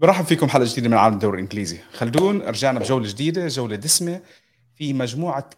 برحب 0.00 0.24
فيكم 0.24 0.48
حلقه 0.48 0.64
جديدة 0.72 0.88
من 0.88 0.94
عالم 0.94 1.14
الدوري 1.14 1.36
الإنجليزي. 1.38 1.78
خلدون 1.92 2.42
رجعنا 2.42 2.80
بجولة 2.80 3.08
جديدة 3.08 3.46
جولة 3.46 3.76
دسمة. 3.76 4.20
في 4.74 4.92
مجموعة 4.92 5.50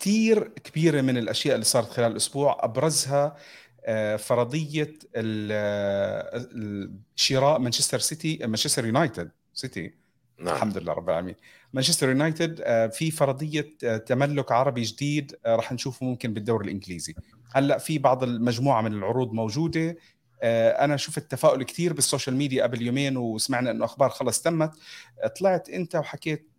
كثير 0.00 0.48
كبيرة 0.48 1.00
من 1.00 1.16
الأشياء 1.18 1.54
اللي 1.54 1.64
صارت 1.64 1.90
خلال 1.90 2.10
الأسبوع. 2.12 2.64
أبرزها 2.64 3.36
آه، 3.84 4.16
فرضية 4.16 4.94
ال- 5.16 6.92
شراء 7.16 7.58
مانشستر 7.58 7.98
سيتي 7.98 8.38
مانشستر 8.42 8.86
يونايتد. 8.86 9.30
سيتي. 9.54 9.94
نعم. 10.38 10.54
الحمد 10.54 10.78
لله 10.78 10.92
رب 10.92 11.08
العالمين. 11.10 11.34
مانشستر 11.72 12.08
يونايتد 12.08 12.60
آه، 12.64 12.86
في 12.86 13.10
فرضية 13.10 13.74
آه، 13.84 13.96
تملك 13.96 14.52
عربي 14.52 14.82
جديد 14.82 15.36
آه، 15.46 15.56
راح 15.56 15.72
نشوفه 15.72 16.06
ممكن 16.06 16.34
بالدوري 16.34 16.64
الإنجليزي. 16.64 17.14
هلأ 17.54 17.78
في 17.78 17.98
بعض 17.98 18.22
المجموعة 18.22 18.82
من 18.82 18.92
العروض 18.92 19.32
موجودة. 19.32 19.88
آه، 19.90 19.96
أنا 20.42 20.96
شفت 20.96 21.30
تفاؤل 21.30 21.62
كثير 21.62 21.92
بال 21.92 22.03
social 22.03 22.36
media 22.36 22.62
قبل 22.62 22.82
يومين 22.82 23.16
وسمعنا 23.16 23.70
إنه 23.70 23.84
أخبار 23.84 24.10
خلص 24.10 24.42
تمت. 24.42 24.72
آه، 25.22 25.26
طلعت 25.26 25.68
أنت 25.68 25.96
وحكيت 25.96 26.50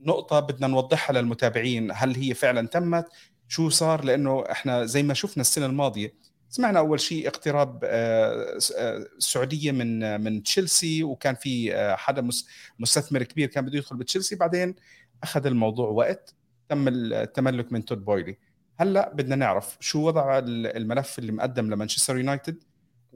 نقطة 0.00 0.40
بدنا 0.40 0.66
نوضحها 0.66 1.14
للمتابعين 1.14 1.90
هل 1.94 2.16
هي 2.16 2.34
فعلا 2.34 2.68
تمت؟ 2.68 3.06
شو 3.48 3.68
صار؟ 3.68 4.04
لأنه 4.04 4.44
إحنا 4.50 4.84
زي 4.84 5.02
ما 5.02 5.14
شفنا 5.14 5.40
السنة 5.40 5.66
الماضية 5.66 6.14
سمعنا 6.48 6.78
أول 6.78 7.00
شيء 7.00 7.28
اقتراب 7.28 7.80
آه، 7.84 8.58
آه، 8.78 9.06
السعودية 9.18 9.72
من 9.72 10.20
من 10.20 10.42
تشيلسي 10.42 11.04
وكان 11.04 11.34
في 11.34 11.74
آه، 11.74 11.96
حدا 11.96 12.22
مس- 12.22 12.46
مستثمر 12.78 13.22
كبير 13.22 13.48
كان 13.48 13.64
بده 13.66 13.78
يدخل 13.78 13.96
بتشيلسي. 13.96 14.36
بعدين 14.36 14.74
أخذ 15.22 15.46
الموضوع 15.46 15.88
وقت 15.88 16.34
تم 16.68 16.88
التملك 16.88 17.72
من 17.72 17.84
تود 17.84 18.04
بويلي. 18.04 18.38
هلأ 18.80 19.12
بدنا 19.14 19.36
نعرف 19.36 19.76
شو 19.80 20.06
وضع 20.06 20.38
ال- 20.38 20.76
الملف 20.76 21.18
اللي 21.18 21.32
مقدم 21.32 21.70
لمانشستر 21.70 22.16
يونايتد؟ 22.18 22.62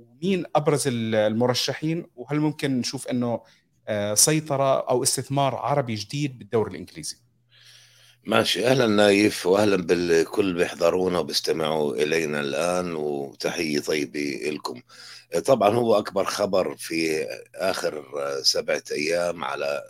ومين 0.01 0.45
أبرز 0.57 0.89
ال- 0.89 1.15
المرشحين؟ 1.15 2.07
وهل 2.17 2.41
ممكن 2.41 2.79
نشوف 2.79 3.09
إنه 3.09 3.41
آه، 3.89 4.15
سيطرة 4.15 4.81
أو 4.91 5.03
استثمار 5.03 5.55
عربي 5.55 5.95
جديد 5.95 6.39
بالدوري 6.39 6.71
الإنجليزي؟ 6.71 7.17
ماشي. 8.25 8.67
أهلا 8.67 8.87
نايف 8.87 9.47
واهلا 9.47 9.77
بالكل 9.77 10.55
بيحضرونا 10.55 11.19
وبيستمعوا 11.19 11.95
إلينا 11.95 12.41
الآن 12.41 12.95
وتحية 12.95 13.81
طيبة 13.81 14.41
لكم 14.45 14.83
طبعا 15.45 15.75
هو 15.75 15.99
أكبر 15.99 16.25
خبر 16.25 16.77
في 16.77 17.27
آخر 17.55 18.05
سبعة 18.43 18.83
أيام 18.93 19.45
على 19.45 19.83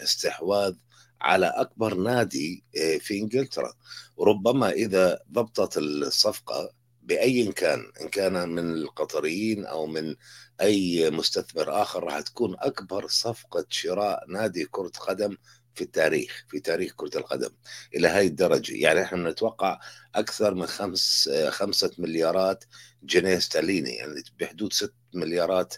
استحواذ 0.00 0.74
على 1.20 1.46
أكبر 1.46 1.94
نادي 1.94 2.64
في 3.00 3.18
إنجلترا. 3.20 3.72
وربما 4.16 4.70
إذا 4.70 5.18
ضبطت 5.32 5.78
الصفقة 5.78 6.70
بأي 7.08 7.52
كان 7.52 7.92
إن 8.00 8.08
كان 8.08 8.48
من 8.48 8.72
القطريين 8.74 9.64
أو 9.66 9.86
من 9.86 10.16
أي 10.60 11.10
مستثمر 11.10 11.82
آخر 11.82 12.04
راح 12.04 12.20
تكون 12.20 12.56
أكبر 12.58 13.08
صفقة 13.08 13.66
شراء 13.70 14.24
نادي 14.28 14.64
كرة 14.64 14.92
قدم 15.00 15.36
في 15.74 15.84
التاريخ 15.84 16.44
في 16.48 16.60
تاريخ 16.60 16.92
كرة 16.96 17.18
القدم 17.18 17.50
إلى 17.94 18.08
هاي 18.08 18.26
الدرجة. 18.26 18.74
يعني 18.76 19.02
إحنا 19.02 19.30
نتوقع 19.30 19.80
أكثر 20.14 20.54
من 20.54 20.66
خمس 20.66 21.30
خمسة 21.48 21.90
مليارات 21.98 22.64
جنيه 23.02 23.36
استرليني 23.36 23.90
يعني 23.90 24.22
بحدود 24.40 24.72
ست 24.72 24.94
مليارات 25.14 25.74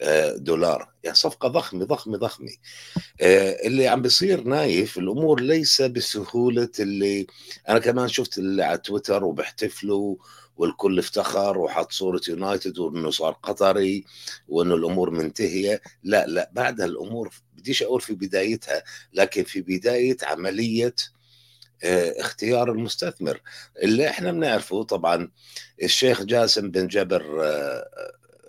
آه، 0.00 0.36
دولار. 0.36 0.92
يعني 1.02 1.16
صفقة 1.16 1.48
ضخمة 1.48 1.84
ضخمة 1.84 2.18
ضخمة. 2.18 2.52
آه، 3.20 3.66
اللي 3.66 3.88
عم 3.88 4.02
بيصير 4.02 4.40
نايف 4.44 4.98
الأمور 4.98 5.40
ليس 5.40 5.82
بسهولة 5.82 6.68
اللي 6.80 7.26
أنا 7.68 7.78
كمان 7.78 8.08
شفت 8.08 8.38
اللي 8.38 8.62
على 8.64 8.78
تويتر 8.78 9.24
وبيحتفلوا 9.24 10.16
والكل 10.56 10.98
افتخر 10.98 11.58
وحط 11.58 11.92
صورة 11.92 12.20
يونايتد 12.28 12.78
وإنه 12.78 13.10
صار 13.10 13.32
قطري 13.32 14.04
وإنه 14.48 14.74
الأمور 14.74 15.10
منتهية. 15.10 15.82
لا 16.02 16.26
لا 16.26 16.50
بعدها 16.52 16.86
الأمور 16.86 17.30
بديش 17.56 17.82
أقول 17.82 18.00
في 18.00 18.14
بدايتها 18.14 18.82
لكن 19.12 19.44
في 19.44 19.60
بداية 19.60 20.16
عملية 20.22 20.94
آه، 21.84 22.20
اختيار 22.20 22.72
المستثمر. 22.72 23.40
اللي 23.82 24.08
إحنا 24.08 24.32
بنعرفه 24.32 24.82
طبعا 24.82 25.30
الشيخ 25.82 26.22
جاسم 26.22 26.70
بن 26.70 26.86
جبر 26.86 27.44
آه، 27.44 27.88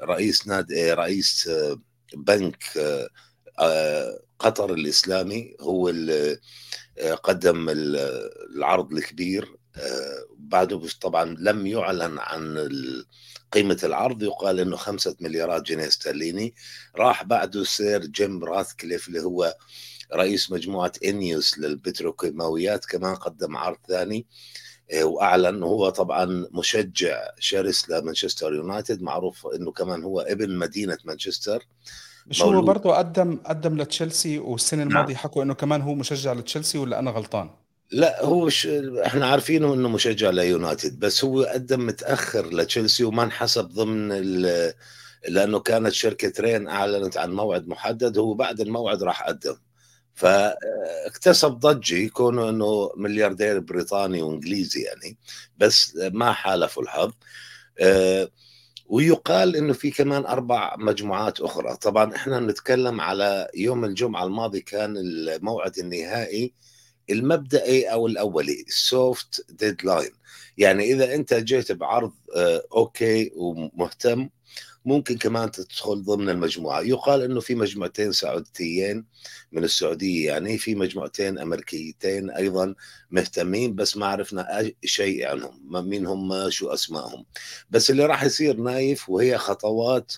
رئيس 0.01 0.47
نادي 0.47 0.93
رئيس 0.93 1.47
آه، 1.47 1.79
بنك 2.13 2.63
آه، 2.77 3.09
آه، 3.59 4.19
قطر 4.39 4.73
الإسلامي. 4.73 5.55
هو 5.61 5.89
اللي 5.89 6.39
قدم 7.23 7.69
ال- 7.69 8.29
العرض 8.55 8.93
الكبير 8.93 9.56
بعده 10.37 10.81
طبعا 11.01 11.35
لم 11.39 11.67
يعلن 11.67 12.19
عن 12.19 12.69
قيمة 13.51 13.79
العرض 13.83 14.23
يقال 14.23 14.59
إنه 14.59 14.75
خمسة 14.75 15.15
مليارات 15.21 15.61
جنيه 15.61 15.87
استرليني. 15.87 16.55
راح 16.95 17.23
بعده 17.23 17.63
سير 17.63 18.05
جيم 18.05 18.43
راثكليف 18.43 19.07
اللي 19.07 19.21
هو 19.21 19.55
رئيس 20.13 20.51
مجموعة 20.51 20.91
إنيوس 21.05 21.59
للبتروكيماويات 21.59 22.85
كمان 22.85 23.15
قدم 23.15 23.57
عرض 23.57 23.77
ثاني. 23.87 24.25
آه، 24.93 25.03
وأعلن 25.03 25.63
هو 25.63 25.89
طبعا 25.89 26.47
مشجع 26.51 27.23
شرس 27.39 27.89
لمانشستر 27.89 28.53
يونايتد. 28.53 29.01
معروف 29.01 29.47
إنه 29.47 29.71
كمان 29.71 30.03
هو 30.03 30.19
ابن 30.19 30.57
مدينة 30.57 30.97
مانشستر. 31.05 31.67
مش 32.27 32.41
هو. 32.41 32.61
برضه 32.61 32.95
قدم 32.95 33.39
قدم 33.45 33.81
لتشيلسي 33.81 34.39
والسنة 34.39 34.83
نعم. 34.83 34.91
الماضية 34.91 35.15
حكوا 35.15 35.43
إنه 35.43 35.53
كمان 35.53 35.81
هو 35.81 35.95
مشجع 35.95 36.33
لتشيلسي 36.33 36.77
ولا 36.77 36.99
أنا 36.99 37.11
غلطان؟ 37.11 37.49
لا 37.91 38.25
هو 38.25 38.49
ش... 38.49 38.67
إحنا 39.05 39.27
عارفينه 39.27 39.73
إنه 39.73 39.89
مشجع 39.89 40.29
ليونايتد 40.29 40.99
بس 40.99 41.23
هو 41.25 41.43
قدم 41.43 41.85
متأخر 41.85 42.53
لتشيلسي 42.53 43.03
وما 43.03 43.23
انحسب 43.23 43.65
ضمن 43.67 44.11
ال... 44.11 44.73
لأنه 45.29 45.59
كانت 45.59 45.93
شركة 45.93 46.33
رين 46.41 46.67
أعلنت 46.67 47.17
عن 47.17 47.31
موعد 47.33 47.67
محدد 47.67 48.17
هو 48.17 48.33
بعد 48.33 48.61
الموعد 48.61 49.03
راح 49.03 49.23
قدم. 49.23 49.55
فاكتسب 50.15 51.51
ضجة 51.51 52.07
كونه 52.07 52.49
إنه 52.49 52.91
ملياردير 52.97 53.59
بريطاني 53.59 54.21
وإنجليزي 54.21 54.81
يعني 54.81 55.17
بس 55.57 55.95
ما 55.95 56.31
حالفوا 56.33 56.83
الحظ. 56.83 57.11
آه، 57.79 58.29
ويقال 58.85 59.55
إنه 59.55 59.73
في 59.73 59.91
كمان 59.91 60.25
أربع 60.25 60.75
مجموعات 60.77 61.41
أخرى. 61.41 61.77
طبعا 61.77 62.15
إحنا 62.15 62.39
نتكلم 62.39 63.01
على 63.01 63.47
يوم 63.55 63.85
الجمعة 63.85 64.23
الماضي 64.25 64.61
كان 64.61 64.97
الموعد 64.97 65.77
النهائي 65.79 66.53
المبدئي 67.09 67.85
أو 67.85 68.07
الأولي؟ 68.07 68.65
ال 68.67 68.83
soft 68.83 69.45
deadline 69.49 70.11
يعني 70.57 70.93
إذا 70.93 71.15
أنت 71.15 71.33
جيت 71.33 71.71
بعرض 71.71 72.13
آه، 72.35 72.63
okay 72.73 73.31
ومهتم 73.35 74.29
ممكن 74.85 75.17
كمان 75.17 75.51
تدخل 75.51 76.03
ضمن 76.03 76.29
المجموعة. 76.29 76.81
يقال 76.81 77.21
إنه 77.21 77.39
في 77.39 77.55
مجموعتين 77.55 78.11
سعوديتين 78.11 79.05
من 79.51 79.63
السعودية 79.63 80.27
يعني 80.27 80.57
في 80.57 80.75
مجموعتين 80.75 81.39
أمريكيتين 81.39 82.29
أيضا 82.29 82.75
مهتمين 83.11 83.75
بس 83.75 83.97
ما 83.97 84.05
عرفنا 84.05 84.71
شيء 84.85 85.27
عنهم 85.27 85.89
مين 85.89 86.05
هم 86.05 86.49
شو 86.49 86.67
أسمائهم. 86.67 87.25
بس 87.69 87.91
اللي 87.91 88.05
راح 88.05 88.23
يصير 88.23 88.57
نايف 88.57 89.09
وهي 89.09 89.37
خطوات 89.37 90.13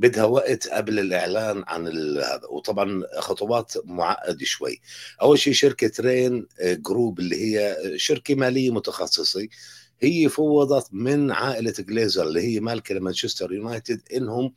بدها 0.00 0.24
وقت 0.24 0.68
قبل 0.68 0.98
الإعلان 0.98 1.64
عن 1.66 1.88
هذا 2.18 2.46
وطبعا 2.50 3.02
خطوات 3.18 3.72
معقدة 3.84 4.44
شوي. 4.44 4.80
أول 5.22 5.38
شيء 5.38 5.52
شركة 5.52 5.92
رين 6.00 6.46
جروب 6.60 7.18
اللي 7.18 7.36
هي 7.36 7.76
شركة 7.96 8.34
مالية 8.34 8.70
متخصصة 8.70 9.48
هي 10.02 10.28
فوضت 10.28 10.88
من 10.92 11.30
عائلة 11.30 11.74
جليزر 11.78 12.26
اللي 12.26 12.40
هي 12.40 12.60
مالكة 12.60 12.94
لمانشستر 12.94 13.52
يونايتد 13.52 14.00
إنهم 14.16 14.52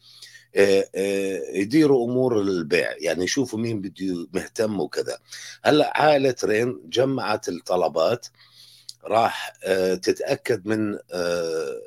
آه، 0.55 0.89
آه، 0.95 1.41
يديروا 1.53 2.05
أمور 2.05 2.41
البيع 2.41 2.95
يعني 2.97 3.23
يشوفوا 3.23 3.59
مين 3.59 3.81
بده 3.81 4.27
مهتم 4.33 4.79
وكذا. 4.79 5.19
هلأ 5.63 6.01
عائلة 6.01 6.35
رين 6.43 6.81
جمعت 6.85 7.49
الطلبات 7.49 8.27
راح 9.03 9.53
آه، 9.63 9.95
تتأكد 9.95 10.67
من 10.67 10.97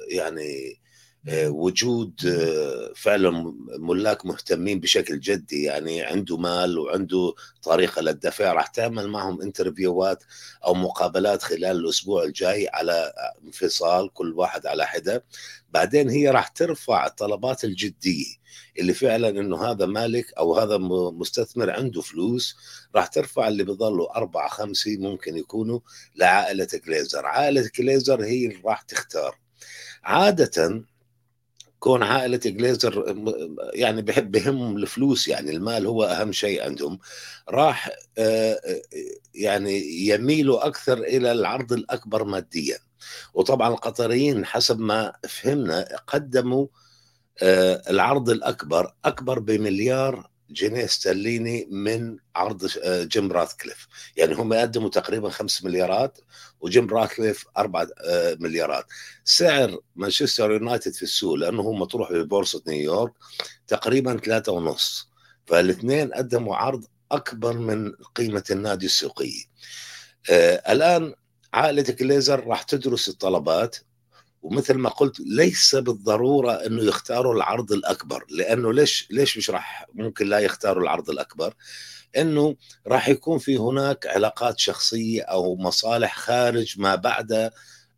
يعني 0.08 0.80
وجود 1.28 2.26
آه، 2.26 2.92
فعلا 2.97 3.54
ملاك 3.78 4.26
مهتمين 4.26 4.81
بشكل 4.81 5.20
جدي 5.20 5.62
يعني 5.62 6.03
عنده 6.03 6.36
مال 6.36 6.78
وعنده 6.78 7.34
طريقة 7.62 8.03
للدفع 8.03 8.53
راح 8.53 8.66
تعمل 8.66 9.09
معهم 9.09 9.42
انترفيوات 9.42 10.24
أو 10.65 10.74
مقابلات 10.74 11.42
خلال 11.42 11.65
الأسبوع 11.77 12.22
الجاي 12.24 12.68
على 12.68 13.12
انفصال 13.45 14.12
كل 14.12 14.33
واحد 14.33 14.66
على 14.66 14.86
حدة. 14.86 15.24
بعدين 15.71 16.10
هي 16.10 16.30
راح 16.30 16.48
ترفع 16.48 17.06
الطلبات 17.06 17.65
الجدية 17.65 18.27
اللي 18.78 18.95
فعلا 18.95 19.28
إنه 19.28 19.71
هذا 19.71 19.86
مالك 19.86 20.33
أو 20.39 20.59
هذا 20.59 20.78
مستثمر 21.12 21.71
عنده 21.71 22.00
فلوس 22.00 22.56
راح 22.95 23.06
ترفع 23.06 23.48
اللي 23.48 23.65
بيضلوا 23.65 24.16
أربعة 24.16 24.48
خمسة 24.48 24.97
ممكن 24.98 25.36
يكونوا 25.36 25.80
لعائلة 26.16 26.68
جليزر 26.86 27.27
عائلة 27.27 27.71
جليزر 27.78 28.24
هي 28.24 28.47
اللي 28.47 28.62
راح 28.65 28.83
تختار. 28.83 29.39
عادة 30.04 30.84
كون 31.80 32.02
عائلة 32.02 32.36
جليزر 32.36 33.16
يعني 33.74 34.02
بحب 34.02 34.30
بهم 34.30 34.76
الفلوس 34.76 35.28
يعني 35.28 35.50
المال 35.50 35.86
هو 35.86 36.04
أهم 36.04 36.32
شيء 36.32 36.64
عندهم. 36.64 36.98
راح 37.48 37.90
آه، 38.18 38.52
آه، 38.52 38.82
يعني 39.34 40.06
يميلوا 40.08 40.66
أكثر 40.66 40.98
إلى 40.98 41.32
العرض 41.32 41.72
الأكبر 41.72 42.24
ماديا. 42.24 42.78
وطبعا 43.34 43.68
القطريين 43.68 44.46
حسب 44.46 44.80
ما 44.80 45.12
فهمنا 45.28 45.88
قدموا 46.06 46.66
آه، 47.42 47.82
العرض 47.90 48.30
الأكبر 48.30 48.94
أكبر 49.04 49.38
بمليار 49.38 50.30
جنيه 50.51 50.84
استرليني 50.84 51.69
من 51.71 52.16
عرض 52.37 52.71
آه، 52.83 53.04
جيم 53.04 53.33
راثكليف 53.33 53.89
يعني 54.16 54.34
هم 54.34 54.53
يقدموا 54.53 54.89
تقريبا 54.89 55.31
5 55.31 55.65
مليارات 55.65 56.19
وجيم 56.60 56.89
راثكليف 56.91 57.45
4 57.57 57.89
آه، 58.04 58.37
مليارات. 58.41 58.87
سعر 59.25 59.78
مانشستر 59.97 60.51
يونايتد 60.53 60.93
في 60.93 61.03
السوق 61.03 61.34
لأنه 61.34 61.63
هو 61.63 61.72
مطروح 61.72 62.13
ببورصه 62.13 62.63
نيويورك 62.66 63.13
تقريبا 63.66 64.16
3 64.16 64.53
ونص. 64.53 65.09
فالاثنين 65.47 66.13
قدموا 66.13 66.57
عرض 66.57 66.84
أكبر 67.13 67.59
من 67.59 67.93
قيمة 68.15 68.45
النادي 68.51 68.87
السوقيه 68.87 69.45
آه 70.31 70.72
الآن 70.72 71.15
عائلة 71.54 71.83
كليزر 71.83 72.47
راح 72.47 72.63
تدرس 72.63 73.09
الطلبات. 73.09 73.77
ومثل 74.47 74.75
ما 74.75 74.89
قلت 74.89 75.21
ليس 75.21 75.75
بالضرورة 75.75 76.53
إنه 76.53 76.83
يختاروا 76.83 77.34
العرض 77.34 77.72
الأكبر 77.72 78.25
لأنه 78.31 78.72
ليش 78.72 79.09
ليش 79.10 79.39
مش 79.39 79.51
راح 79.51 79.87
ممكن 79.95 80.27
لا 80.27 80.39
يختاروا 80.39 80.83
العرض 80.83 81.10
الأكبر؟ 81.10 81.54
إنه 82.16 82.57
راح 82.87 83.09
يكون 83.09 83.39
في 83.39 83.57
هناك 83.57 84.07
علاقات 84.07 84.59
شخصية 84.59 85.22
أو 85.22 85.57
مصالح 85.57 86.16
خارج 86.16 86.81
ما 86.81 86.95
بعد 86.95 87.51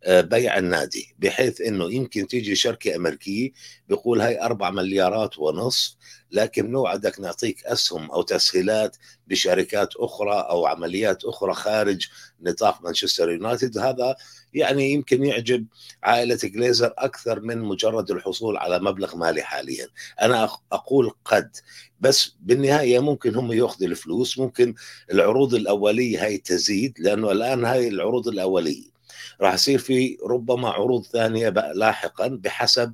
بيع 0.07 0.57
النادي 0.57 1.15
بحيث 1.19 1.61
إنه 1.61 1.93
يمكن 1.93 2.27
تيجي 2.27 2.55
شركة 2.55 2.95
أمريكية 2.95 3.51
بيقول 3.89 4.21
هاي 4.21 4.41
أربع 4.41 4.69
مليارات 4.69 5.39
ونصف 5.39 5.95
لكن 6.31 6.71
نوعدك 6.71 7.19
نعطيك 7.19 7.65
أسهم 7.65 8.11
أو 8.11 8.21
تسهيلات 8.21 8.97
بشركات 9.27 9.95
أخرى 9.95 10.45
أو 10.49 10.65
عمليات 10.65 11.25
أخرى 11.25 11.53
خارج 11.53 12.07
نطاق 12.41 12.81
مانشستر 12.83 13.31
يونايتد 13.31 13.77
هذا 13.77 14.15
يعني 14.53 14.91
يمكن 14.93 15.25
يعجب 15.25 15.65
عائلة 16.03 16.39
جليزر 16.43 16.93
أكثر 16.97 17.39
من 17.39 17.57
مجرد 17.57 18.11
الحصول 18.11 18.57
على 18.57 18.79
مبلغ 18.79 19.15
مالي 19.15 19.41
حاليا. 19.41 19.87
أنا 20.21 20.49
أقول 20.71 21.11
قد 21.25 21.57
بس 21.99 22.35
بالنهاية 22.39 22.99
ممكن 22.99 23.35
هم 23.35 23.51
يأخذوا 23.51 23.87
الفلوس 23.89 24.39
ممكن 24.39 24.73
العروض 25.11 25.53
الأولية 25.53 26.25
هاي 26.25 26.37
تزيد 26.37 26.99
لأنه 26.99 27.31
الآن 27.31 27.65
هاي 27.65 27.87
العروض 27.87 28.27
الأولية. 28.27 28.98
راح 29.41 29.53
يصير 29.53 29.79
في 29.79 30.17
ربما 30.25 30.69
عروض 30.69 31.05
ثانية 31.05 31.49
لاحقا 31.49 32.27
بحسب 32.27 32.93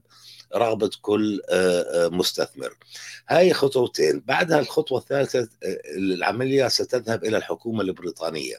رغبة 0.56 0.92
كل 1.02 1.42
آه، 1.50 2.06
آه، 2.06 2.10
مستثمر. 2.10 2.78
هاي 3.30 3.54
خطوتين، 3.54 4.24
بعدها 4.26 4.60
الخطوه 4.60 5.00
الثالثة 5.00 5.40
آه، 5.40 5.80
العملية 5.98 6.68
ستذهب 6.68 7.24
إلى 7.26 7.38
الحكومة 7.38 7.82
البريطانية. 7.82 8.56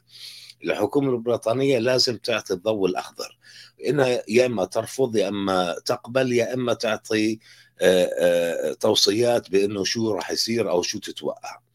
الحكومة 0.64 1.10
البريطانية 1.10 1.78
لازم 1.78 2.16
تعطي 2.16 2.54
الضوء 2.54 2.88
الأخضر 2.88 3.38
إنها 3.88 4.22
يا 4.28 4.46
إما 4.46 4.64
ترفض 4.64 5.16
يا 5.16 5.28
إما 5.28 5.76
تقبل 5.84 6.32
يا 6.32 6.54
إما 6.54 6.74
تعطي 6.74 7.38
توصيات 8.80 9.50
بإنه 9.50 9.84
شو 9.84 10.12
راح 10.12 10.30
يصير 10.30 10.70
أو 10.70 10.82
شو 10.82 10.98
تتوقع. 10.98 11.65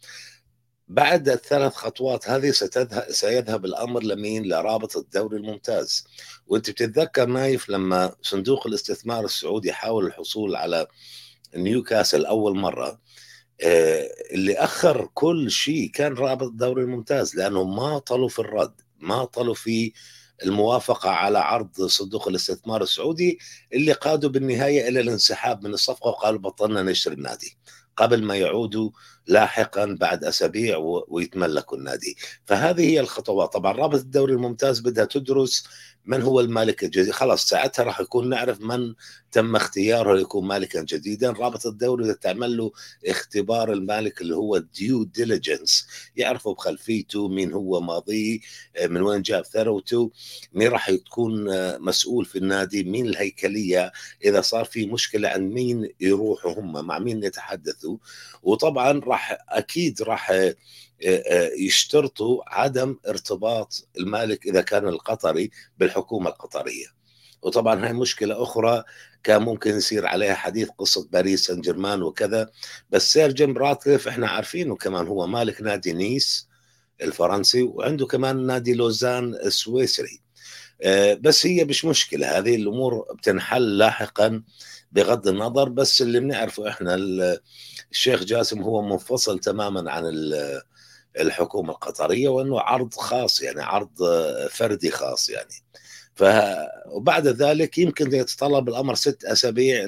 بعد 0.92 1.30
الثلاث 1.30 1.74
خطوات 1.74 2.30
هذه 2.30 2.52
ستذهب 2.52 3.12
سيذهب 3.12 3.66
الأمر 3.66 4.04
لمين؟ 4.04 4.44
لرابط 4.44 4.98
الدوري 4.98 5.38
الممتاز 5.38 6.08
وأنت 6.48 6.70
بتتذكر 6.70 7.26
نايف 7.26 7.70
لما 7.70 8.16
صندوق 8.22 8.68
الاستثمار 8.68 9.26
السعودي 9.26 9.74
حاول 9.74 10.06
الحصول 10.06 10.56
على 10.56 10.88
نيوكاسل 11.56 12.26
أول 12.26 12.58
مرة 12.58 13.00
آه، 13.64 14.10
اللي 14.32 14.54
أخر 14.58 15.10
كل 15.14 15.52
شيء 15.52 15.90
كان 15.92 16.14
رابط 16.14 16.48
الدوري 16.48 16.84
الممتاز 16.84 17.36
لأنه 17.36 17.64
ما 17.64 18.00
طلوا 18.00 18.30
في 18.30 18.40
الرد 18.40 18.82
ما 19.00 19.26
طلوا 19.26 19.54
في 19.54 19.94
الموافقة 20.44 21.10
على 21.10 21.40
عرض 21.40 21.82
صندوق 21.82 22.28
الاستثمار 22.28 22.84
السعودي 22.84 23.40
اللي 23.74 23.92
قادوا 23.92 24.30
بالنهاية 24.30 24.88
إلى 24.88 25.00
الانسحاب 25.00 25.64
من 25.64 25.74
الصفقة 25.74 26.08
وقالوا 26.10 26.40
بطلنا 26.40 26.84
نشتري 26.84 27.14
النادي 27.16 27.58
قبل 27.98 28.24
ما 28.24 28.36
يعودوا 28.36 28.90
لاحقا 29.28 29.98
بعد 30.00 30.24
أسابيع 30.24 30.78
ويتملكوا 31.08 31.78
النادي. 31.78 32.18
فهذه 32.46 32.82
هي 32.82 33.00
الخطوات. 33.00 33.54
طبعا 33.54 33.72
رابط 33.72 34.00
الدوري 34.00 34.34
الممتاز 34.34 34.80
بدها 34.80 35.06
تدرس 35.06 35.68
من 36.06 36.21
هو 36.21 36.39
المالك 36.39 36.83
الجديد؟ 36.83 37.12
خلاص 37.12 37.50
ساعتها 37.50 37.83
راح 37.83 38.00
يكون 38.00 38.30
نعرف 38.30 38.62
من 38.62 38.94
تم 39.31 39.56
اختياره 39.56 40.15
ليكون 40.15 40.48
مالكا 40.48 40.81
جديدا. 40.81 41.31
رابط 41.31 41.65
الدوري 41.65 42.13
تعمل 42.13 42.57
له 42.57 42.71
اختبار 43.07 43.74
المالك 43.74 44.21
اللي 44.21 44.36
هو 44.36 44.57
due 44.58 45.04
diligence 45.04 45.88
يعرفوا 46.15 46.53
بخلفيته 46.53 47.27
مين 47.27 47.53
هو 47.53 47.81
ماضيه 47.81 48.39
من 48.86 49.01
وين 49.01 49.21
جاب 49.21 49.45
ثروته 49.45 50.12
مين 50.53 50.68
راح 50.68 50.89
يكون 50.89 51.45
مسؤول 51.81 52.25
في 52.25 52.38
النادي 52.38 52.83
مين 52.83 53.06
الهيكلية. 53.06 53.92
إذا 54.25 54.42
صار 54.42 54.65
في 54.65 54.86
مشكلة 54.86 55.30
عن 55.30 55.50
مين 55.50 55.89
يروحوا 56.00 56.53
هم 56.59 56.86
مع 56.86 57.00
مين 57.00 57.24
يتحدثوا. 57.24 57.98
وطبعا 58.44 59.00
راح 59.00 59.38
أكيد 59.50 60.01
راح 60.01 60.51
يشترطوا 61.57 62.42
عدم 62.48 62.98
ارتباط 63.07 63.88
المالك 63.98 64.45
إذا 64.45 64.62
كان 64.62 64.88
القطري 64.88 65.51
بالحكومة 65.77 66.30
القطرية. 66.30 66.86
وطبعا 67.42 67.86
هاي 67.86 67.94
مشكلة 67.94 68.44
أخرى 68.44 68.83
كان 69.24 69.42
ممكن 69.42 69.75
يصير 69.77 70.06
عليها 70.06 70.33
حديث 70.33 70.69
قصة 70.69 71.07
باريس 71.12 71.45
سان 71.45 71.62
جيرمان 71.62 72.03
وكذا 72.03 72.50
بس 72.89 73.13
سير 73.13 73.31
جيم 73.31 73.57
راتكليف 73.58 74.08
إحنا 74.07 74.27
عارفينه 74.27 74.75
كمان 74.75 75.07
هو 75.07 75.27
مالك 75.27 75.62
نادي 75.62 75.94
نيس 75.94 76.48
الفرنسي 77.01 77.62
وعنده 77.62 78.06
كمان 78.06 78.45
نادي 78.45 78.74
لوزان 78.74 79.33
السويسري. 79.36 80.21
آه، 80.83 81.13
بس 81.13 81.45
هي 81.45 81.65
مش 81.65 81.86
مشكلة 81.86 82.38
هذه 82.38 82.56
الأمور 82.56 83.06
بتنحل 83.18 83.77
لاحقا 83.77 84.44
بغض 84.92 85.27
النظر 85.27 85.69
بس 85.69 86.01
اللي 86.01 86.19
بنعرفه 86.19 86.69
إحنا 86.69 86.95
الشيخ 87.92 88.24
جاسم 88.24 88.62
هو 88.62 88.81
منفصل 88.81 89.39
تماما 89.39 89.92
عن 89.92 90.03
الحكومة 91.19 91.72
القطرية 91.72 92.30
وأنه 92.30 92.60
عرض 92.60 92.94
خاص 92.94 93.42
يعني 93.42 93.62
عرض 93.62 93.90
فردي 94.52 94.92
خاص 94.92 95.30
يعني. 95.30 95.54
ف 96.16 96.24
وبعد 96.88 97.28
ذلك 97.28 97.78
يمكن 97.78 98.16
يتطلب 98.16 98.69
الأمر 98.69 98.96
ست 98.96 99.25
أسابيع 99.25 99.86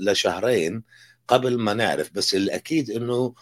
لشهرين 0.00 0.82
قبل 1.28 1.58
ما 1.58 1.74
نعرف. 1.74 2.10
بس 2.12 2.34
الأكيد 2.34 2.90
إنه 2.90 3.34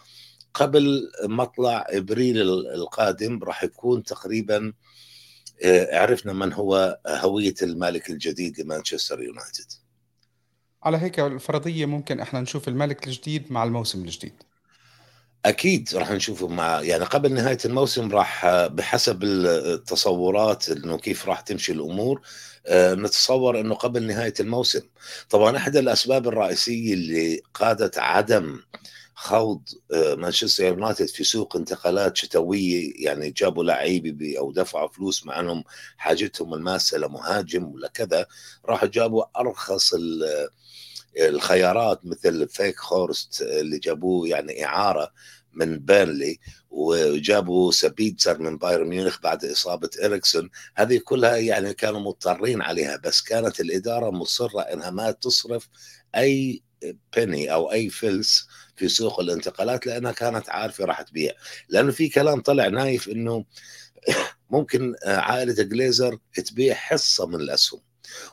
قبل 0.53 1.11
مطلع 1.23 1.85
إبريل 1.89 2.41
القادم 2.75 3.43
راح 3.43 3.63
يكون 3.63 4.03
تقريبا 4.03 4.73
آه، 5.63 5.99
عرفنا 5.99 6.33
من 6.33 6.53
هو 6.53 6.99
هوية 7.07 7.55
المالك 7.61 8.09
الجديد 8.09 8.61
لمانشستر 8.61 9.21
يونايتد. 9.21 9.71
على 10.83 10.97
هيك 10.97 11.19
الفرضية 11.19 11.85
ممكن 11.85 12.19
إحنا 12.19 12.41
نشوف 12.41 12.67
الملك 12.67 13.07
الجديد 13.07 13.51
مع 13.51 13.63
الموسم 13.63 14.01
الجديد. 14.01 14.33
أكيد 15.45 15.89
راح 15.93 16.11
نشوفه 16.11 16.47
مع 16.47 16.81
يعني 16.81 17.03
قبل 17.05 17.33
نهاية 17.33 17.57
الموسم 17.65 18.11
راح 18.11 18.45
بحسب 18.67 19.23
التصورات 19.23 20.69
إنه 20.69 20.97
كيف 20.97 21.27
راح 21.29 21.41
تمشي 21.41 21.71
الأمور 21.71 22.21
آه، 22.67 22.93
نتصور 22.95 23.59
إنه 23.59 23.75
قبل 23.75 24.03
نهاية 24.03 24.33
الموسم. 24.39 24.81
طبعا 25.29 25.57
احدى 25.57 25.79
الأسباب 25.79 26.27
الرئيسية 26.27 26.93
اللي 26.93 27.41
قادت 27.53 27.97
عدم 27.97 28.59
خوض 29.15 29.61
آه، 29.93 30.15
مانشستر 30.15 30.63
يونايتد 30.65 31.05
في 31.07 31.23
سوق 31.23 31.55
انتقالات 31.55 32.17
شتوية 32.17 32.93
يعني 33.05 33.29
جابوا 33.31 33.63
لعيبة 33.63 34.39
أو 34.39 34.51
دفعوا 34.51 34.87
فلوس 34.87 35.25
مع 35.25 35.39
إنهم 35.39 35.63
حاجتهم 35.97 36.53
الماسة 36.53 36.97
لمهاجم 36.97 37.65
ولا 37.65 37.87
كذا 37.87 38.25
راحوا 38.65 38.87
جابوا 38.87 39.23
أرخص 39.39 39.93
الخيارات 41.17 42.05
مثل 42.05 42.47
فيغهورست 42.49 43.41
اللي 43.41 43.79
جابوه 43.79 44.27
يعني 44.27 44.65
إعارة 44.65 45.11
من 45.53 45.79
بيرلي 45.79 46.39
وجابوا 46.69 47.71
سابيتزر 47.71 48.39
من 48.39 48.57
بايرن 48.57 48.87
ميونخ 48.87 49.21
بعد 49.21 49.45
إصابة 49.45 49.89
إريكسون. 50.05 50.49
هذه 50.75 50.97
كلها 51.03 51.37
يعني 51.37 51.73
كانوا 51.73 51.99
مضطرين 51.99 52.61
عليها 52.61 52.97
بس 52.97 53.21
كانت 53.21 53.59
الإدارة 53.59 54.09
مصرة 54.11 54.61
إنها 54.61 54.89
ما 54.89 55.11
تصرف 55.11 55.69
أي 56.15 56.63
penny 57.17 57.53
أو 57.53 57.71
أي 57.71 57.89
فلس 57.89 58.47
في 58.75 58.87
سوق 58.87 59.19
الانتقالات 59.19 59.87
لأنها 59.87 60.11
كانت 60.11 60.49
عارفة 60.49 60.85
راح 60.85 61.01
تبيع. 61.01 61.31
لأنه 61.69 61.91
في 61.91 62.09
كلام 62.09 62.41
طلع 62.41 62.67
نايف 62.67 63.09
إنه 63.09 63.45
ممكن 64.51 64.95
عائلة 65.05 65.53
جليزر 65.63 66.17
تبيع 66.45 66.75
حصة 66.75 67.27
من 67.27 67.35
الأسهم. 67.35 67.86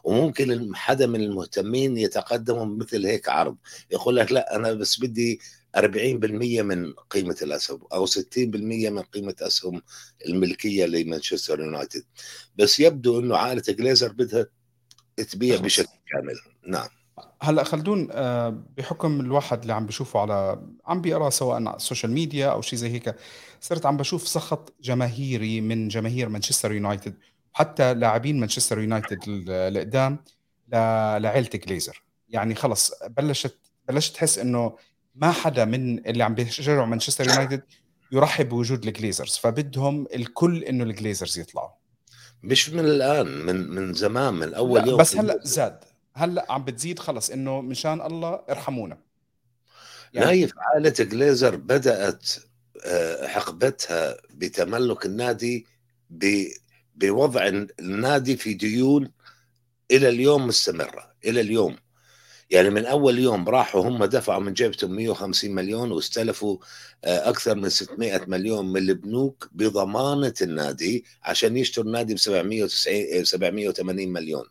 وممكن 0.05 0.77
حدا 0.77 1.07
من 1.07 1.21
المهتمين 1.21 1.97
يتقدم 1.97 2.79
مثل 2.79 3.07
هيك 3.07 3.29
عرض. 3.29 3.57
يقول 3.91 4.17
لك 4.17 4.33
لا 4.33 4.57
أنا 4.57 4.73
بس 4.73 5.01
بدي 5.01 5.41
40% 5.77 6.63
من 6.63 6.93
قيمة 6.93 7.37
الأسهم 7.43 7.81
أو 7.93 8.07
60% 8.07 8.91
من 8.91 9.03
قيمة 9.03 9.35
أسهم 9.41 9.83
الملكية 10.27 10.87
لمانشستر 10.87 11.61
يونايتد. 11.61 12.05
بس 12.57 12.81
يبدو 12.81 13.21
إنه 13.21 13.37
عائلة 13.37 13.63
جليزر 13.69 14.13
بدها 14.13 14.47
تبيع 15.31 15.57
بشكل 15.57 15.89
كامل. 16.13 16.37
نعم. 16.67 16.89
هلأ 17.43 17.65
خلدون 17.65 18.09
آه، 18.13 18.63
بحكم 18.77 19.21
الواحد 19.21 19.61
اللي 19.61 19.73
عم 19.73 19.87
بشوفه 19.87 20.21
على 20.21 20.63
عم 20.87 21.01
بيقرأ 21.01 21.31
سواء 21.31 21.57
على 21.57 21.77
ال 21.77 21.82
social 21.82 22.13
media 22.13 22.47
أو 22.47 22.63
شيء 22.63 22.79
زي 22.79 22.89
هيك 22.89 23.15
صرت 23.61 23.87
عم 23.87 23.97
بشوف 23.97 24.29
سخط 24.29 24.75
جماهيري 24.81 25.61
من 25.61 25.89
جماهير 25.89 26.29
مانشستر 26.29 26.73
يونايتد. 26.73 27.15
حتى 27.55 27.95
لاعبين 27.95 28.41
مانشستر 28.41 28.81
يونايتد 28.81 29.19
القدام 29.27 30.25
لعائله 31.19 31.49
جليزر. 31.55 32.03
يعني 32.29 32.55
خلص 32.55 32.93
بلشت 33.07 33.59
بلشت 33.89 34.15
تحس 34.15 34.39
إنه 34.39 34.77
ما 35.15 35.33
حدا 35.33 35.65
من 35.65 36.07
اللي 36.07 36.25
عم 36.25 36.35
بيشجعوا 36.35 36.87
مانشستر 36.87 37.29
يونايتد 37.29 37.63
يرحب 38.13 38.49
بوجود 38.49 38.87
الجليزرز 38.87 39.37
فبدهم 39.37 40.07
الكل 40.15 40.65
إنه 40.65 40.85
الجليزرز 40.85 41.39
يطلعوا. 41.39 41.71
مش 42.43 42.71
من 42.71 42.85
الآن 42.85 43.27
من 43.27 43.71
من 43.71 43.95
زمان 43.95 44.35
من 44.35 44.55
أول 44.55 44.89
يوم. 44.89 45.01
بس 45.01 45.17
هلأ 45.17 45.41
زاد. 45.43 45.85
هلأ 46.15 46.47
عم 46.53 46.65
بتزيد 46.65 46.99
خلص 46.99 47.31
إنه 47.31 47.61
مشان 47.61 48.01
الله 48.03 48.41
ارحمونا. 48.51 48.99
يعني 50.13 50.27
نايف 50.27 50.53
عائلة 50.59 50.91
جليزر 50.91 51.57
بدأت 51.57 52.31
آه، 52.87 53.27
حقبتها 53.27 54.17
بتملك 54.31 55.07
النادي 55.07 55.67
بوضع 56.95 57.47
النادي 57.81 58.37
في 58.37 58.55
ديون 58.55 59.11
إلى 59.91 60.09
اليوم 60.09 60.47
مستمرة 60.47 61.15
إلى 61.25 61.41
اليوم. 61.41 61.77
يعني 62.51 62.71
من 62.71 62.87
أول 62.87 63.19
يوم 63.19 63.49
راحوا 63.49 63.89
هم 63.89 64.05
دفعوا 64.05 64.41
من 64.41 64.53
جيبتهم 64.53 64.97
150 64.97 65.51
مليون 65.51 65.93
واستلفوا 65.93 66.59
آه، 67.05 67.29
أكثر 67.29 67.55
من 67.55 67.69
600 67.69 68.25
مليون 68.27 68.73
من 68.73 68.77
البنوك 68.77 69.49
بضمانة 69.53 70.35
النادي 70.43 71.05
عشان 71.23 71.57
يشتروا 71.57 71.87
النادي 71.87 72.15
ب 72.15 72.19
790 72.19 73.25
780 73.25 74.13
مليون. 74.13 74.45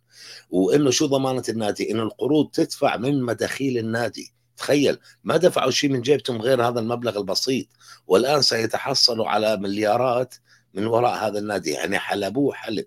وإنه 0.50 0.92
شو 0.92 1.06
ضمانة 1.06 1.44
النادي؟ 1.50 1.92
إنه 1.92 2.04
القروض 2.04 2.50
تدفع 2.52 2.98
من 2.98 3.24
مداخيل 3.24 3.78
النادي. 3.78 4.34
تخيل 4.58 4.98
ما 5.24 5.38
دفعوا 5.38 5.72
شيء 5.72 5.90
من 5.90 6.02
جيبتهم 6.02 6.42
غير 6.42 6.68
هذا 6.68 6.80
المبلغ 6.80 7.18
البسيط. 7.18 7.68
والآن 8.08 8.42
سيتحصلوا 8.42 9.28
على 9.28 9.58
مليارات 9.58 10.36
من 10.74 10.86
وراء 10.86 11.28
هذا 11.28 11.40
النادي 11.40 11.72
يعني 11.72 12.00
حلبوه 12.00 12.54
حلب. 12.54 12.86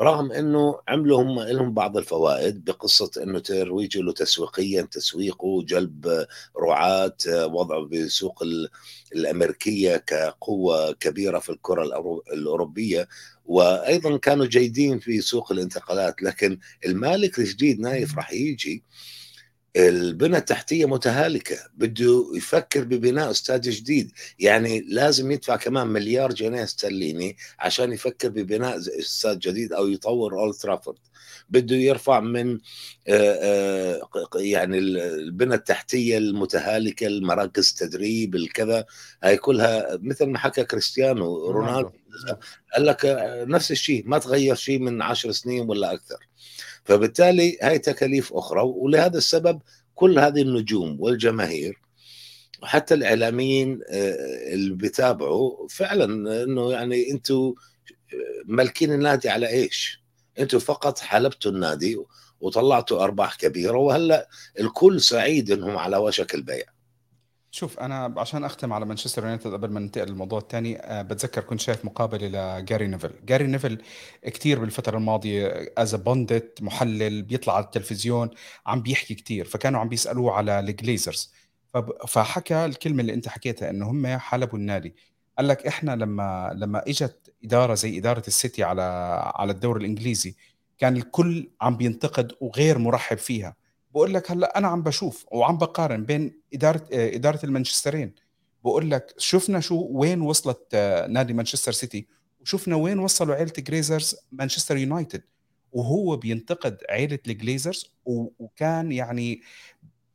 رغم 0.00 0.32
إنه 0.32 0.80
عملوا 0.88 1.22
هم 1.22 1.40
لهم 1.40 1.74
بعض 1.74 1.96
الفوائد 1.96 2.64
بقصة 2.64 3.10
إنه 3.22 3.38
ترويجه 3.38 4.00
له 4.00 4.12
تسويقيا 4.12 4.82
تسويقه 4.82 5.62
جلب 5.62 6.26
رعاة 6.58 7.16
وضعه 7.26 7.84
بسوق 7.84 8.42
الأمريكية 9.14 9.96
كقوة 9.96 10.92
كبيرة 10.92 11.38
في 11.38 11.50
الكرة 11.50 11.82
الأوروبية. 12.32 13.08
وأيضا 13.46 14.16
كانوا 14.16 14.46
جيدين 14.46 14.98
في 14.98 15.20
سوق 15.20 15.52
الانتقالات 15.52 16.22
لكن 16.22 16.58
المالك 16.86 17.38
الجديد 17.38 17.80
نايف 17.80 18.16
راح 18.16 18.32
يجي. 18.32 18.82
البنى 19.76 20.36
التحتية 20.36 20.86
متهالكة 20.86 21.56
بده 21.74 22.30
يفكر 22.34 22.84
ببناء 22.84 23.30
استاد 23.30 23.60
جديد. 23.60 24.12
يعني 24.38 24.80
لازم 24.88 25.30
يدفع 25.30 25.56
كمان 25.56 25.86
مليار 25.86 26.32
جنيه 26.32 26.64
استرليني 26.64 27.36
عشان 27.58 27.92
يفكر 27.92 28.28
ببناء 28.28 28.78
استاد 28.78 29.38
جديد 29.38 29.72
أو 29.72 29.88
يطور 29.88 30.38
أولد 30.40 30.54
ترافورد. 30.54 30.98
بده 31.48 31.76
يرفع 31.76 32.20
من 32.20 32.58
يعني 34.36 34.78
البنى 34.78 35.54
التحتية 35.54 36.18
المتهالكة 36.18 37.06
المراكز 37.06 37.70
التدريب 37.70 38.34
الكذا. 38.34 38.84
هاي 39.22 39.36
كلها 39.36 39.98
مثل 40.02 40.26
ما 40.26 40.38
حكى 40.38 40.64
كريستيانو 40.64 41.50
رونالدو 41.50 41.90
قال 42.74 42.86
لك 42.86 43.00
نفس 43.48 43.70
الشيء 43.70 44.02
ما 44.06 44.18
تغير 44.18 44.54
شيء 44.54 44.78
من 44.78 45.02
عشر 45.02 45.32
سنين 45.32 45.68
ولا 45.70 45.92
أكثر. 45.92 46.28
فبالتالي 46.84 47.58
هاي 47.62 47.78
تكاليف 47.78 48.32
أخرى 48.32 48.62
ولهذا 48.62 49.18
السبب 49.18 49.60
كل 49.94 50.18
هذه 50.18 50.42
النجوم 50.42 50.96
والجماهير 51.00 51.78
وحتى 52.62 52.94
الإعلاميين 52.94 53.80
آه، 53.90 54.54
اللي 54.54 54.74
بيتابعوا 54.74 55.68
فعلا 55.68 56.04
أنه 56.44 56.72
يعني 56.72 57.10
أنتم 57.10 57.54
مالكين 58.44 58.92
النادي 58.92 59.28
على 59.28 59.48
إيش؟ 59.48 60.02
أنتم 60.38 60.58
فقط 60.58 60.98
حلبتوا 60.98 61.50
النادي 61.50 61.98
وطلعتوا 62.40 63.04
أرباح 63.04 63.34
كبيرة 63.36 63.76
وهلأ 63.78 64.28
الكل 64.60 65.00
سعيد 65.00 65.50
أنهم 65.50 65.76
على 65.78 65.96
وشك 65.96 66.34
البيع. 66.34 66.73
شوف 67.54 67.78
أنا 67.78 68.14
عشان 68.16 68.44
أختم 68.44 68.72
على 68.72 68.86
مانشستر 68.86 69.22
يونايتد 69.22 69.52
قبل 69.52 69.70
ما 69.70 69.80
ننتقل 69.80 70.08
للموضوع 70.08 70.38
الثاني 70.38 70.78
أه 70.78 71.02
بتذكر 71.02 71.40
كنت 71.40 71.60
شايف 71.60 71.84
مقابلة 71.84 72.58
لجاري 72.58 72.86
نيفل. 72.86 73.10
جاري 73.24 73.46
نيفل 73.46 73.82
كثير 74.22 74.58
بالفترة 74.58 74.98
الماضية 74.98 75.72
as 75.78 75.94
pundit 75.94 76.62
محلل 76.62 77.22
بيطلع 77.22 77.54
على 77.56 77.64
التلفزيون 77.64 78.30
عم 78.66 78.82
بيحكي 78.82 79.14
كثير 79.14 79.44
فكانوا 79.44 79.80
عم 79.80 79.88
بيسألوه 79.88 80.32
على 80.32 80.58
الجليزرز. 80.60 81.32
فحكى 82.08 82.64
الكلمة 82.64 83.00
اللي 83.00 83.14
أنت 83.14 83.28
حكيتها 83.28 83.70
إنه 83.70 83.90
هم 83.90 84.06
حلبوا 84.06 84.58
النادي. 84.58 84.94
قال 85.38 85.48
لك 85.48 85.66
إحنا 85.66 85.96
لما 85.96 86.50
لما 86.54 86.82
إجت 86.88 87.34
إدارة 87.44 87.74
زي 87.74 87.98
إدارة 87.98 88.22
السيتي 88.28 88.64
على 88.64 88.82
على 89.34 89.52
الدوري 89.52 89.80
الإنجليزي 89.80 90.34
كان 90.78 90.96
الكل 90.96 91.50
عم 91.60 91.76
بينتقد 91.76 92.32
وغير 92.40 92.78
مرحب 92.78 93.18
فيها. 93.18 93.56
بقول 93.94 94.14
لك 94.14 94.30
هلأ 94.30 94.58
أنا 94.58 94.68
عم 94.68 94.82
بشوف 94.82 95.26
وعم 95.32 95.58
بقارن 95.58 96.04
بين 96.04 96.40
إدارة 96.54 96.86
إدارة 96.92 97.40
المانشسترين. 97.44 98.14
بقول 98.64 98.90
لك 98.90 99.14
شفنا 99.18 99.60
شو 99.60 99.86
وين 99.90 100.20
وصلت 100.20 100.60
آه، 100.74 101.06
نادي 101.06 101.32
مانشستر 101.32 101.72
سيتي 101.72 102.06
وشفنا 102.40 102.76
وين 102.76 102.98
وصلوا 102.98 103.34
عيلة 103.34 103.52
الجليزرز 103.58 104.16
مانشستر 104.32 104.76
يونايتد. 104.76 105.22
وهو 105.72 106.16
بينتقد 106.16 106.78
عيلة 106.90 107.18
الجليزرز 107.28 107.94
وكان 108.04 108.92
يعني 108.92 109.40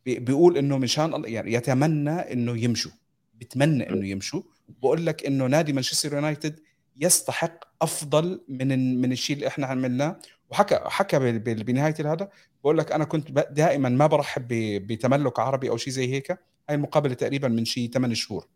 بيقول 0.06 0.58
إنه 0.58 0.78
مشان 0.78 1.14
الله 1.14 1.30
يعني 1.30 1.54
يتمنى 1.54 2.12
إنه 2.34 2.58
يمشوا 2.58 2.92
بتمنى 3.36 3.90
إنه 3.90 4.08
يمشوا. 4.08 4.42
بقول 4.82 5.06
لك 5.06 5.26
إنه 5.26 5.48
نادي 5.48 5.74
مانشستر 5.74 6.14
يونايتد 6.14 6.60
يستحق 6.98 7.64
أفضل 7.82 8.46
من 8.48 9.02
من 9.02 9.12
الشيء 9.12 9.36
اللي 9.36 9.48
إحنا 9.48 9.68
عملناه. 9.68 10.20
وحكى 10.50 10.80
حكى 10.86 11.20
بنهاية 11.40 11.96
هذا 12.00 12.30
بقول 12.64 12.78
لك 12.78 12.92
أنا 12.92 13.06
كنت 13.06 13.32
دائما 13.32 13.90
ما 13.90 14.08
برحب 14.08 14.48
بتملك 14.88 15.40
عربي 15.40 15.70
أو 15.70 15.78
شيء 15.78 15.94
زي 15.94 16.14
هيك 16.14 16.32
هاي 16.70 16.76
المقابلة 16.76 17.14
تقريبا 17.14 17.48
من 17.48 17.66
شيء 17.66 17.92
8 17.92 18.16
شهور. 18.16 18.48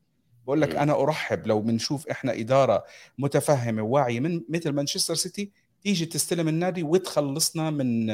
بقول 0.46 0.62
لك 0.62 0.76
أنا 0.76 1.02
أرحب 1.02 1.48
لو 1.48 1.62
بنشوف 1.62 2.08
إحنا 2.08 2.34
إدارة 2.34 2.84
متفهمة 3.18 3.82
وواعيه 3.82 4.20
من 4.20 4.42
مثل 4.50 4.72
مانشستر 4.72 5.16
سيتي 5.16 5.52
تيجي 5.82 6.06
تستلم 6.06 6.48
النادي 6.48 6.84
وتخلصنا 6.84 7.70
من 7.70 8.06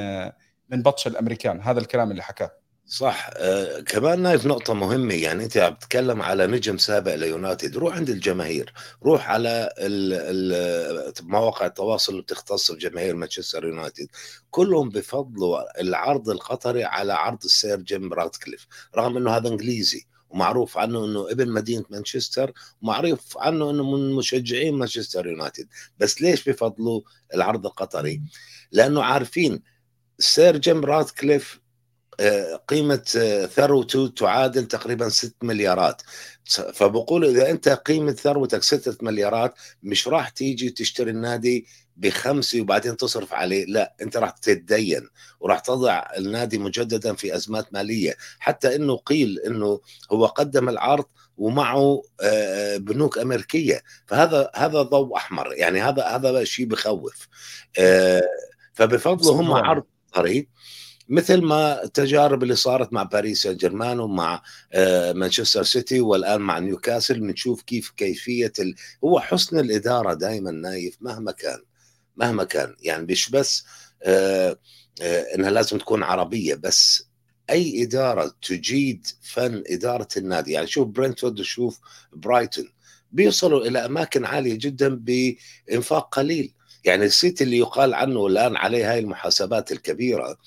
من 0.69 0.81
بطش 0.83 1.07
الأمريكان. 1.07 1.61
هذا 1.61 1.79
الكلام 1.79 2.11
اللي 2.11 2.23
حكاه. 2.23 2.51
صح. 2.89 3.29
آه 3.33 3.79
كمان 3.79 4.21
نايف 4.21 4.45
نقطة 4.45 4.73
مهمة 4.73 5.13
يعني 5.13 5.43
أنت 5.43 5.57
عم 5.57 5.73
تتكلم 5.73 6.21
على 6.21 6.47
نجم 6.47 6.77
سابق 6.77 7.15
ليونايتد. 7.15 7.77
روح 7.77 7.95
عند 7.95 8.09
الجماهير. 8.09 8.73
روح 9.03 9.29
على 9.29 9.69
مواقع 11.21 11.65
التواصل 11.65 12.11
اللي 12.11 12.23
بتختص 12.23 12.71
بجماهير 12.71 13.15
مانشستر 13.15 13.65
يونايتد. 13.65 14.07
كلهم 14.51 14.89
بفضلوا 14.89 15.81
العرض 15.81 16.29
القطري 16.29 16.83
على 16.83 17.13
عرض 17.13 17.43
السير 17.43 17.81
جيم 17.81 18.13
راتكليف 18.13 18.67
رغم 18.95 19.17
أنه 19.17 19.31
هذا 19.31 19.47
إنجليزي 19.47 20.05
ومعروف 20.29 20.77
عنه 20.77 21.05
إنه 21.05 21.31
ابن 21.31 21.49
مدينة 21.49 21.85
مانشستر 21.89 22.51
ومعروف 22.81 23.37
عنه 23.37 23.69
إنه 23.69 23.91
من 23.91 24.13
مشجعين 24.13 24.73
مانشستر 24.75 25.27
يونايتد. 25.27 25.67
بس 25.99 26.21
ليش 26.21 26.49
بفضلوا 26.49 27.01
العرض 27.33 27.65
القطري؟ 27.65 28.21
لأنه 28.71 29.03
عارفين 29.03 29.63
سير 30.19 30.57
جيم 30.57 30.85
راتكليف 30.85 31.59
قيمة 32.67 33.03
آه، 33.17 33.45
ثروته 33.45 34.07
تعادل 34.07 34.65
تقريبا 34.65 35.09
6 35.09 35.33
مليارات. 35.43 36.01
فبقول 36.73 37.25
إذا 37.25 37.49
أنت 37.49 37.69
قيمة 37.69 38.11
ثروتك 38.11 38.63
6 38.63 38.97
مليارات 39.01 39.53
مش 39.83 40.07
راح 40.07 40.29
تيجي 40.29 40.69
تشتري 40.69 41.11
النادي 41.11 41.65
بخمسة 41.97 42.61
وبعدين 42.61 42.97
تصرف 42.97 43.33
عليه. 43.33 43.65
لا 43.65 43.95
أنت 44.01 44.17
راح 44.17 44.29
تتدين 44.29 45.09
وراح 45.39 45.59
تضع 45.59 46.07
النادي 46.17 46.57
مجددا 46.57 47.13
في 47.13 47.35
أزمات 47.35 47.73
مالية. 47.73 48.15
حتى 48.39 48.75
أنه 48.75 48.97
قيل 48.97 49.39
أنه 49.47 49.79
هو 50.11 50.25
قدم 50.25 50.69
العرض 50.69 51.05
ومعه 51.37 52.01
آه، 52.21 52.77
بنوك 52.77 53.17
أمريكية. 53.17 53.83
فهذا 54.05 54.51
هذا 54.55 54.81
ضوء 54.81 55.15
أحمر. 55.17 55.53
يعني 55.53 55.81
هذا 55.81 56.03
هذا 56.03 56.43
شيء 56.43 56.65
بخوف. 56.65 57.27
آه، 57.79 58.21
فبفضله 58.73 59.31
هم 59.31 59.51
عرض 59.51 59.83
قريب 60.13 60.47
مثل 61.09 61.41
ما 61.41 61.83
التجارب 61.83 62.43
اللي 62.43 62.55
صارت 62.55 62.93
مع 62.93 63.03
باريس 63.03 63.41
سان 63.41 63.57
جيرمان 63.57 63.99
ومع 63.99 64.41
آه، 64.73 65.13
مانشستر 65.13 65.63
سيتي 65.63 66.01
والآن 66.01 66.41
مع 66.41 66.59
نيوكاسل 66.59 67.19
بنشوف 67.19 67.61
كيف 67.61 67.89
كيفية 67.89 68.53
ال... 68.59 68.75
هو 69.03 69.19
حسن 69.19 69.59
الإدارة 69.59 70.13
دائما 70.13 70.51
نايف 70.51 70.97
مهما 71.01 71.31
كان 71.31 71.59
مهما 72.17 72.43
كان. 72.43 72.75
يعني 72.81 73.05
مش 73.05 73.29
بس 73.29 73.65
آه، 74.03 74.59
آه، 75.01 75.35
إنها 75.35 75.51
لازم 75.51 75.77
تكون 75.77 76.03
عربية 76.03 76.55
بس 76.55 77.09
أي 77.49 77.83
إدارة 77.83 78.35
تجيد 78.41 79.07
فن 79.21 79.63
إدارة 79.67 80.07
النادي. 80.17 80.51
يعني 80.51 80.67
شوف 80.67 80.87
برنتفورد 80.87 81.39
وشوف 81.39 81.79
برايتون 82.13 82.73
بيوصلوا 83.11 83.65
إلى 83.67 83.85
أماكن 83.85 84.25
عالية 84.25 84.55
جدا 84.55 84.89
بإنفاق 85.69 86.15
قليل. 86.15 86.53
يعني 86.85 87.05
السيتي 87.05 87.43
اللي 87.43 87.57
يقال 87.57 87.93
عنه 87.93 88.27
الآن 88.27 88.57
عليه 88.57 88.91
هاي 88.91 88.99
المحاسبات 88.99 89.71
الكبيرة 89.71 90.37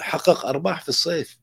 حقق 0.00 0.46
أرباح 0.46 0.82
في 0.82 0.88
الصيف. 0.88 1.38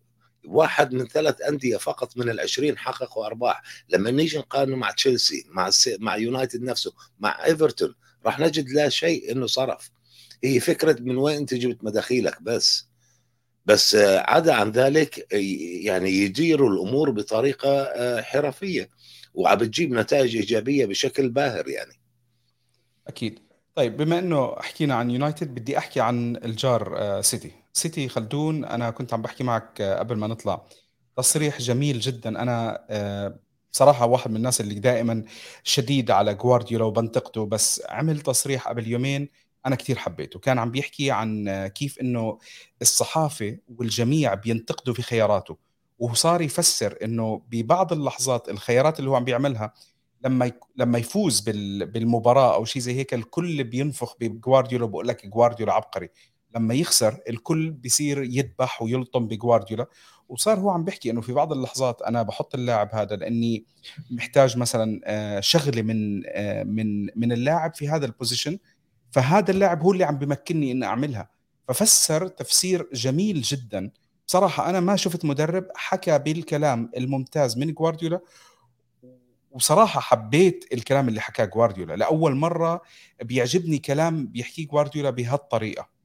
واحد 0.45 0.93
من 0.93 1.07
ثلاث 1.07 1.41
أندية 1.41 1.77
فقط 1.77 2.17
من 2.17 2.29
العشرين 2.29 2.77
حققوا 2.77 3.25
أرباح. 3.25 3.61
لما 3.89 4.11
نيجي 4.11 4.37
نقارنه 4.37 4.75
مع 4.75 4.91
تشيلسي 4.91 5.45
مع 5.49 5.69
مع 5.99 6.17
يونايتد 6.17 6.61
نفسه 6.61 6.93
مع 7.19 7.45
إيفرتون 7.45 7.95
راح 8.25 8.39
نجد 8.39 8.69
لا 8.69 8.89
شيء 8.89 9.31
إنه 9.31 9.47
صرف. 9.47 9.91
هي 10.43 10.59
فكرة 10.59 10.97
من 10.99 11.17
وين 11.17 11.37
أنت 11.37 11.53
جبت 11.53 11.83
مداخيلك 11.83 12.41
بس. 12.41 12.87
بس 13.65 13.95
عدا 13.95 14.53
عن 14.53 14.71
ذلك 14.71 15.33
يعني 15.83 16.09
يديروا 16.09 16.69
الأمور 16.69 17.11
بطريقة 17.11 18.21
حرفية. 18.21 18.89
وعم 19.33 19.57
بتجيب 19.57 19.93
نتائج 19.93 20.35
إيجابية 20.35 20.85
بشكل 20.85 21.29
باهر 21.29 21.67
يعني. 21.67 21.99
أكيد. 23.07 23.39
طيب 23.75 23.97
بما 23.97 24.19
إنه 24.19 24.55
حكينا 24.55 24.95
عن 24.95 25.11
يونايتد 25.11 25.55
بدي 25.55 25.77
أحكي 25.77 25.99
عن 25.99 26.35
الجار 26.35 27.21
سيتي. 27.21 27.51
سيتي 27.73 28.09
خلدون 28.09 28.65
أنا 28.65 28.89
كنت 28.89 29.13
عم 29.13 29.21
بحكي 29.21 29.43
معك 29.43 29.81
قبل 29.81 30.15
ما 30.15 30.27
نطلع. 30.27 30.65
تصريح 31.17 31.57
جميل 31.57 31.99
جدا. 31.99 32.41
أنا 32.41 32.85
بصراحة 33.71 34.05
واحد 34.05 34.31
من 34.31 34.37
الناس 34.37 34.61
اللي 34.61 34.75
دائما 34.75 35.23
شديد 35.63 36.11
على 36.11 36.35
جوارديولا 36.35 36.85
وبنتقده 36.85 37.43
بس 37.43 37.81
عمل 37.89 38.21
تصريح 38.21 38.67
قبل 38.67 38.87
يومين 38.87 39.29
أنا 39.65 39.75
كثير 39.75 39.97
حبيته. 39.97 40.39
كان 40.39 40.59
عم 40.59 40.71
بيحكي 40.71 41.11
عن 41.11 41.67
كيف 41.67 42.01
إنه 42.01 42.37
الصحافة 42.81 43.57
والجميع 43.77 44.33
بينتقدوا 44.33 44.93
في 44.93 45.01
خياراته. 45.01 45.57
وصار 45.99 46.41
يفسر 46.41 46.97
إنه 47.03 47.41
ببعض 47.49 47.93
اللحظات 47.93 48.49
الخيارات 48.49 48.99
اللي 48.99 49.09
هو 49.09 49.15
عم 49.15 49.23
بيعملها 49.23 49.73
لما 50.23 50.51
لما 50.75 50.97
يفوز 50.97 51.39
بالمباراة 51.39 52.55
أو 52.55 52.65
شيء 52.65 52.81
زي 52.81 52.95
هيك 52.95 53.13
الكل 53.13 53.63
بينفخ 53.63 54.15
بجوارديولا 54.19 54.85
بقول 54.85 55.07
لك 55.07 55.25
جوارديولا 55.25 55.73
عبقري. 55.73 56.09
لما 56.55 56.73
يخسر 56.73 57.19
الكل 57.29 57.71
بيصير 57.71 58.23
يذبح 58.23 58.81
ويلطم 58.81 59.27
بجوارديولا. 59.27 59.85
وصار 60.29 60.59
هو 60.59 60.69
عم 60.69 60.83
بيحكي 60.83 61.11
إنه 61.11 61.21
في 61.21 61.33
بعض 61.33 61.51
اللحظات 61.53 62.01
أنا 62.01 62.23
بحط 62.23 62.55
اللاعب 62.55 62.89
هذا 62.93 63.15
لأني 63.15 63.65
محتاج 64.11 64.57
مثلا 64.57 65.01
آه، 65.05 65.39
شغلة 65.39 65.81
من 65.81 66.21
آه، 66.27 66.63
من 66.63 67.05
من 67.19 67.31
اللاعب 67.31 67.75
في 67.75 67.89
هذا 67.89 68.05
البوزيشن 68.05 68.59
فهذا 69.11 69.51
اللاعب 69.51 69.83
هو 69.83 69.91
اللي 69.91 70.03
عم 70.03 70.17
بمكنني 70.17 70.71
إني 70.71 70.85
أعملها. 70.85 71.29
ففسر 71.67 72.27
تفسير 72.27 72.89
جميل 72.93 73.41
جدا. 73.41 73.91
بصراحة 74.27 74.69
أنا 74.69 74.79
ما 74.79 74.95
شفت 74.95 75.25
مدرب 75.25 75.65
حكى 75.75 76.17
بالكلام 76.19 76.91
الممتاز 76.97 77.57
من 77.57 77.73
جوارديولا. 77.73 78.19
وصراحة 79.51 79.99
حبيت 79.99 80.65
الكلام 80.73 81.07
اللي 81.07 81.21
حكاه 81.21 81.45
جوارديولا. 81.45 81.93
لأول 81.93 82.35
مرة 82.35 82.81
بيعجبني 83.21 83.77
كلام 83.77 84.27
بيحكيه 84.27 84.67
جوارديولا 84.67 85.09
بهالطريقة. 85.09 85.98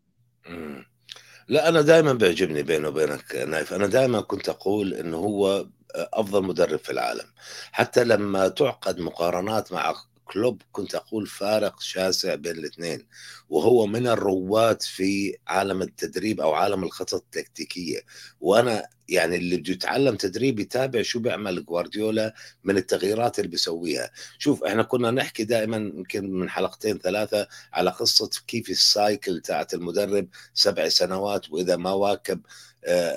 لا 1.48 1.68
أنا 1.68 1.80
دائما 1.80 2.12
بيعجبني 2.12 2.62
بيني 2.62 2.86
وبينك 2.86 3.34
نايف. 3.36 3.72
أنا 3.72 3.86
دائما 3.86 4.20
كنت 4.20 4.48
أقول 4.48 4.94
إنه 4.94 5.16
هو 5.16 5.66
أفضل 5.94 6.42
مدرب 6.42 6.78
في 6.78 6.92
العالم. 6.92 7.26
حتى 7.72 8.04
لما 8.04 8.48
تعقد 8.48 8.98
مقارنات 9.00 9.72
مع 9.72 9.94
كلوب 10.24 10.62
كنت 10.72 10.94
أقول 10.94 11.26
فارق 11.26 11.80
شاسع 11.80 12.34
بين 12.34 12.52
الاثنين. 12.52 13.06
وهو 13.48 13.86
من 13.86 14.06
الرواد 14.06 14.82
في 14.82 15.36
عالم 15.46 15.82
التدريب 15.82 16.40
أو 16.40 16.52
عالم 16.54 16.84
الخطط 16.84 17.14
التكتيكية. 17.14 18.00
وأنا 18.40 18.88
يعني 19.08 19.36
اللي 19.36 19.56
بده 19.56 19.72
يتعلم 19.72 20.16
تدريب 20.16 20.58
يتابع 20.60 21.02
شو 21.02 21.18
بيعمل 21.20 21.64
جوارديولا 21.64 22.34
من 22.64 22.76
التغييرات 22.76 23.38
اللي 23.38 23.50
بيسويها. 23.50 24.10
شوف 24.38 24.64
إحنا 24.64 24.82
كنا 24.82 25.10
نحكي 25.10 25.44
دائما 25.44 25.76
يمكن 25.76 26.30
من 26.30 26.50
حلقتين 26.50 26.98
ثلاثة 26.98 27.48
على 27.72 27.90
قصة 27.90 28.30
كيف 28.46 28.70
ال 28.70 28.82
cycle 28.82 29.40
تاعت 29.40 29.74
المدرب 29.74 30.28
سبع 30.54 30.88
سنوات 30.88 31.50
وإذا 31.50 31.76
ما 31.76 31.92
واكب 31.92 32.40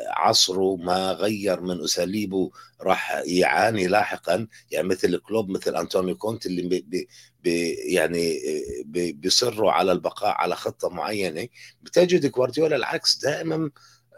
عصره 0.08 0.76
ما 0.76 1.12
غير 1.12 1.62
من 1.62 1.84
أساليبه 1.84 2.52
راح 2.82 3.22
يعاني 3.26 3.88
لاحقا. 3.88 4.48
يعني 4.72 4.88
مثل 4.88 5.18
كلوب 5.18 5.50
مثل 5.50 5.76
انطونيو 5.76 6.16
كونت 6.16 6.46
اللي 6.46 6.82
بي 6.82 7.08
بي 7.44 7.74
يعني 7.74 8.40
بي 8.86 9.12
بيصروا 9.12 9.72
على 9.72 9.92
البقاء 9.92 10.36
على 10.38 10.56
خطة 10.56 10.90
معينة. 10.90 11.48
بتجد 11.82 12.32
جوارديولا 12.32 12.76
العكس 12.76 13.18
دائما 13.18 13.72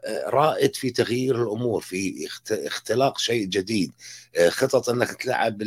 آه، 0.06 0.30
رائد 0.30 0.76
في 0.76 0.92
تغيير 0.92 1.44
الأمور 1.44 1.82
في 1.82 2.28
اختلاق 2.52 3.18
شيء 3.18 3.46
جديد. 3.46 3.92
آه، 4.38 4.50
خطط 4.50 4.90
إنك 4.90 5.12
تلعب 5.12 5.64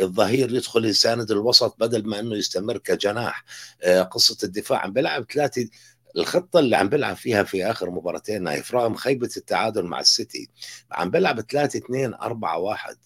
الظهير 0.00 0.54
يدخل 0.54 0.84
يساند 0.84 1.30
الوسط 1.30 1.76
بدل 1.80 2.08
ما 2.08 2.20
إنه 2.20 2.36
يستمر 2.36 2.78
كجناح. 2.78 3.44
قصة 4.10 4.36
الدفاع 4.44 4.78
عم 4.78 4.92
بيلعب 4.92 5.26
ثلاثة 5.32 5.68
الخطة 6.16 6.58
اللي 6.58 6.76
عم 6.76 6.88
بيلعب 6.88 7.16
فيها 7.16 7.42
في 7.42 7.64
آخر 7.70 7.90
مباراتين 7.90 8.42
نايف 8.42 8.74
رغم 8.74 8.94
خيبة 8.94 9.30
التعادل 9.36 9.84
مع 9.84 10.00
السيتي 10.00 10.48
عم 10.92 11.10
بيلعب 11.10 11.40
3 11.40 11.78
2 11.78 12.14
4 12.14 12.58
1 12.58 12.96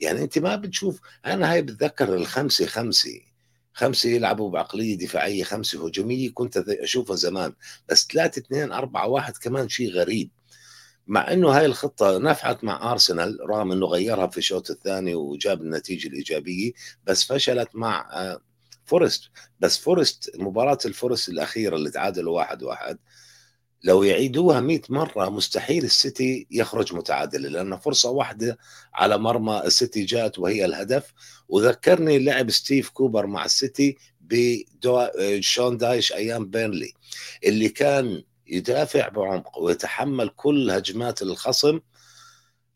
يعني 0.00 0.22
أنت 0.22 0.38
ما 0.38 0.56
بتشوف 0.56 1.00
أنا 1.26 1.52
هاي 1.52 1.62
بتذكر 1.62 2.14
الخمسة 2.14 2.66
خمسة 2.66 3.20
خمسة 3.74 4.10
يلعبوا 4.10 4.50
بعقلية 4.50 4.98
دفاعية 4.98 5.44
خمسة 5.44 5.86
هجومية 5.86 6.30
كنت 6.34 6.56
أشوفها 6.56 7.16
زمان. 7.16 7.52
بس 7.88 8.06
3 8.06 8.38
2 8.38 8.72
4 8.72 9.08
1 9.08 9.36
كمان 9.36 9.68
شيء 9.68 9.90
غريب. 9.90 10.30
مع 11.06 11.32
إنه 11.32 11.48
هاي 11.50 11.66
الخطة 11.66 12.18
نفعت 12.18 12.64
مع 12.64 12.92
أرسنال 12.92 13.38
رغم 13.50 13.72
إنه 13.72 13.86
غيرها 13.86 14.26
في 14.26 14.38
الشوط 14.38 14.70
الثاني 14.70 15.14
وجاب 15.14 15.62
النتيجة 15.62 16.08
الإيجابية 16.08 16.72
بس 17.04 17.24
فشلت 17.24 17.68
مع 17.74 18.08
آه، 18.12 18.40
فورست. 18.84 19.30
بس 19.60 19.78
فورست 19.78 20.30
مباراة 20.38 20.78
الفورست 20.84 21.28
الأخيرة 21.28 21.76
اللي 21.76 21.90
تعادلوا 21.90 22.36
واحد 22.36 22.62
واحد 22.62 22.98
لو 23.84 24.02
يعيدوها 24.02 24.60
100 24.60 24.80
مرة 24.88 25.28
مستحيل 25.28 25.84
السيتي 25.84 26.46
يخرج 26.50 26.94
متعادل 26.94 27.42
لأن 27.42 27.76
فرصة 27.76 28.10
واحدة 28.10 28.58
على 28.94 29.18
مرمى 29.18 29.62
السيتي 29.64 30.04
جاءت 30.04 30.38
وهي 30.38 30.64
الهدف. 30.64 31.12
وذكرني 31.48 32.18
لعب 32.18 32.50
ستيف 32.50 32.88
كوبر 32.90 33.26
مع 33.26 33.44
السيتي 33.44 33.96
بشون 34.20 35.76
دايش 35.76 36.12
أيام 36.12 36.46
بيرنلي 36.50 36.92
اللي 37.44 37.68
كان 37.68 38.22
يدافع 38.46 39.08
بعمق 39.08 39.58
ويتحمل 39.58 40.28
كل 40.28 40.70
هجمات 40.70 41.22
الخصم 41.22 41.80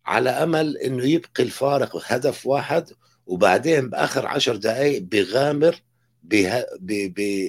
على 0.07 0.31
أمل 0.31 0.77
أنه 0.77 1.05
يبقي 1.05 1.43
الفارق 1.43 2.03
هدف 2.13 2.47
واحد 2.47 2.91
وبعدين 3.27 3.91
بآخر 3.91 4.27
عشر 4.27 4.57
دقائق 4.57 5.03
بغامر 5.03 5.83
به... 6.27 6.65
ب... 6.81 7.49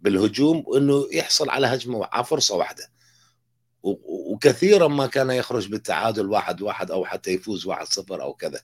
بالهجوم 0.00 0.64
وانه 0.66 1.08
يحصل 1.12 1.50
على 1.50 1.66
هجمة 1.66 2.08
على 2.12 2.24
فرصة 2.24 2.56
واحدة. 2.56 2.90
وكثيرا 3.82 4.88
ما 4.88 5.06
كان 5.06 5.30
يخرج 5.30 5.68
بالتعادل 5.68 6.26
واحد 6.26 6.62
واحد 6.62 6.90
أو 6.90 7.04
حتى 7.04 7.30
يفوز 7.30 7.66
واحد 7.66 7.86
صفر 7.86 8.22
أو 8.22 8.34
كذا. 8.34 8.60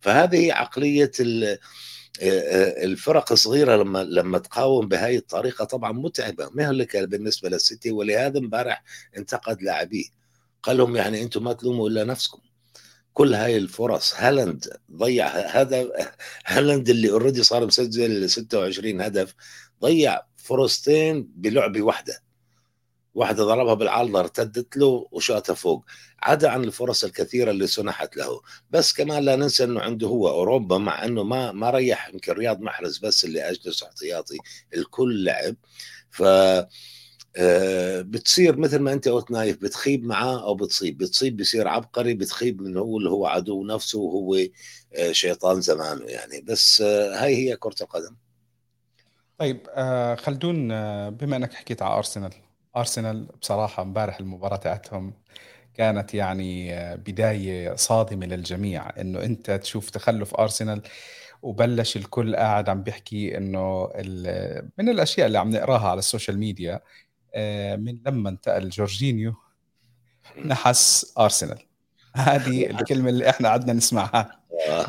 فهذه 0.00 0.52
عقلية 0.52 1.10
الفرق 2.82 3.32
الصغيرة 3.32 3.76
لما 3.76 4.04
لما 4.04 4.38
تقاوم 4.38 4.88
بهذه 4.88 5.16
الطريقة 5.16 5.64
طبعا 5.64 5.92
متعبة. 5.92 6.50
مهلكه 6.54 7.04
بالنسبة 7.04 7.48
للسيتي 7.48 7.90
ولهذا 7.90 8.38
امبارح 8.38 8.82
انتقد 9.16 9.62
لاعبيه. 9.62 10.04
قال 10.62 10.76
لهم 10.76 10.96
يعني 10.96 11.22
أنتم 11.22 11.44
ما 11.44 11.52
تلوموا 11.52 11.88
إلا 11.88 12.04
نفسكم. 12.04 12.40
كل 13.16 13.34
هاي 13.34 13.56
الفرص 13.56 14.14
هالاند 14.16 14.68
ضيع 14.92 15.26
هذا 15.28 15.88
هالاند 16.46 16.88
اللي 16.88 17.10
already 17.10 17.42
صار 17.42 17.66
مسجل 17.66 18.30
26 18.30 19.00
هدف 19.00 19.34
ضيع 19.82 20.20
فرصتين 20.36 21.28
بلعبة 21.36 21.82
واحدة. 21.82 22.22
واحدة 23.14 23.44
ضربها 23.44 23.74
بالعارضة 23.74 24.20
ارتدت 24.20 24.76
له 24.76 25.08
وشاطها 25.12 25.54
فوق. 25.54 25.84
عدا 26.22 26.48
عن 26.50 26.64
الفرص 26.64 27.04
الكثيرة 27.04 27.50
اللي 27.50 27.66
سنحت 27.66 28.16
له. 28.16 28.40
بس 28.70 28.92
كمان 28.92 29.24
لا 29.24 29.36
ننسى 29.36 29.64
إنه 29.64 29.80
عنده 29.80 30.06
هو 30.08 30.28
أوروبا 30.28 30.78
مع 30.78 31.04
إنه 31.04 31.22
ما 31.22 31.52
ما 31.52 31.70
ريح 31.70 32.08
يمكن 32.08 32.32
رياض 32.32 32.60
محرز 32.60 32.98
بس 32.98 33.24
اللي 33.24 33.50
أجلس 33.50 33.82
احتياطي 33.82 34.38
الكل 34.74 35.24
لعب. 35.24 35.56
ف 36.10 36.22
بتصير 38.00 38.56
مثل 38.56 38.78
ما 38.78 38.92
أنت 38.92 39.08
قلت 39.08 39.30
نايف 39.30 39.62
بتخيب 39.62 40.04
معاه 40.04 40.42
أو 40.42 40.54
بتصيب. 40.54 40.98
بتصيب 40.98 41.36
بصير 41.36 41.68
عبقري 41.68 42.14
بتخيب 42.14 42.62
من 42.62 42.76
هو 42.76 42.98
اللي 42.98 43.10
هو 43.10 43.26
عدو 43.26 43.64
نفسه 43.64 43.98
وهو 43.98 44.36
آه، 44.94 45.12
شيطان 45.12 45.60
زمانه 45.60 46.04
يعني. 46.04 46.40
بس 46.40 46.80
آه، 46.80 47.24
هاي 47.24 47.36
هي 47.36 47.56
كرة 47.56 47.76
القدم. 47.80 48.16
طيب 49.38 49.66
خلدون 50.18 50.68
بما 51.10 51.36
إنك 51.36 51.54
حكيت 51.54 51.82
على 51.82 51.96
أرسنال 51.96 52.32
أرسنال 52.76 53.26
بصراحة 53.42 53.82
امبارح 53.82 54.20
المباراة 54.20 54.56
تاعتهم 54.56 55.12
كانت 55.74 56.14
يعني 56.14 56.70
بداية 56.96 57.74
صادمة 57.74 58.26
للجميع. 58.26 59.00
إنه 59.00 59.22
أنت 59.22 59.50
تشوف 59.50 59.90
تخلف 59.90 60.34
أرسنال 60.34 60.82
وبلش 61.42 61.96
الكل 61.96 62.36
قاعد 62.36 62.68
عم 62.68 62.82
بيحكي 62.82 63.36
إنه 63.36 63.90
من 64.78 64.88
الأشياء 64.88 65.26
اللي 65.26 65.38
عم 65.38 65.50
نقراها 65.50 65.88
على 65.88 65.98
ال 65.98 66.04
social 66.04 66.38
media 66.38 66.74
آه، 66.74 66.82
من 67.76 67.98
لما 68.06 68.28
انتقل 68.28 68.68
جورجينيو 68.68 69.34
نحس 70.44 71.12
أرسنال. 71.18 71.58
هذه 72.14 72.66
الكلمة 72.70 73.08
اللي 73.08 73.30
إحنا 73.30 73.48
قعدنا 73.48 73.72
نسمعها. 73.72 74.40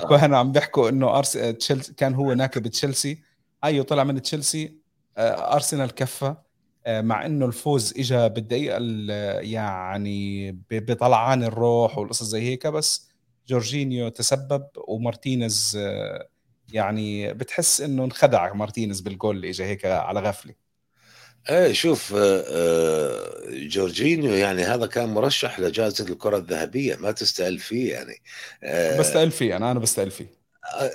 كانوا 0.09 0.37
عم 0.37 0.51
بيحكوا 0.51 0.89
إنه 0.89 1.17
أرس... 1.17 1.31
تشيلسي 1.31 1.93
كان 1.93 2.13
هو 2.13 2.33
ناكب 2.33 2.67
تشيلسي. 2.67 3.21
أيوه 3.63 3.85
طلع 3.85 4.03
من 4.03 4.21
تشيلسي. 4.21 4.77
آه، 5.17 5.53
أرسنال 5.55 5.91
كفى. 5.91 6.35
آه، 6.85 7.01
مع 7.01 7.25
إنه 7.25 7.45
الفوز 7.45 7.93
اجى 7.97 8.29
بالدقيقة 8.29 8.77
يعني 9.41 10.51
بطلعان 10.71 11.43
الروح 11.43 11.97
والقصص 11.97 12.23
زي 12.23 12.41
هيك 12.41 12.67
بس 12.67 13.09
جورجينيو 13.47 14.09
تسبب 14.09 14.67
ومارتينيز 14.87 15.79
يعني 16.73 17.33
بتحس 17.33 17.81
إنه 17.81 18.03
انخدع 18.03 18.53
مارتينيز 18.53 19.01
بالجول 19.01 19.35
اللي 19.35 19.49
اجى 19.49 19.63
هيك 19.63 19.85
على 19.85 20.19
غفلة. 20.19 20.66
إيه 21.49 21.73
شوف 21.73 22.13
آه، 22.13 22.43
آه، 22.47 23.49
جورجينيو 23.49 24.33
يعني 24.33 24.63
هذا 24.63 24.85
كان 24.85 25.09
مرشح 25.09 25.59
لجائزة 25.59 26.05
الكرة 26.09 26.37
الذهبية 26.37 26.95
ما 26.95 27.11
تستأهل 27.11 27.59
فيه 27.59 27.93
يعني. 27.93 28.21
آه، 28.63 28.99
بستقل 28.99 29.31
فيه 29.31 29.57
أنا 29.57 29.71
أنا 29.71 29.79
بستقل 29.79 30.11
فيه. 30.11 30.37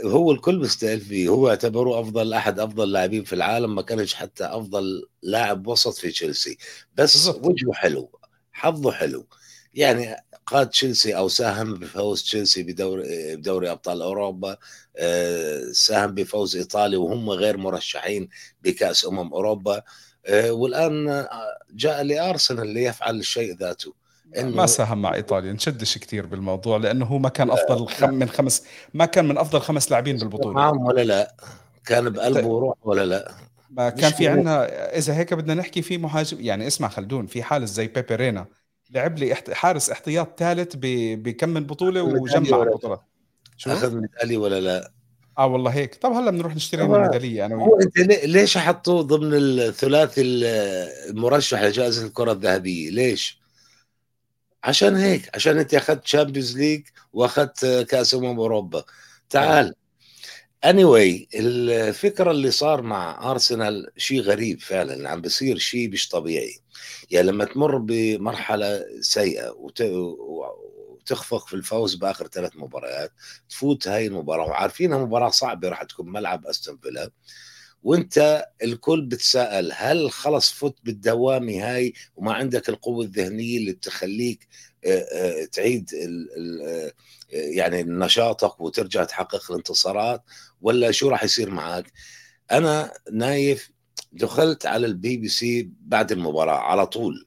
هو 0.05 0.33
الكل 0.33 0.59
بيستقل 0.59 1.01
فيه. 1.01 1.29
هو 1.29 1.49
اعتبروه 1.49 2.01
أفضل 2.01 2.33
أحد 2.33 2.59
أفضل 2.61 2.85
اللاعبين 2.85 3.25
في 3.25 3.33
العالم 3.33 3.75
ما 3.75 3.83
كانش 3.83 4.15
حتى 4.15 4.45
أفضل 4.45 5.09
لاعب 5.23 5.67
وسط 5.67 5.95
في 5.95 6.11
تشيلسي. 6.11 6.59
بس. 6.95 7.29
وجهه 7.29 7.73
حلو 7.73 8.11
حظه 8.53 8.93
حلو. 8.93 9.27
يعني 9.75 10.17
قاد 10.47 10.69
تشيلسي 10.71 11.17
أو 11.17 11.29
ساهم 11.29 11.75
بفوز 11.75 12.23
تشيلسي 12.23 12.63
بدوري 12.63 13.37
بدوري 13.37 13.71
أبطال 13.71 14.03
أوروبا 14.03 14.57
ساهم 15.73 16.15
بفوز 16.15 16.57
ايطاليا 16.57 16.99
وهم 16.99 17.31
غير 17.31 17.57
مرشحين 17.57 18.29
بكأس 18.63 19.07
أمم 19.07 19.33
أوروبا. 19.35 19.83
والآن 20.31 21.09
آه، 21.09 21.29
جاء 21.75 22.03
لأرسنال 22.03 22.67
ليفعل 22.67 23.19
الشيء 23.19 23.57
ذاته. 23.57 23.95
إنه 24.39 24.57
ما 24.57 24.67
ساهم 24.67 25.03
مع 25.03 25.15
إيطاليا. 25.15 25.53
نشدش 25.53 25.99
كثير 25.99 26.27
بالموضوع 26.27 26.77
لأنه 26.77 27.05
هو 27.05 27.19
ما 27.19 27.29
كان 27.29 27.51
أفضل 27.51 27.89
خم 27.89 28.15
من 28.15 28.29
خمس 28.29 28.65
ما 28.95 29.05
كان 29.05 29.29
من 29.29 29.39
أفضل 29.39 29.61
خمس 29.61 29.91
لاعبين 29.91 30.17
بالبطولة. 30.17 30.55
معهم 30.55 30.87
ولا 30.87 31.05
لا. 31.05 31.35
كان 31.87 32.11
بقلبه 32.11 32.47
وروح 32.47 32.77
ولا 32.83 33.07
لا. 33.07 33.33
ما 33.71 33.91
كان 33.91 34.13
في 34.13 34.29
عندنا 34.29 34.67
إذا 34.97 35.15
هيك 35.17 35.35
بدنا 35.35 35.55
نحكي 35.55 35.83
في 35.83 35.99
مهاجم 35.99 36.37
يعني 36.41 36.67
اسمع 36.67 36.89
خلدون 36.89 37.27
في 37.27 37.43
حارس 37.43 37.69
زي 37.69 37.87
بيبي 37.87 38.15
رينا 38.15 38.47
لعب 38.91 39.19
لي 39.19 39.35
حارس 39.35 39.91
احتياط 39.91 40.39
ثالث 40.39 40.73
بكم 40.77 41.49
من 41.49 41.67
بطولة 41.67 42.03
وجمع 42.03 42.63
البطولات 42.63 43.01
شو؟ 43.57 43.73
أخذ 43.73 43.95
ميدالية 43.95 44.39
ولا 44.39 44.61
لا؟ 44.61 44.93
آه 45.39 45.47
والله 45.47 45.71
هيك. 45.71 45.95
طب 45.95 46.13
هلا 46.13 46.31
بنروح 46.31 46.57
نشتري 46.57 46.83
من 46.89 46.95
الميداليه 46.95 47.47
أنا 47.47 47.55
هو 47.55 47.81
أنت 47.81 47.99
ليش 48.25 48.59
حطوه 48.59 49.03
ضمن 49.03 49.31
الثلاثي 49.35 50.23
المرشح 50.25 51.63
لجائزة 51.63 52.07
الكرة 52.07 52.33
الذهبية؟ 52.33 52.91
ليش؟ 52.91 53.43
عشان 54.65 54.97
هيك 54.97 55.31
عشان 55.35 55.59
أنت 55.59 55.75
أخذت 55.75 56.05
Champions 56.05 56.59
League 56.59 56.83
وأخذت 57.13 57.87
كأس 57.91 58.15
أمم 58.15 58.41
أوروبا. 58.41 58.85
تعال. 59.31 59.75
اني 60.65 60.83
anyway, 60.83 61.27
الفكرة 61.35 62.31
اللي 62.31 62.51
صار 62.51 62.83
مع 62.83 63.31
ارسنال 63.31 63.91
شيء 63.97 64.21
غريب 64.21 64.61
فعلا 64.61 65.11
عم 65.11 65.21
بصير 65.21 65.59
شيء 65.59 65.91
مش 65.91 66.09
طبيعي. 66.09 66.59
يعني 67.11 67.27
لما 67.27 67.45
تمر 67.45 67.79
بمرحلة 67.79 68.85
سيئة 69.01 69.51
وت... 69.51 69.83
وتخفق 71.03 71.47
في 71.47 71.55
الفوز 71.55 71.95
بآخر 71.95 72.27
ثلاث 72.27 72.57
مباريات 72.57 73.13
تفوت 73.49 73.89
هاي 73.89 74.07
المباراة 74.07 74.47
وعارفينها 74.47 74.99
مباراه 74.99 75.31
صعبة 75.31 75.69
راح 75.69 75.83
تكون 75.83 76.13
ملعب 76.13 76.47
أستون 76.47 76.79
فيلا. 76.79 77.11
وأنت 77.83 78.47
الكل 78.63 79.03
بتساءل 79.03 79.73
هل 79.75 80.11
خلص 80.11 80.53
فوت 80.53 80.79
بالدوامة 80.85 81.53
هاي 81.53 81.93
وما 82.17 82.33
عندك 82.33 82.69
القوة 82.69 83.05
الذهنية 83.05 83.59
اللي 83.59 83.73
تخليك 83.73 84.49
تعيد 85.53 85.91
يعني 87.33 87.83
نشاطك 87.83 88.61
وترجع 88.61 89.05
تحقق 89.05 89.51
الانتصارات 89.51 90.23
ولا 90.61 90.91
شو 90.91 91.09
راح 91.09 91.25
يصير 91.25 91.51
معك؟ 91.51 91.93
أنا 92.51 92.93
نايف 93.13 93.71
دخلت 94.13 94.67
على 94.67 94.87
البي 94.87 95.17
بي 95.17 95.29
سي 95.29 95.71
بعد 95.81 96.13
المباراة 96.13 96.59
على 96.59 96.87
طول. 96.87 97.27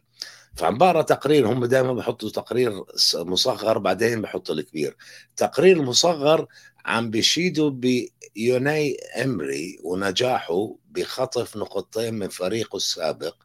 فعم 0.55 0.77
بقرا 0.77 1.01
تقرير 1.01 1.47
هم 1.47 1.65
دائما 1.65 1.93
بحطوا 1.93 2.29
تقرير 2.29 2.83
مصغر 3.15 3.77
بعدين 3.77 4.21
بحطوا 4.21 4.55
الكبير. 4.55 4.95
تقرير 5.37 5.81
مصغر 5.81 6.47
عم 6.85 7.09
بيشيدوا 7.09 7.69
بأوناي 7.69 8.97
امري 9.23 9.79
ونجاحه 9.83 10.75
بخطف 10.89 11.57
نقطتين 11.57 12.13
من 12.13 12.29
فريقه 12.29 12.75
السابق. 12.75 13.35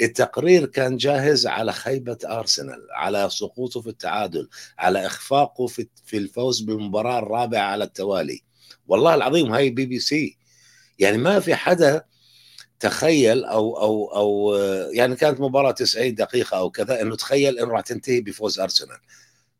التقرير 0.00 0.66
كان 0.66 0.96
جاهز 0.96 1.46
على 1.46 1.72
خيبة 1.72 2.18
أرسنال 2.24 2.86
على 2.92 3.28
سقوطه 3.30 3.80
في 3.80 3.88
التعادل 3.88 4.48
على 4.78 5.06
إخفاقه 5.06 5.66
في 6.04 6.16
الفوز 6.16 6.60
بالمباراة 6.60 7.18
الرابعة 7.18 7.62
على 7.62 7.84
التوالي. 7.84 8.40
والله 8.86 9.14
العظيم 9.14 9.52
هاي 9.52 9.70
بي 9.70 9.86
بي 9.86 9.98
سي. 9.98 10.38
يعني 10.98 11.18
ما 11.18 11.40
في 11.40 11.54
حدا 11.54 12.04
تخيل 12.80 13.44
أو 13.44 13.78
أو 13.80 14.06
أو 14.16 14.54
يعني 14.92 15.16
كانت 15.16 15.40
مباراة 15.40 15.70
90 15.72 16.14
دقيقة 16.14 16.58
أو 16.58 16.70
كذا 16.70 17.02
إنه 17.02 17.16
تخيل 17.16 17.58
إنه 17.58 17.72
راح 17.72 17.80
تنتهي 17.80 18.20
بفوز 18.20 18.60
أرسنال. 18.60 18.98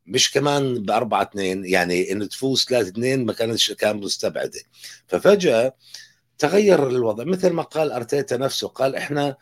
مش 0.07 0.31
كمان 0.33 0.83
ب 0.83 0.91
4 0.91 1.23
2 1.23 1.65
يعني 1.65 2.13
إنه 2.13 2.27
تفوز 2.27 2.65
3 2.65 2.89
2 2.89 3.27
ما 3.27 3.33
كانتش 3.33 3.73
كان 3.73 3.97
مستبعدة. 3.97 4.61
ففجأة 5.07 5.75
تغير 6.39 6.89
الوضع 6.89 7.25
مثل 7.25 7.51
ما 7.51 7.63
قال 7.63 7.93
أرتيتا 7.93 8.37
نفسه 8.37 8.69
قال 8.69 8.97
إحنا 8.97 9.37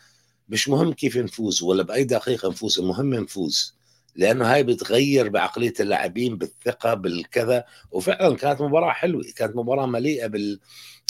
مش 0.48 0.68
مهم 0.68 0.92
كيف 0.92 1.16
نفوز 1.16 1.62
ولا 1.62 1.82
بأي 1.82 2.04
دقيقة 2.04 2.48
نفوز 2.48 2.78
المهم 2.78 3.14
نفوز 3.14 3.76
لأنه 4.16 4.52
هاي 4.54 4.62
بتغير 4.62 5.28
بعقلية 5.28 5.74
اللاعبين 5.80 6.38
بالثقة 6.38 6.94
بالكذا. 6.94 7.64
وفعلا 7.90 8.36
كانت 8.36 8.60
مباراة 8.60 8.90
حلوة 8.92 9.24
كانت 9.36 9.56
مباراة 9.56 9.86
مليئة 9.86 10.26
بال, 10.26 10.60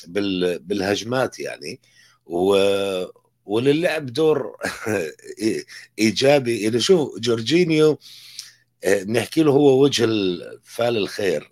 بال 0.07 0.59
بالهجمات 0.59 1.41
يعني. 1.41 1.81
و 2.27 2.57
وللعب 3.47 4.07
دور 4.07 4.57
إيجابي. 5.99 6.62
يعني 6.62 6.81
شوف 6.81 7.19
جورجينيو 7.19 7.99
آه، 8.85 9.05
نحكي 9.05 9.43
له 9.43 9.53
هو 9.53 9.83
وجه 9.83 10.05
فال 10.65 10.97
الخير. 10.97 11.51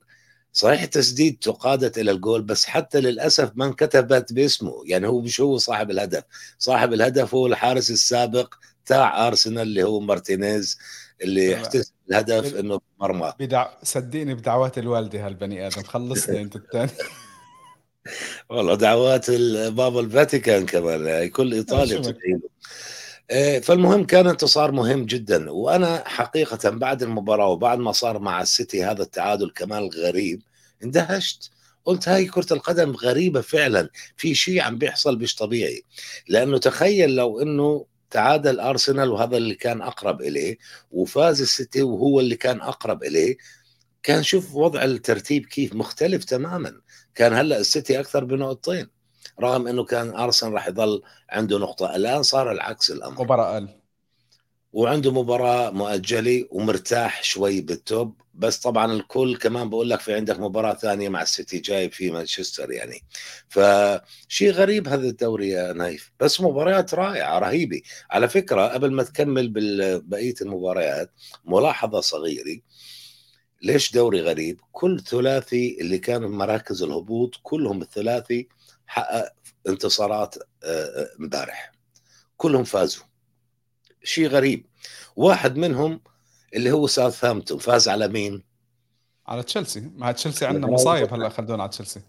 صحيح 0.52 0.84
تسديدته 0.84 1.52
قادت 1.52 1.98
إلى 1.98 2.10
الجول 2.10 2.42
بس 2.42 2.64
حتى 2.64 3.00
للأسف 3.00 3.50
ما 3.54 3.64
انكتبت 3.64 4.32
باسمه. 4.32 4.82
يعني 4.86 5.06
هو 5.08 5.20
مش 5.20 5.40
هو 5.40 5.58
صاحب 5.58 5.90
الهدف. 5.90 6.22
صاحب 6.58 6.92
الهدف 6.92 7.34
هو 7.34 7.46
الحارس 7.46 7.90
السابق 7.90 8.54
تاع 8.86 9.26
أرسنال 9.28 9.62
اللي 9.62 9.82
هو 9.82 10.00
مارتينيز 10.00 10.78
اللي 11.22 11.54
احتسب 11.54 11.92
الهدف 12.10 12.54
إنه 12.54 12.80
مرمى. 13.00 13.32
بدع... 13.40 13.68
صدقني 13.82 14.34
بدعوات 14.34 14.78
الوالدة 14.78 15.26
هالبني 15.26 15.66
آدم. 15.66 15.82
خلصني 15.82 16.42
أنت 16.42 16.56
الثاني 16.56 16.90
والله 18.50 18.74
دعوات 18.74 19.30
بابا 19.70 20.00
الفاتيكان 20.00 20.66
كمان 20.66 21.06
يعني 21.06 21.28
كل 21.28 21.54
إيطاليا 21.54 21.98
تدعي 21.98 22.40
آه، 23.30 23.58
فالمهم 23.58 24.04
كان 24.04 24.26
انتصار 24.26 24.72
مهم 24.72 25.04
جدا 25.06 25.50
وأنا 25.50 26.08
حقيقه 26.08 26.70
بعد 26.70 27.02
المباراة 27.02 27.48
وبعد 27.48 27.78
ما 27.78 27.92
صار 27.92 28.18
مع 28.18 28.42
السيتي 28.42 28.84
هذا 28.84 29.02
التعادل 29.02 29.50
كمان 29.50 29.88
غريب 29.88 30.42
اندهشت. 30.84 31.50
قلت 31.84 32.08
هاي 32.08 32.24
كرة 32.26 32.52
القدم 32.52 32.90
غريبة 32.90 33.40
فعلا 33.40 33.88
في 34.16 34.34
شيء 34.34 34.60
عم 34.60 34.78
بيحصل 34.78 35.18
مش 35.18 35.34
طبيعي. 35.34 35.82
لأنه 36.28 36.58
تخيل 36.58 37.14
لو 37.16 37.40
أنه 37.40 37.86
تعادل 38.10 38.60
أرسنال 38.60 39.10
وهذا 39.10 39.36
اللي 39.36 39.54
كان 39.54 39.82
أقرب 39.82 40.20
إليه 40.22 40.58
وفاز 40.90 41.40
السيتي 41.40 41.82
وهو 41.82 42.20
اللي 42.20 42.36
كان 42.36 42.60
أقرب 42.60 43.04
إليه 43.04 43.36
كان 44.02 44.22
شوف 44.22 44.54
وضع 44.54 44.84
الترتيب 44.84 45.46
كيف 45.46 45.74
مختلف 45.74 46.24
تماما. 46.24 46.80
كان 47.14 47.32
هلا 47.32 47.58
السيتي 47.58 48.00
أكثر 48.00 48.24
بنقطتين 48.24 48.86
رغم 49.40 49.68
إنه 49.68 49.84
كان 49.84 50.16
أرسنال 50.16 50.52
راح 50.52 50.68
يضل 50.68 51.02
عنده 51.30 51.58
نقطة 51.58 51.96
الآن 51.96 52.22
صار 52.22 52.52
العكس 52.52 52.90
الأمر. 52.90 53.22
مباراة 53.22 53.54
أقل. 53.54 53.68
وعنده 54.72 55.12
مباراة 55.12 55.70
مؤجلة 55.70 56.46
ومرتاح 56.50 57.22
شوي 57.22 57.60
بال 57.60 57.84
top 57.84 58.20
بس 58.34 58.58
طبعا 58.58 58.92
الكل 58.92 59.36
كمان 59.36 59.70
بقول 59.70 59.90
لك 59.90 60.00
في 60.00 60.14
عندك 60.14 60.40
مباراة 60.40 60.74
ثانية 60.74 61.08
مع 61.08 61.22
السيتي 61.22 61.58
جاي 61.58 61.90
في 61.90 62.10
مانشستر 62.10 62.70
يعني. 62.72 63.00
فشيء 63.48 64.50
غريب 64.50 64.88
هذا 64.88 65.08
الدوري 65.08 65.48
يا 65.48 65.72
نايف 65.72 66.12
بس 66.20 66.40
مباريات 66.40 66.94
رائعة 66.94 67.38
رهيبة. 67.38 67.82
على 68.10 68.28
فكرة 68.28 68.68
قبل 68.68 68.92
ما 68.92 69.02
تكمل 69.02 69.48
بقية 70.00 70.34
المباريات 70.40 71.10
ملاحظة 71.44 72.00
صغيرة 72.00 72.60
ليش 73.64 73.92
دوري 73.92 74.20
غريب؟ 74.20 74.60
كل 74.72 75.00
ثلاثي 75.00 75.76
اللي 75.80 75.98
كانوا 75.98 76.28
مراكز 76.28 76.82
الهبوط 76.82 77.40
كلهم 77.42 77.82
الثلاثي 77.82 78.48
حقق 78.86 79.32
انتصارات 79.68 80.36
آه، 80.36 80.42
آه، 80.64 81.08
امبارح. 81.20 81.72
كلهم 82.36 82.64
فازوا. 82.64 83.04
شيء 84.02 84.28
غريب. 84.28 84.66
واحد 85.16 85.56
منهم 85.56 86.00
اللي 86.54 86.72
هو 86.72 86.86
ساوثهامبتون 86.86 87.58
فاز 87.58 87.88
على 87.88 88.08
مين؟ 88.08 88.42
على 89.26 89.42
تشيلسي. 89.42 89.90
مع 89.94 90.12
تشيلسي 90.12 90.46
عندنا 90.46 90.66
مصايب 90.66 91.14
هلا 91.14 91.28
خلونا 91.28 91.62
على 91.62 91.70
تشيلسي. 91.70 92.00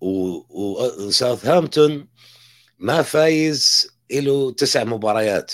وساوثهامبتون 0.00 2.08
ما 2.78 3.02
فايز 3.02 3.90
له 4.10 4.52
تسع 4.52 4.84
مباريات. 4.84 5.52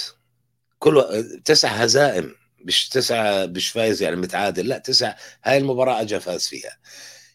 كل 0.78 1.04
تسع 1.44 1.68
هزائم. 1.68 2.37
مش 2.64 2.88
تسعة 2.88 3.46
مش 3.46 3.68
فايز 3.68 4.02
يعني 4.02 4.16
متعادل 4.16 4.68
لا 4.68 4.78
تسعة. 4.78 5.16
هاي 5.44 5.58
المباراة 5.58 6.00
اجى 6.00 6.20
فاز 6.20 6.46
فيها. 6.46 6.78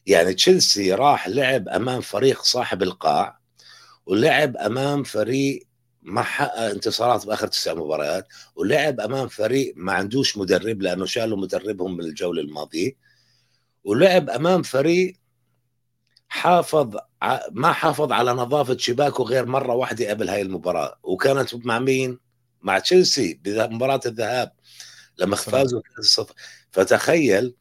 يعني 0.05 0.33
تشيلسي 0.33 0.93
راح 0.93 1.27
لعب 1.27 1.69
أمام 1.69 2.01
فريق 2.01 2.41
صاحب 2.43 2.83
القاع 2.83 3.39
ولعب 4.05 4.57
أمام 4.57 5.03
فريق 5.03 5.67
ما 6.01 6.21
حقق 6.23 6.59
انتصارات 6.59 7.25
بآخر 7.25 7.47
تسع 7.47 7.73
مباريات 7.73 8.27
ولعب 8.55 8.99
أمام 8.99 9.27
فريق 9.27 9.73
ما 9.77 9.93
عندوش 9.93 10.37
مدرب 10.37 10.81
لأنه 10.81 11.05
شالوا 11.05 11.37
مدربهم 11.37 11.97
من 11.97 12.03
الجولة 12.05 12.41
الماضية 12.41 12.91
ولعب 13.83 14.29
أمام 14.29 14.61
فريق 14.61 15.15
حافظ 16.27 16.95
ما 17.51 17.71
حافظ 17.73 18.11
على 18.11 18.31
نظافة 18.31 18.77
شباكه 18.77 19.23
غير 19.23 19.45
مرة 19.45 19.73
واحدة 19.73 20.09
قبل 20.09 20.29
هاي 20.29 20.41
المباراة. 20.41 20.99
وكانت 21.03 21.55
مع 21.55 21.79
مين؟ 21.79 22.19
مع 22.61 22.79
تشيلسي 22.79 23.39
بمباراه 23.43 23.99
الذهاب. 24.05 24.51
لما 25.17 25.35
فازوا 25.35 25.81
فتخيل 26.71 27.55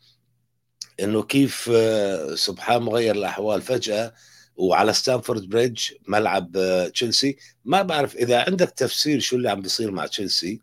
إنه 1.00 1.22
كيف 1.22 1.70
آه، 1.74 2.34
سبحان 2.34 2.82
مغير 2.82 3.14
الأحوال 3.14 3.62
فجأة 3.62 4.14
وعلى 4.56 4.92
ستانفورد 4.92 5.48
بريدج 5.48 5.80
ملعب 6.08 6.56
آه، 6.56 6.88
تشيلسي. 6.88 7.36
ما 7.64 7.82
بعرف 7.82 8.16
إذا 8.16 8.44
عندك 8.48 8.70
تفسير 8.70 9.20
شو 9.20 9.36
اللي 9.36 9.50
عم 9.50 9.60
بيصير 9.60 9.90
مع 9.90 10.06
تشيلسي. 10.06 10.60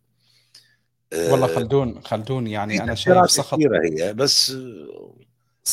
والله 1.13 1.51
آه، 1.51 1.55
خلدون 1.55 2.01
خلدون 2.03 2.47
يعني 2.47 2.83
أنا 2.83 2.95
شايف 2.95 3.31
سخط 3.31 3.59
هي 3.83 4.13
بس 4.13 4.51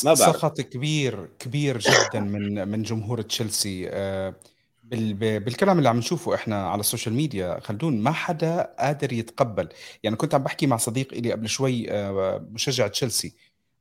ما 0.03 0.13
بعرف. 0.13 0.19
سخط 0.19 0.61
كبير 0.61 1.29
كبير 1.39 1.77
جدا 1.77 2.19
من 2.19 2.67
من 2.67 2.83
جمهور 2.83 3.21
تشيلسي. 3.21 3.89
بالكلام 4.91 5.77
اللي 5.77 5.89
عم 5.89 5.97
نشوفه 5.97 6.35
إحنا 6.35 6.67
على 6.67 6.79
ال 6.79 6.84
social 6.84 7.15
media 7.15 7.59
خلدون 7.59 8.01
ما 8.01 8.11
حدا 8.11 8.75
قادر 8.79 9.13
يتقبل. 9.13 9.69
يعني 10.03 10.15
كنت 10.15 10.35
عم 10.35 10.43
بحكي 10.43 10.67
مع 10.67 10.77
صديق 10.77 11.13
لي 11.13 11.31
قبل 11.31 11.49
شوي 11.49 11.87
مشجع 12.51 12.87
تشيلسي. 12.87 13.33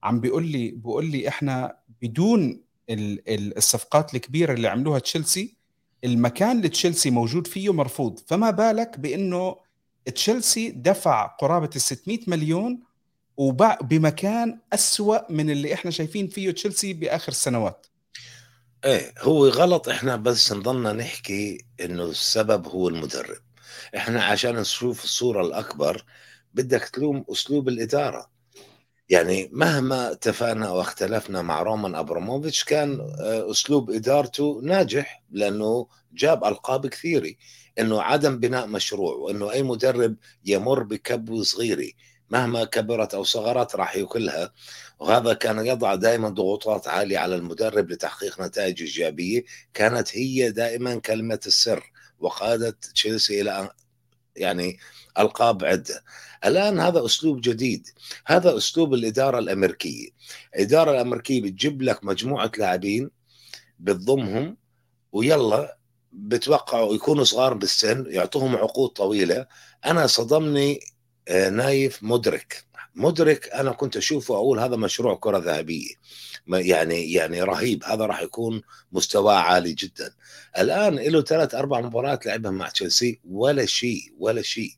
عم 0.02 0.20
بيقول 0.20 0.46
لي 0.46 0.70
بيقول 0.70 1.06
لي 1.06 1.28
إحنا 1.28 1.76
بدون 2.02 2.62
الصفقات 2.90 4.14
الكبيرة 4.14 4.52
اللي 4.52 4.68
عملوها 4.68 4.98
تشيلسي 4.98 5.56
المكان 6.04 6.56
اللي 6.56 6.68
تشيلسي 6.68 7.10
موجود 7.10 7.46
فيه 7.46 7.72
مرفوض. 7.72 8.18
فما 8.26 8.50
بالك 8.50 8.98
بإنه 9.00 9.56
تشيلسي 10.14 10.70
دفع 10.70 11.26
قرابة 11.26 11.70
ال 11.76 11.80
600 11.80 12.18
مليون 12.26 12.82
وباع 13.36 13.78
بمكان 13.82 14.58
أسوأ 14.72 15.32
من 15.32 15.50
اللي 15.50 15.74
إحنا 15.74 15.90
شايفين 15.90 16.28
فيه 16.28 16.50
تشيلسي 16.50 16.92
بآخر 16.92 17.28
السنوات؟ 17.28 17.86
إيه 18.86 19.14
هو 19.18 19.48
غلط. 19.48 19.88
إحنا 19.88 20.16
بس 20.16 20.52
نضلنا 20.52 20.92
نحكي 20.92 21.58
إنه 21.80 22.04
السبب 22.04 22.66
هو 22.66 22.88
المدرب. 22.88 23.38
إحنا 23.96 24.24
عشان 24.24 24.56
نشوف 24.56 25.04
الصورة 25.04 25.46
الأكبر 25.46 26.04
بدك 26.54 26.82
تلوم 26.82 27.24
أسلوب 27.30 27.68
الإدارة. 27.68 28.30
يعني 29.08 29.50
مهما 29.52 30.12
اتفقنا 30.12 30.70
واختلفنا 30.70 31.42
مع 31.42 31.62
رومان 31.62 31.94
أبراموفيتش 31.94 32.64
كان 32.64 33.00
آه، 33.20 33.50
أسلوب 33.50 33.90
إدارته 33.90 34.60
ناجح 34.64 35.22
لأنه 35.30 35.88
جاب 36.12 36.44
ألقاب 36.44 36.86
كثيرة. 36.86 37.34
إنه 37.78 38.02
عدم 38.02 38.38
بناء 38.38 38.66
مشروع 38.66 39.14
وإنه 39.14 39.52
أي 39.52 39.62
مدرب 39.62 40.16
يمر 40.44 40.82
بكبوة 40.82 41.42
صغيرة. 41.42 41.90
مهما 42.30 42.64
كبرت 42.64 43.14
أو 43.14 43.24
صغرت 43.24 43.76
راح 43.76 43.96
ياكلها 43.96 44.52
وهذا 44.98 45.34
كان 45.34 45.66
يضع 45.66 45.94
دائما 45.94 46.28
ضغوطات 46.28 46.88
عالية 46.88 47.18
على 47.18 47.36
المدرب 47.36 47.90
لتحقيق 47.90 48.40
نتائج 48.40 48.82
إيجابية. 48.82 49.44
كانت 49.74 50.16
هي 50.16 50.50
دائما 50.50 50.98
كلمة 50.98 51.40
السر 51.46 51.92
وقادت 52.18 52.84
تشيلسي 52.84 53.40
إلى 53.40 53.70
يعني 54.36 54.78
ألقاب 55.18 55.64
عدة. 55.64 56.04
الآن 56.44 56.80
هذا 56.80 57.04
أسلوب 57.04 57.40
جديد. 57.40 57.88
هذا 58.26 58.56
أسلوب 58.56 58.94
الإدارة 58.94 59.38
الأمريكية. 59.38 60.08
الإدارة 60.54 60.90
الأمريكية 60.90 61.42
بتجيب 61.42 61.82
لك 61.82 62.04
مجموعة 62.04 62.52
لاعبين 62.58 63.10
بتضمهم 63.78 64.56
ويلا 65.12 65.78
بتوقعوا 66.12 66.94
يكونوا 66.94 67.24
صغار 67.24 67.54
بالسن 67.54 68.04
يعطوهم 68.08 68.56
عقود 68.56 68.90
طويلة. 68.90 69.46
أنا 69.86 70.06
صدمني 70.06 70.80
نايف 71.30 72.02
مدرك. 72.02 72.66
مدرك 72.94 73.48
أنا 73.48 73.72
كنت 73.72 73.96
أشوفه 73.96 74.34
أقول 74.34 74.60
هذا 74.60 74.76
مشروع 74.76 75.14
كرة 75.14 75.38
ذهبية. 75.38 75.94
يعني 76.48 77.12
يعني 77.12 77.42
رهيب. 77.42 77.84
هذا 77.84 78.06
راح 78.06 78.22
يكون 78.22 78.62
مستواه 78.92 79.34
عالي 79.34 79.72
جدا. 79.72 80.14
الآن 80.58 80.94
له 80.94 81.22
ثلاث 81.22 81.54
أربع 81.54 81.80
مباريات 81.80 82.26
لعبها 82.26 82.50
مع 82.50 82.68
تشيلسي. 82.68 83.20
ولا 83.24 83.66
شيء 83.66 84.00
ولا 84.18 84.42
شيء. 84.42 84.70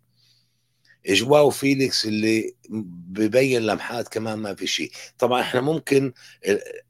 اجواو 1.06 1.50
فيليكس 1.50 2.06
اللي 2.06 2.54
ببين 3.08 3.62
لمحات 3.62 4.08
كمان 4.08 4.38
ما 4.38 4.54
في 4.54 4.66
شيء. 4.66 4.90
طبعا 5.18 5.40
إحنا 5.40 5.60
ممكن 5.60 6.12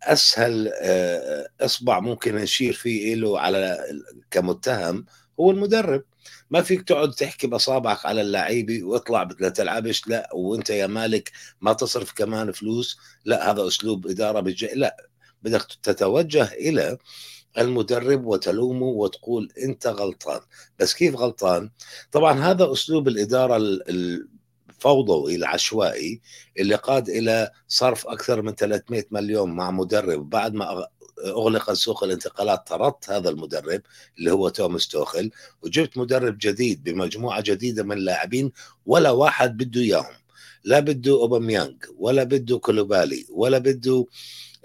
أسهل 0.02 0.72
آه، 0.82 1.48
إصبع 1.60 2.00
ممكن 2.00 2.34
نشير 2.34 2.72
فيه 2.72 3.14
له 3.14 3.40
على 3.40 3.78
كمتهم 4.30 5.06
هو 5.40 5.50
المدرب. 5.50 6.04
ما 6.50 6.62
فيك 6.62 6.82
تقعد 6.82 7.10
تحكي 7.10 7.46
بأصابعك 7.46 8.06
على 8.06 8.20
اللعيبة 8.20 8.82
واطلع 8.82 9.28
لا 9.40 9.48
تلعبش 9.48 10.08
لا 10.08 10.30
وانت 10.34 10.70
يا 10.70 10.86
مالك 10.86 11.32
ما 11.60 11.72
تصرف 11.72 12.12
كمان 12.12 12.52
فلوس 12.52 12.98
لا 13.24 13.50
هذا 13.50 13.66
أسلوب 13.66 14.06
إدارة 14.06 14.40
بج... 14.40 14.64
لا 14.64 15.08
بدك 15.42 15.66
تتوجه 15.82 16.52
إلى 16.52 16.98
المدرب 17.58 18.26
وتلومه 18.26 18.86
وتقول 18.86 19.52
أنت 19.62 19.86
غلطان. 19.86 20.40
بس 20.78 20.94
كيف 20.94 21.16
غلطان؟ 21.16 21.70
طبعا 22.12 22.40
هذا 22.40 22.72
أسلوب 22.72 23.08
الإدارة 23.08 23.56
الفوضوي 23.56 25.34
العشوائي 25.34 26.20
اللي 26.58 26.74
قاد 26.74 27.08
إلى 27.08 27.50
صرف 27.68 28.06
أكثر 28.06 28.42
من 28.42 28.54
300 28.54 29.04
مليون 29.10 29.50
مع 29.50 29.70
مدرب 29.70 30.30
بعد 30.30 30.54
ما 30.54 30.86
أغلق 31.26 31.72
سوق 31.72 32.04
الانتقالات 32.04 32.66
طردت 32.68 33.10
هذا 33.10 33.28
المدرب 33.28 33.82
اللي 34.18 34.32
هو 34.32 34.48
توماس 34.48 34.88
توخل 34.88 35.30
وجبت 35.62 35.98
مدرب 35.98 36.38
جديد 36.40 36.82
بمجموعة 36.84 37.40
جديدة 37.40 37.82
من 37.82 37.92
اللاعبين 37.92 38.52
ولا 38.86 39.10
واحد 39.10 39.56
بده 39.56 39.80
إياهم. 39.80 40.14
لا 40.64 40.80
بده 40.80 41.12
أوباميانج 41.12 41.84
ولا 41.98 42.24
بده 42.24 42.58
كوليبالي 42.58 43.26
ولا 43.30 43.58
بده 43.58 44.06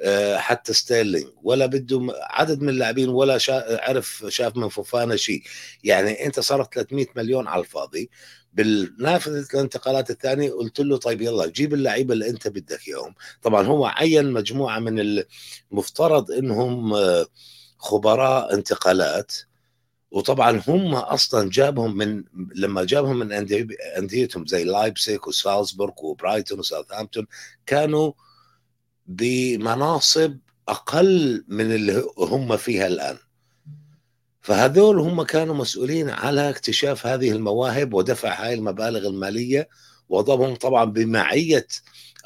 آه، 0.02 0.38
حتى 0.38 0.74
ستيرلينج 0.74 1.28
ولا 1.44 1.66
بده 1.66 2.08
عدد 2.22 2.62
من 2.62 2.70
اللاعبين 2.70 3.10
ولا 3.10 3.38
شا 3.38 3.82
عرف 3.90 4.26
شاف 4.30 4.58
من 4.58 4.70
فوفانا 4.70 5.16
شيء. 5.16 5.44
يعني 5.84 6.26
أنت 6.26 6.40
صرفت 6.40 6.74
300 6.74 7.06
مليون 7.16 7.48
على 7.48 7.60
الفاضي. 7.62 8.10
بالنافذة 8.54 9.48
الانتقالات 9.54 10.10
الثانية 10.10 10.52
قلت 10.52 10.80
له 10.80 10.98
طيب 10.98 11.22
يلا 11.22 11.48
جيب 11.48 11.74
اللعيبة 11.74 12.14
اللي 12.14 12.30
انت 12.30 12.48
بدك 12.48 12.88
اياهم. 12.88 13.16
طبعا 13.42 13.64
هو 13.66 13.86
عين 13.86 14.32
مجموعة 14.32 14.80
من 14.80 15.24
المفترض 15.72 16.32
انهم 16.32 16.94
آه، 16.94 17.26
خبراء 17.78 18.54
انتقالات 18.54 19.34
وطبعا 20.12 20.62
هم 20.68 20.96
أصلا 20.96 21.50
جابهم 21.50 21.98
من 21.98 22.24
لما 22.56 22.84
جابهم 22.84 23.20
من 23.20 23.32
أنديتهم 23.98 24.46
زي 24.46 24.64
لايبسيك 24.64 25.28
وسالزبورغ 25.28 25.94
وبرايتون 26.04 26.60
وساوثهامبتون 26.60 27.28
كانوا 27.66 28.12
بمناصب 29.08 30.38
أقل 30.68 31.46
من 31.48 31.72
اللي 31.76 32.04
هم 32.18 32.58
فيها 32.58 32.88
الآن. 32.88 33.18
فهذول 34.44 35.00
هم 35.00 35.24
كانوا 35.24 35.56
مسؤولين 35.56 36.10
على 36.10 36.50
اكتشاف 36.50 37.08
هذه 37.08 37.32
المواهب 37.32 37.94
ودفع 37.94 38.46
هاي 38.46 38.54
المبالغ 38.54 39.08
المالية 39.08 39.70
وضبهم 40.10 40.56
طبعا 40.56 40.86
بمعية 40.86 41.68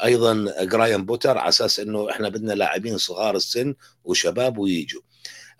أيضا 0.04 0.46
جرايم 0.64 1.06
بوتر 1.06 1.38
على 1.38 1.50
أساس 1.50 1.80
إنه 1.80 2.10
إحنا 2.10 2.30
بدنا 2.30 2.54
لاعبين 2.54 2.98
صغار 2.98 3.36
السن 3.36 3.76
وشباب 4.04 4.58
ويجوا. 4.58 5.02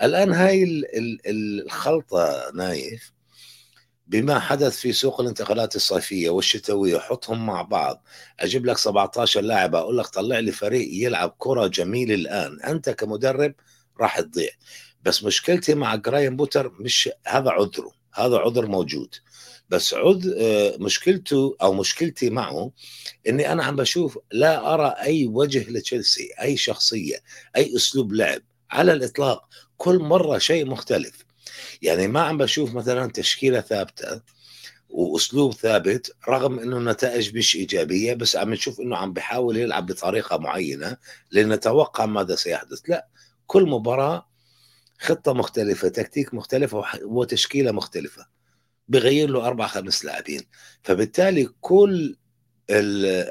الآن 0.02 0.34
هاي 0.34 0.84
الخلطة 1.28 2.52
نايف 2.56 3.12
بما 4.08 4.40
حدث 4.40 4.78
في 4.78 4.92
سوق 4.94 5.22
الانتقالات 5.22 5.76
الصيفية 5.76 6.30
والشتوية 6.30 6.98
حطهم 6.98 7.46
مع 7.46 7.62
بعض. 7.62 8.04
أجيب 8.40 8.66
لك 8.66 8.78
17 8.78 9.42
لاعب 9.42 9.76
أقول 9.76 9.98
لك 9.98 10.08
طلع 10.08 10.40
لي 10.40 10.52
فريق 10.52 10.90
يلعب 10.92 11.36
كرة 11.38 11.68
جميل 11.68 12.12
الآن. 12.12 12.62
أنت 12.62 12.90
كمدرب 12.90 13.54
راح 14.02 14.20
تضيع. 14.20 14.50
بس 15.08 15.24
مشكلتي 15.24 15.76
مع 15.76 15.96
جرايم 15.96 16.36
بوتر 16.36 16.74
مش 16.80 17.10
هذا 17.28 17.50
عذره 17.50 17.92
هذا 18.14 18.38
عذر 18.38 18.66
موجود. 18.66 19.16
بس 19.70 19.94
عذ 19.94 20.34
آه، 20.38 20.78
مشكلته 20.80 21.56
أو 21.62 21.74
مشكلتي 21.74 22.30
معه 22.30 22.72
إني 23.28 23.52
أنا 23.52 23.64
عم 23.64 23.76
بشوف 23.76 24.20
لا 24.32 24.74
أرى 24.74 24.88
أي 24.88 25.28
وجه 25.28 25.70
لتشيلسي 25.70 26.30
أي 26.42 26.58
شخصية 26.58 27.16
أي 27.56 27.76
أسلوب 27.76 28.14
لعب. 28.14 28.42
على 28.72 28.94
الإطلاق 28.94 29.50
كل 29.78 30.00
مرة 30.00 30.38
شيء 30.38 30.66
مختلف. 30.66 31.26
يعني 31.82 32.08
ما 32.08 32.22
عم 32.22 32.38
بشوف 32.38 32.74
مثلا 32.74 33.12
تشكيلة 33.12 33.62
ثابتة 33.62 34.22
وأسلوب 34.90 35.54
ثابت 35.54 36.16
رغم 36.30 36.60
إنه 36.60 36.78
النتائج 36.78 37.38
مش 37.38 37.56
إيجابية 37.56 38.14
بس 38.14 38.36
عم 38.36 38.54
نشوف 38.54 38.80
إنه 38.80 38.98
عم 38.98 39.14
بيحاول 39.14 39.58
يلعب 39.58 39.86
بطريقة 39.86 40.38
معينة 40.38 40.98
لنتوقع 41.32 42.06
ماذا 42.06 42.36
سيحدث. 42.36 42.82
لا 42.90 43.08
كل 43.48 43.64
مباراة 43.64 44.27
خطة 44.98 45.34
مختلفة 45.34 45.88
تكتيك 45.88 46.34
مختلفة 46.34 46.84
وتشكيلة 47.04 47.72
مختلفة. 47.72 48.28
بغير 48.88 49.30
له 49.30 49.48
أربع 49.48 49.68
خمس 49.68 50.06
لاعبين. 50.06 50.42
فبالتالي 50.84 51.50
كل 51.62 52.18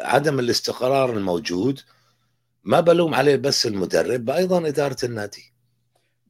عدم 0.03 0.39
الاستقرار 0.39 1.13
الموجود 1.13 1.81
ما 2.65 2.81
بلوم 2.81 3.15
عليه 3.15 3.37
بس 3.37 3.67
المدرب 3.67 4.31
أيضا 4.31 4.69
إدارة 4.69 4.97
النادي. 5.05 5.53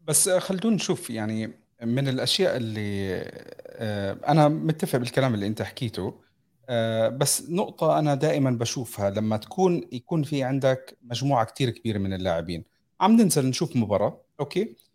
بس 0.04 0.28
خلونا 0.28 0.76
نشوف 0.76 1.10
يعني 1.10 1.66
من 1.82 2.08
الأشياء 2.08 2.56
اللي 2.56 3.22
آه، 3.66 4.18
أنا 4.28 4.48
متفق 4.48 4.98
بالكلام 4.98 5.34
اللي 5.34 5.46
أنت 5.46 5.62
حكيته. 5.62 6.20
آه، 6.68 7.08
بس 7.08 7.50
نقطة 7.50 7.98
أنا 7.98 8.14
دائما 8.14 8.50
بشوفها 8.50 9.10
لما 9.10 9.36
تكون 9.36 9.88
يكون 9.92 10.22
في 10.22 10.42
عندك 10.42 10.98
مجموعة 11.02 11.44
كتير 11.44 11.70
كبيرة 11.70 11.98
من 11.98 12.12
اللاعبين. 12.12 12.64
عم 13.00 13.12
ننزل 13.12 13.46
نشوف 13.46 13.76
مباراة 13.76 14.22
أوكي؟ 14.40 14.62
آه 14.62 14.85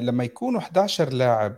لما 0.00 0.24
يكونوا 0.24 0.60
11 0.60 1.12
لاعب 1.12 1.56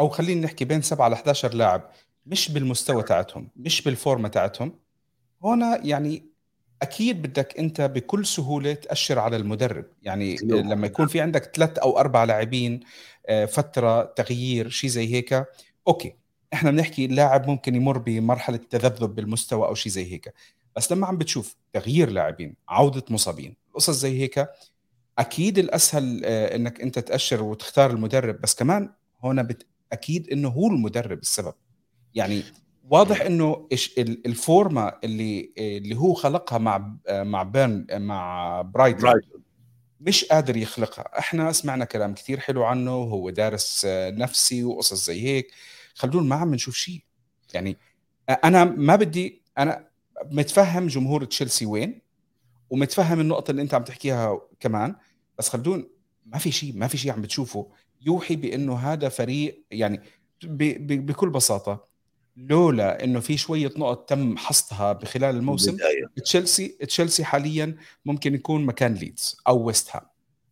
أو 0.00 0.08
خلينا 0.08 0.40
نحكي 0.40 0.64
بين 0.64 0.82
7 0.82 1.08
ل 1.08 1.12
11 1.12 1.54
لاعب 1.54 1.90
مش 2.26 2.50
بالمستوى 2.50 3.02
تاعتهم 3.02 3.48
مش 3.56 3.82
بالفورمة 3.82 4.28
تاعتهم 4.28 4.78
هنا 5.44 5.80
يعني 5.84 6.34
أكيد 6.82 7.22
بدك 7.22 7.58
أنت 7.58 7.80
بكل 7.80 8.26
سهولة 8.26 8.74
تأشر 8.74 9.18
على 9.18 9.36
المدرب. 9.36 9.84
يعني 10.02 10.36
لما 10.42 10.86
يكون 10.86 11.06
في 11.06 11.20
عندك 11.20 11.56
ثلاث 11.56 11.78
أو 11.78 11.98
أربع 11.98 12.24
لاعبين 12.24 12.80
آه، 13.26 13.44
فترة 13.44 14.02
تغيير 14.02 14.68
شيء 14.68 14.90
زي 14.90 15.14
هيك 15.14 15.46
أوكي. 15.88 16.14
إحنا 16.52 16.70
بنحكي 16.70 17.04
اللاعب 17.04 17.48
ممكن 17.48 17.74
يمر 17.74 17.98
بمرحلة 17.98 18.56
تذبذب 18.56 19.14
بالمستوى 19.14 19.66
أو 19.66 19.74
شيء 19.74 19.92
زي 19.92 20.12
هيك. 20.12 20.34
بس 20.76 20.92
لما 20.92 21.06
عم 21.06 21.18
بتشوف 21.18 21.56
تغيير 21.72 22.10
لاعبين 22.10 22.54
عودة 22.68 23.04
مصابين 23.10 23.56
قصص 23.74 23.94
زي 23.94 24.20
هيك 24.20 24.48
أكيد 25.18 25.58
الأسهل 25.58 26.22
آه، 26.24 26.56
إنك 26.56 26.80
أنت 26.80 26.98
تأشر 26.98 27.42
وتختار 27.42 27.90
المدرب 27.90 28.40
بس 28.40 28.54
كمان 28.54 28.92
هنا 29.24 29.42
بت... 29.42 29.66
أكيد 29.92 30.30
إنه 30.30 30.48
هو 30.48 30.66
المدرب 30.66 31.18
السبب. 31.18 31.54
يعني 32.14 32.42
واضح 32.90 33.20
إنه 33.20 33.68
الفورما 33.98 34.98
اللي 35.04 35.52
اللي 35.58 35.96
هو 35.96 36.14
خلقها 36.14 36.58
مع 36.58 36.96
مع 37.10 37.42
بيرن 37.42 37.86
مع 37.92 38.62
برايتون 38.62 39.20
مش 40.00 40.24
قادر 40.24 40.56
يخلقها. 40.56 41.18
إحنا 41.18 41.52
سمعنا 41.52 41.84
كلام 41.84 42.14
كثير 42.14 42.40
حلو 42.40 42.64
عنه 42.64 42.90
هو 42.90 43.30
دارس 43.30 43.86
نفسي 43.90 44.64
وقصص 44.64 45.06
زي 45.06 45.22
هيك. 45.22 45.50
خلدون 45.94 46.28
ما 46.28 46.36
عم 46.36 46.54
نشوف 46.54 46.76
شيء. 46.76 47.00
يعني 47.54 47.76
أنا 48.44 48.64
ما 48.64 48.96
بدي 48.96 49.42
أنا 49.58 49.88
متفهم 50.30 50.86
جمهور 50.86 51.24
تشيلسي 51.24 51.66
وين 51.66 52.00
ومتفهم 52.70 53.20
النقطة 53.20 53.50
اللي 53.50 53.62
أنت 53.62 53.74
عم 53.74 53.84
تحكيها 53.84 54.40
كمان. 54.60 54.94
بس 55.38 55.48
خلدون 55.48 55.88
ما 56.26 56.38
في 56.38 56.52
شيء 56.52 56.72
ما 56.76 56.88
في 56.88 56.98
شيء 56.98 57.12
عم 57.12 57.22
بتشوفه 57.22 57.68
يوحي 58.06 58.36
بأنه 58.36 58.76
هذا 58.76 59.08
فريق 59.08 59.64
يعني 59.70 60.00
بكل 60.44 61.30
بساطة 61.30 61.84
لولا 62.36 63.04
إنه 63.04 63.20
في 63.20 63.36
شوية 63.36 63.72
نقط 63.76 64.08
تم 64.08 64.36
حصدها 64.36 64.92
بخلال 64.92 65.36
الموسم 65.36 65.76
تشيلسي 66.24 66.68
تشيلسي 66.68 67.24
حاليا 67.24 67.76
ممكن 68.04 68.34
يكون 68.34 68.64
مكان 68.64 68.94
ليدز 68.94 69.36
أو 69.48 69.62
ويست 69.62 69.96
هام. 69.96 70.02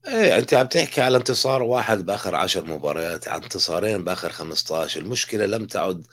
إيه 0.09 0.39
أنت 0.39 0.55
عم 0.55 0.67
تحكي 0.67 1.01
على 1.01 1.17
انتصار 1.17 1.63
واحد 1.63 2.07
بآخر 2.07 2.35
عشر 2.35 2.67
مباريات 2.67 3.29
عن 3.29 3.43
انتصارين 3.43 4.05
بآخر 4.05 4.31
15 4.31 5.01
المشكلة 5.01 5.47
لم 5.47 5.67
تعد 5.67 6.07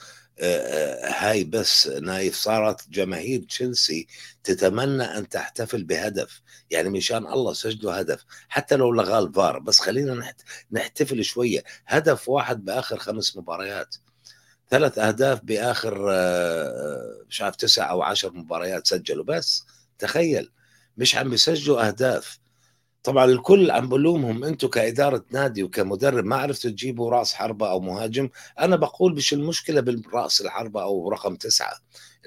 هاي 1.03 1.43
بس 1.43 1.87
نايف 1.87 2.35
صارت 2.35 2.89
جماهير 2.89 3.43
تشيلسي 3.43 4.07
تتمنى 4.43 5.03
أن 5.03 5.29
تحتفل 5.29 5.83
بهدف. 5.83 6.41
يعني 6.71 6.89
مشان 6.89 7.27
الله 7.27 7.53
سجلوا 7.53 8.01
هدف. 8.01 8.25
حتى 8.49 8.75
لو 8.75 8.91
لغى 8.91 9.19
الفار 9.19 9.59
بس 9.59 9.79
خلينا 9.79 10.33
نحتفل 10.71 11.23
شوية. 11.23 11.63
هدف 11.87 12.29
واحد 12.29 12.65
بآخر 12.65 12.97
خمس 12.97 13.37
مباريات. 13.37 13.95
ثلاث 14.69 14.97
أهداف 14.97 15.39
بآخر 15.43 16.07
آه، 16.11 17.23
مش 17.29 17.41
عارف 17.41 17.55
تسع 17.55 17.89
أو 17.89 18.01
عشر 18.01 18.33
مباريات 18.33 18.87
سجلوا. 18.87 19.23
بس 19.23 19.65
تخيل 19.99 20.51
مش 20.97 21.15
عم 21.15 21.29
بيسجلوا 21.29 21.87
أهداف. 21.87 22.39
طبعا 23.03 23.25
الكل 23.25 23.71
عم 23.71 23.89
بلومهم 23.89 24.43
أنتم 24.43 24.67
كإدارة 24.67 25.25
نادي 25.31 25.63
وكمدرب 25.63 26.25
ما 26.25 26.35
عرفتوا 26.35 26.71
تجيبوا 26.71 27.11
رأس 27.11 27.33
حربة 27.33 27.71
أو 27.71 27.79
مهاجم. 27.79 28.29
أنا 28.59 28.75
بقول 28.75 29.15
مش 29.15 29.33
المشكلة 29.33 29.81
براس 29.81 30.41
الحربة 30.41 30.81
أو 30.83 31.09
رقم 31.09 31.35
تسعة 31.35 31.73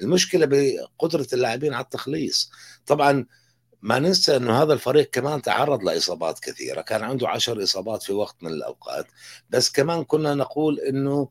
المشكلة 0.01 0.45
بقدرة 0.45 1.27
اللاعبين 1.33 1.73
على 1.73 1.83
التخليص. 1.83 2.51
طبعا 2.85 3.25
ما 3.81 3.99
ننسى 3.99 4.35
إنه 4.37 4.61
هذا 4.63 4.73
الفريق 4.73 5.09
كمان 5.09 5.41
تعرض 5.41 5.83
لإصابات 5.83 6.39
كثيرة 6.39 6.81
كان 6.81 7.03
عنده 7.03 7.29
عشر 7.29 7.63
إصابات 7.63 8.03
في 8.03 8.13
وقت 8.13 8.35
من 8.41 8.51
الأوقات. 8.51 9.05
بس 9.49 9.71
كمان 9.71 10.03
كنا 10.03 10.35
نقول 10.35 10.79
إنه 10.79 11.29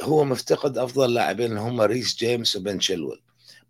هو 0.00 0.24
مفتقد 0.24 0.78
أفضل 0.78 1.14
لاعبين 1.14 1.46
اللي 1.46 1.60
هم 1.60 1.80
ريس 1.80 2.16
جيمس 2.16 2.56
وبن 2.56 2.80
تشيلويل 2.80 3.22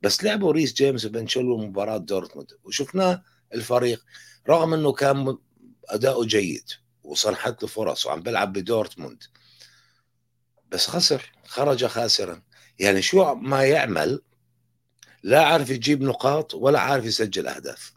بس 0.02 0.24
لعبوا 0.24 0.52
ريس 0.52 0.72
جيمس 0.72 1.04
وبن 1.04 1.26
تشيلويل 1.26 1.66
مباراة 1.66 1.96
دورتموند 1.96 2.52
وشفناه 2.64 3.22
الفريق 3.54 4.04
رغم 4.48 4.74
إنه 4.74 4.92
كان 4.92 5.38
أداؤه 5.88 6.26
جيد 6.26 6.70
وصنحت 7.04 7.62
له 7.62 7.68
فرص 7.68 8.06
وعم 8.06 8.22
بيلعب 8.22 8.52
بدورتموند. 8.52 9.24
بس 10.70 10.86
خسر 10.86 11.32
خرج 11.46 11.86
خاسرا. 11.86 12.42
يعني 12.78 13.02
شو 13.02 13.34
ما 13.34 13.64
يعمل 13.64 14.22
لا 15.22 15.44
عارف 15.44 15.70
يجيب 15.70 16.02
نقاط 16.02 16.54
ولا 16.54 16.80
عارف 16.80 17.04
يسجل 17.04 17.46
أهداف. 17.46 17.92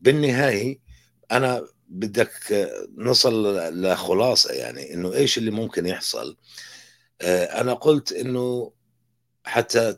بالنهاية 0.00 0.78
أنا 1.32 1.66
بدك 1.88 2.32
نصل 2.96 3.56
لخلاصة 3.82 4.52
يعني 4.52 4.94
إنه 4.94 5.12
إيش 5.14 5.38
اللي 5.38 5.50
ممكن 5.50 5.86
يحصل. 5.86 6.36
آه، 7.20 7.60
أنا 7.60 7.74
قلت 7.74 8.12
إنه 8.12 8.72
حتى 9.44 9.94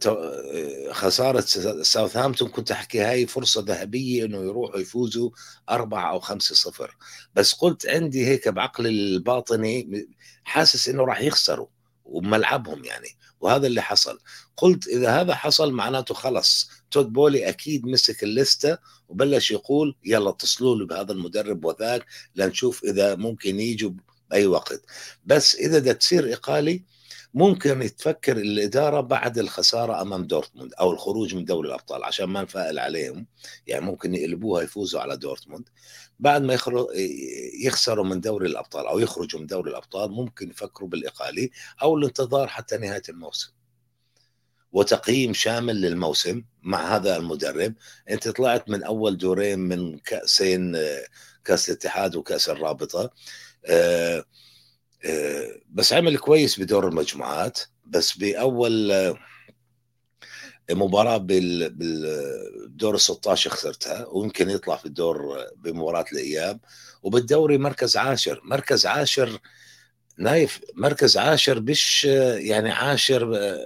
خسارة 0.90 1.40
ساوثهامبتون 1.82 2.48
كنت 2.48 2.70
أحكي 2.70 3.00
هاي 3.00 3.26
فرصة 3.26 3.64
ذهبية 3.66 4.24
إنه 4.24 4.38
يروحوا 4.38 4.80
يفوزوا 4.80 5.30
أربعة 5.70 6.10
أو 6.10 6.20
خمسة 6.20 6.54
صفر. 6.54 6.96
بس 7.34 7.52
قلت 7.52 7.86
عندي 7.86 8.26
هيك 8.26 8.48
بعقلي 8.48 8.88
الباطني 8.88 10.06
حاسس 10.44 10.88
إنه 10.88 11.04
راح 11.04 11.20
يخسروا 11.20 11.66
وملعبهم 12.04 12.84
يعني 12.84 13.08
وهذا 13.40 13.66
اللي 13.66 13.82
حصل. 13.82 14.18
قلت 14.56 14.86
إذا 14.86 15.20
هذا 15.20 15.34
حصل 15.34 15.72
معناته 15.72 16.14
خلص 16.14 16.70
تود 16.90 17.12
بولي 17.12 17.48
أكيد 17.48 17.86
مسك 17.86 18.22
الليستة 18.22 18.78
وبلش 19.08 19.50
يقول 19.50 19.96
يلا 20.04 20.30
اتصلوا 20.30 20.76
له 20.76 20.86
بهذا 20.86 21.12
المدرب 21.12 21.64
وذاك 21.64 22.06
لنشوف 22.36 22.84
إذا 22.84 23.14
ممكن 23.14 23.60
يجوا 23.60 23.90
بأي 24.30 24.46
وقت. 24.46 24.82
بس 25.24 25.54
إذا 25.54 25.78
بدها 25.78 25.92
تصير 25.92 26.32
اقالي 26.32 26.84
ممكن 27.34 27.90
تفكر 27.98 28.36
الإدارة 28.36 29.00
بعد 29.00 29.38
الخسارة 29.38 30.02
أمام 30.02 30.24
دورتموند 30.24 30.74
أو 30.80 30.90
الخروج 30.92 31.34
من 31.34 31.44
دوري 31.44 31.68
الأبطال 31.68 32.04
عشان 32.04 32.24
ما 32.24 32.42
نفائل 32.42 32.78
عليهم. 32.78 33.26
يعني 33.66 33.84
ممكن 33.84 34.14
يقلبوها 34.14 34.62
يفوزوا 34.62 35.00
على 35.00 35.16
دورتموند. 35.16 35.68
بعد 36.18 36.42
ما 36.42 36.58
يخسروا 37.64 38.04
من 38.04 38.20
دوري 38.20 38.46
الأبطال 38.46 38.86
أو 38.86 38.98
يخرجوا 38.98 39.40
من 39.40 39.46
دوري 39.46 39.70
الأبطال 39.70 40.10
ممكن 40.10 40.50
يفكروا 40.50 40.88
بالاقاله 40.88 41.48
أو 41.82 41.96
الانتظار 41.96 42.48
حتى 42.48 42.76
نهاية 42.76 43.02
الموسم. 43.08 43.50
وتقييم 44.72 45.34
شامل 45.34 45.80
للموسم 45.80 46.42
مع 46.62 46.96
هذا 46.96 47.16
المدرب. 47.16 47.74
أنت 48.10 48.28
طلعت 48.28 48.68
من 48.68 48.82
أول 48.82 49.16
دورين 49.16 49.58
من 49.58 49.98
كأسين 49.98 50.76
كأس 51.44 51.68
الاتحاد 51.68 52.16
وكأس 52.16 52.48
الرابطة. 52.48 53.10
أه 53.66 54.24
بس 55.70 55.92
عمل 55.92 56.18
كويس 56.18 56.60
بدور 56.60 56.88
المجموعات 56.88 57.60
بس 57.84 58.16
بأول 58.18 58.92
مباراة 60.70 61.16
بالدور 61.16 62.94
ال 62.94 63.00
16 63.00 63.50
خسرتها 63.50 64.06
ويمكن 64.06 64.50
يطلع 64.50 64.76
في 64.76 64.86
الدور 64.86 65.36
بمباراة 65.56 66.04
الأياب. 66.12 66.60
وبالدوري 67.02 67.58
مركز 67.58 67.96
عاشر 67.96 68.40
مركز 68.44 68.86
عاشر 68.86 69.38
نايف 70.18 70.60
مركز 70.74 71.16
عاشر 71.16 71.60
مش 71.60 72.04
يعني 72.34 72.70
عاشر 72.70 73.56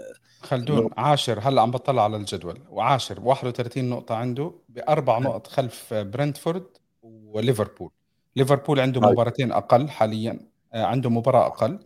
خلدون 0.42 0.90
عاشر 0.96 1.40
هلا 1.40 1.62
عم 1.62 1.70
بطلع 1.70 2.04
على 2.04 2.16
الجدول. 2.16 2.60
وعاشر 2.68 3.20
31 3.20 3.84
نقطة 3.84 4.14
عنده 4.14 4.52
بأربع 4.68 5.18
نقط 5.18 5.46
خلف 5.46 5.94
برنتفورد 5.94 6.66
وليفربول. 7.02 7.90
ليفربول 8.36 8.80
عنده 8.80 9.00
هاي. 9.00 9.12
مباراتين 9.12 9.52
أقل 9.52 9.88
حاليا. 9.88 10.30
آه، 10.32 10.55
عنده 10.84 11.10
مباراة 11.10 11.46
أقل. 11.46 11.78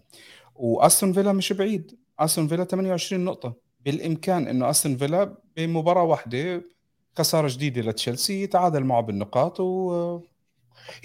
وأستون 0.55 1.13
فيلا 1.13 1.33
مش 1.33 1.53
بعيد. 1.53 1.99
أستون 2.19 2.49
فيلا 2.49 2.65
28 2.65 3.25
نقطة. 3.25 3.55
بالإمكان 3.85 4.49
إنه 4.49 4.71
أستون 4.71 4.97
فيلا 4.97 5.37
بمباراة 5.57 6.03
واحدة 6.03 6.63
خسارة 7.19 7.49
جديدة 7.49 7.83
لتشيلسي 7.83 8.43
يتعادل 8.43 8.85
معه 8.85 9.01
بالنقاط 9.01 9.61
و 9.61 10.21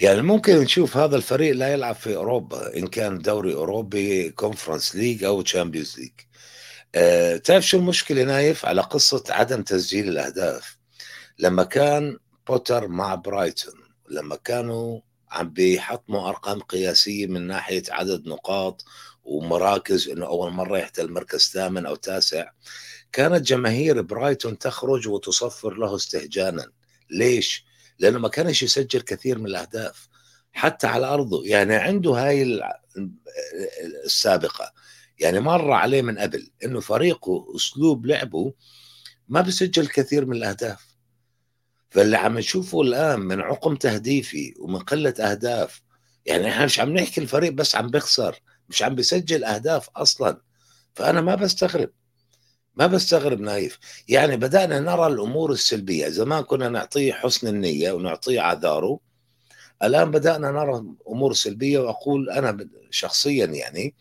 يعني 0.00 0.22
ممكن 0.22 0.56
نشوف 0.56 0.96
هذا 0.96 1.16
الفريق 1.16 1.54
لا 1.54 1.72
يلعب 1.72 1.94
في 1.94 2.16
أوروبا 2.16 2.76
إن 2.76 2.86
كان 2.86 3.18
دوري 3.18 3.54
أوروبي 3.54 4.30
Conference 4.30 4.96
League 4.96 5.24
أو 5.24 5.42
Champions 5.42 5.98
League 5.98 6.12
أه 6.94 7.36
تعرف 7.36 7.66
شو 7.66 7.78
المشكلة 7.78 8.24
نايف؟ 8.24 8.66
على 8.66 8.80
قصة 8.80 9.24
عدم 9.30 9.62
تسجيل 9.62 10.08
الأهداف. 10.08 10.78
لما 11.38 11.62
كان 11.64 12.16
بوتر 12.48 12.88
مع 12.88 13.14
برايتون 13.14 13.74
لما 14.10 14.36
كانوا 14.36 15.00
عم 15.30 15.50
بيحطموا 15.50 16.28
أرقام 16.28 16.60
قياسية 16.60 17.26
من 17.26 17.46
ناحية 17.46 17.82
عدد 17.88 18.28
نقاط 18.28 18.84
ومراكز 19.24 20.08
إنه 20.08 20.26
أول 20.26 20.50
مرة 20.50 20.78
يحتل 20.78 21.12
مركز 21.12 21.50
ثامن 21.52 21.86
أو 21.86 21.94
تاسع. 21.94 22.50
كانت 23.12 23.46
جماهير 23.46 24.02
برايتون 24.02 24.58
تخرج 24.58 25.08
وتصفر 25.08 25.74
له 25.74 25.96
استهجانا. 25.96 26.66
ليش؟ 27.10 27.64
لأنه 27.98 28.18
ما 28.18 28.28
كانش 28.28 28.62
يسجل 28.62 29.00
كثير 29.00 29.38
من 29.38 29.46
الأهداف. 29.46 30.08
حتى 30.52 30.86
على 30.86 31.06
أرضه. 31.06 31.46
يعني 31.46 31.74
عنده 31.74 32.10
هاي 32.10 32.60
السابقة. 34.04 34.72
يعني 35.18 35.40
مر 35.40 35.72
عليه 35.72 36.02
من 36.02 36.18
قبل 36.18 36.50
إنه 36.64 36.80
فريقه 36.80 37.46
أسلوب 37.56 38.06
لعبه 38.06 38.52
ما 39.28 39.40
بيسجل 39.40 39.86
كثير 39.86 40.26
من 40.26 40.36
الأهداف. 40.36 40.85
فاللي 41.90 42.16
عم 42.16 42.38
نشوفه 42.38 42.80
الآن 42.80 43.20
من 43.20 43.40
عقم 43.40 43.76
تهديفي 43.76 44.54
ومن 44.58 44.78
قلة 44.78 45.14
أهداف 45.20 45.82
يعني 46.26 46.48
إحنا 46.48 46.64
مش 46.64 46.80
عم 46.80 46.94
نحكي 46.94 47.20
الفريق 47.20 47.52
بس 47.52 47.76
عم 47.76 47.90
بيخسر 47.90 48.40
مش 48.68 48.82
عم 48.82 48.94
بيسجل 48.94 49.44
أهداف 49.44 49.88
أصلا. 49.96 50.40
فأنا 50.94 51.20
ما 51.20 51.34
بستغرب 51.34 51.90
ما 52.74 52.86
بستغرب 52.86 53.40
نايف. 53.40 53.78
يعني 54.08 54.36
بدأنا 54.36 54.80
نرى 54.80 55.06
الأمور 55.06 55.52
السلبية. 55.52 56.08
زمان 56.08 56.42
كنا 56.42 56.68
نعطيه 56.68 57.12
حسن 57.12 57.48
النية 57.48 57.92
ونعطيه 57.92 58.40
عذاره. 58.40 59.00
الآن 59.82 60.10
بدأنا 60.10 60.50
نرى 60.50 60.84
أمور 61.08 61.32
سلبية 61.32 61.78
وأقول 61.78 62.30
أنا 62.30 62.68
شخصيا 62.90 63.46
يعني 63.46 63.94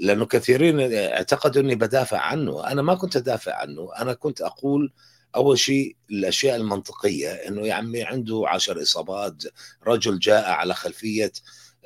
لأنه 0.00 0.26
كثيرين 0.26 0.92
اعتقدوا 0.94 1.62
أني 1.62 1.74
بدافع 1.74 2.18
عنه. 2.18 2.66
أنا 2.66 2.82
ما 2.82 2.94
كنت 2.94 3.16
أدافع 3.16 3.54
عنه. 3.54 3.88
أنا 3.98 4.12
كنت 4.12 4.40
أقول 4.40 4.92
أول 5.36 5.58
شيء 5.58 5.96
الأشياء 6.10 6.56
المنطقية 6.56 7.30
أنه 7.32 7.66
يا 7.66 7.74
عمي 7.74 8.02
عنده 8.02 8.44
عشر 8.46 8.82
إصابات 8.82 9.42
رجل 9.86 10.18
جاء 10.18 10.50
على 10.50 10.74
خلفية 10.74 11.32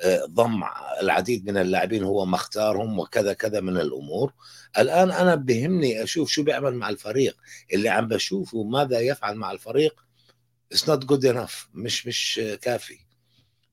آه، 0.01 0.25
ضم 0.25 0.63
العديد 1.01 1.49
من 1.49 1.57
اللاعبين 1.57 2.03
هو 2.03 2.25
مختارهم 2.25 2.99
وكذا 2.99 3.33
كذا 3.33 3.59
من 3.59 3.77
الأمور. 3.77 4.33
الآن 4.77 5.11
أنا 5.11 5.35
بهمني 5.35 6.03
أشوف 6.03 6.29
شو 6.29 6.43
بيعمل 6.43 6.75
مع 6.75 6.89
الفريق. 6.89 7.37
اللي 7.73 7.89
عم 7.89 8.07
بشوفه 8.07 8.63
ماذا 8.63 8.99
يفعل 8.99 9.35
مع 9.35 9.51
الفريق 9.51 10.05
it's 10.71 10.89
not 10.89 11.05
good 11.05 11.25
enough 11.25 11.69
مش 11.73 12.07
مش 12.07 12.41
كافي 12.61 12.97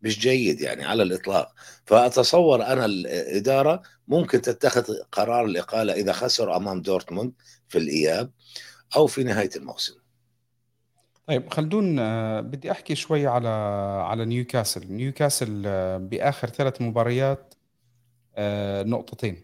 مش 0.03 0.19
جيد 0.19 0.61
يعني 0.61 0.85
على 0.85 1.03
الإطلاق. 1.03 1.55
فأتصور 1.87 2.67
أنا 2.67 2.85
الإدارة 2.85 3.83
ممكن 4.09 4.43
تتخذ 4.43 4.95
قرار 5.13 5.45
الإقالة 5.45 5.93
إذا 5.93 6.13
خسر 6.13 6.57
أمام 6.57 6.83
دورتموند 6.83 7.33
في 7.69 7.79
الإياب. 7.79 8.31
أو 8.97 9.07
في 9.07 9.25
نهاية 9.25 9.51
الموسم. 9.57 9.95
طيب 11.27 11.53
خلدون 11.53 11.99
آه، 11.99 12.41
بدي 12.41 12.71
أحكي 12.71 12.95
شوي 12.95 13.27
على 13.27 13.49
على 14.09 14.25
نيوكاسل. 14.25 14.93
نيوكاسل 14.93 15.63
آه، 15.67 15.97
بآخر 15.97 16.49
ثلاث 16.49 16.83
مباريات 16.83 17.55
آه، 18.37 18.83
نقطتين. 18.83 19.43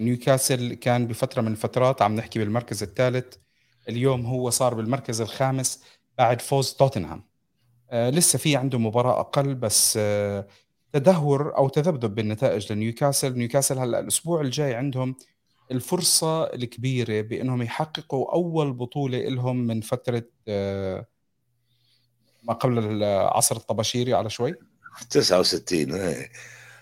نيوكاسل 0.00 0.74
كان 0.74 1.06
بفترة 1.06 1.42
من 1.42 1.52
الفترات 1.52 2.02
عم 2.02 2.14
نحكي 2.16 2.38
بالمركز 2.38 2.82
الثالث 2.82 3.34
اليوم 3.88 4.26
هو 4.26 4.50
صار 4.50 4.74
بالمركز 4.74 5.20
الخامس 5.20 5.82
بعد 6.18 6.40
فوز 6.40 6.72
توتنهام. 6.72 7.24
لسه 7.92 8.38
في 8.38 8.56
عنده 8.56 8.78
مباراة 8.78 9.20
أقل 9.20 9.54
بس 9.54 9.98
تدهور 10.92 11.56
أو 11.56 11.68
تذبذب 11.68 12.14
بالنتائج 12.14 12.72
لنيوكاسل. 12.72 13.38
نيوكاسل 13.38 13.78
هلأ 13.78 14.00
الأسبوع 14.00 14.40
الجاي 14.40 14.74
عندهم 14.74 15.16
الفرصة 15.70 16.44
الكبيرة 16.44 17.20
بأنهم 17.20 17.62
يحققوا 17.62 18.32
أول 18.34 18.72
بطولة 18.72 19.18
لهم 19.18 19.66
من 19.66 19.80
فترة 19.80 20.22
آه، 20.48 21.06
ما 22.42 22.54
قبل 22.54 22.78
العصر 22.78 23.56
الطباشيري 23.56 24.14
على 24.14 24.30
شوي؟ 24.30 24.54
69 25.10 25.94
إيه. 25.94 26.32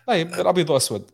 طيب 0.06 0.30
بالأبيض 0.30 0.70
وأسود 0.70 1.10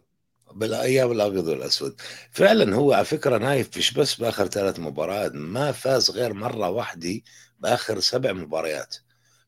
بالايام 0.54 1.12
الأبيض 1.12 1.48
والأسود. 1.48 2.00
فعلا 2.30 2.76
هو 2.76 2.92
على 2.92 3.04
فكرة 3.04 3.38
نايف 3.38 3.78
مش 3.78 3.92
بس 3.94 4.14
بآخر 4.14 4.46
ثلاث 4.46 4.80
مباريات 4.80 5.32
ما 5.34 5.72
فاز 5.72 6.10
غير 6.10 6.32
مرة 6.32 6.68
واحدة 6.68 7.20
بآخر 7.60 8.00
سبع 8.00 8.32
مباريات 8.32 8.96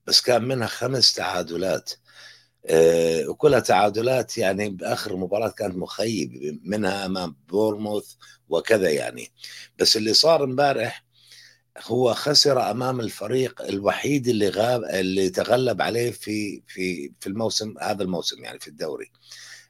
بس 0.06 0.20
كان 0.20 0.44
منها 0.44 0.66
خمس 0.66 1.12
تعادلات. 1.14 1.92
آه، 2.70 3.28
وكلها 3.28 3.60
تعادلات 3.60 4.38
يعني 4.38 4.68
بآخر 4.68 5.16
مباراه 5.16 5.48
كانت 5.48 5.76
مخيب 5.76 6.60
منها 6.64 7.06
أمام 7.06 7.36
بورنموث 7.48 8.14
وكذا 8.48 8.90
يعني. 8.90 9.28
بس 9.78 9.96
اللي 9.96 10.14
صار 10.14 10.44
امبارح 10.44 11.04
هو 11.84 12.14
خسر 12.14 12.70
أمام 12.70 13.00
الفريق 13.00 13.62
الوحيد 13.62 14.28
اللي 14.28 14.48
غاب 14.48 14.84
اللي 14.84 15.30
تغلب 15.30 15.82
عليه 15.82 16.10
في 16.10 16.62
في 16.66 17.12
في 17.20 17.26
الموسم 17.26 17.74
هذا 17.80 18.02
الموسم 18.02 18.44
يعني 18.44 18.58
في 18.60 18.68
الدوري. 18.68 19.10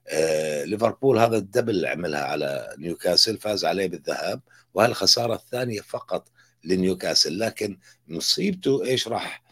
آه 0.08 0.64
ليفربول 0.64 1.18
هذا 1.18 1.36
ال 1.36 1.43
double 1.43 1.86
عملها 1.86 2.20
على 2.24 2.74
نيوكاسل 2.78 3.38
فاز 3.38 3.64
عليه 3.64 3.86
بالذهاب 3.86 4.40
وهالخساره 4.74 5.34
الثانية 5.34 5.80
فقط 5.80 6.28
لنيوكاسل. 6.64 7.38
لكن 7.38 7.78
مصيبته 8.08 8.84
إيش 8.84 9.08
راح 9.08 9.45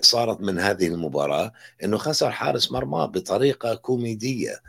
صارت 0.00 0.40
من 0.40 0.58
هذه 0.58 0.86
المباراة 0.86 1.52
أنه 1.84 1.98
خسر 1.98 2.30
حارس 2.30 2.72
مرمى 2.72 3.06
بطريقة 3.06 3.74
كوميدية. 3.74 4.62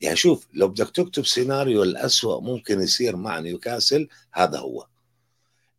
يعني 0.00 0.16
شوف 0.16 0.46
لو 0.54 0.68
بدك 0.68 0.90
تكتب 0.90 1.26
سيناريو 1.26 1.82
الأسوأ 1.82 2.40
ممكن 2.40 2.80
يصير 2.80 3.16
مع 3.16 3.38
نيوكاسل 3.38 4.08
هذا 4.32 4.58
هو. 4.58 4.86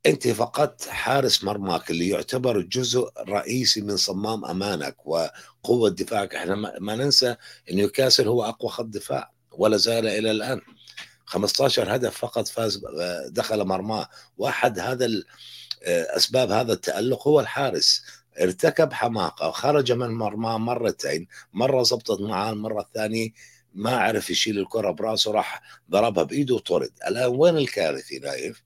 أنت 0.05 0.27
فقدت 0.27 0.87
حارس 0.87 1.43
مرماك 1.43 1.91
اللي 1.91 2.09
يعتبر 2.09 2.61
جزء 2.61 3.09
رئيسي 3.19 3.81
من 3.81 3.97
صمام 3.97 4.45
أمانك 4.45 4.95
وقوة 5.05 5.89
دفاعك. 5.89 6.35
إحنا 6.35 6.55
ما 6.79 6.95
ننسى 6.95 7.35
نيوكاسل 7.71 8.27
هو 8.27 8.43
أقوى 8.43 8.71
خط 8.71 8.85
دفاع 8.85 9.31
ولا 9.51 9.77
زال 9.77 10.07
إلى 10.07 10.31
الآن. 10.31 10.61
15 11.25 11.95
هدف 11.95 12.17
فقط 12.17 12.47
فاز 12.47 12.81
دخل 13.27 13.63
مرماه. 13.65 14.09
واحد 14.37 14.79
هذا 14.79 15.05
آه، 15.83 16.17
أسباب 16.17 16.51
هذا 16.51 16.73
التألق 16.73 17.27
هو 17.27 17.39
الحارس. 17.39 18.01
ارتكب 18.41 18.93
حماقة 18.93 19.47
وخرج 19.47 19.91
من 19.91 20.09
مرماه 20.09 20.57
مرتين 20.57 21.27
مرة 21.53 21.83
زبطت 21.83 22.21
معاه 22.21 22.51
المرة 22.51 22.81
الثانية 22.81 23.29
ما 23.73 23.97
عرف 23.97 24.29
يشيل 24.29 24.59
الكرة 24.59 24.91
برأسه 24.91 25.31
راح 25.31 25.61
ضربها 25.91 26.23
بإيده 26.23 26.55
وطرد. 26.55 26.91
الآن 27.07 27.25
وين 27.35 27.57
الكارثه 27.57 28.17
نايف؟ 28.17 28.63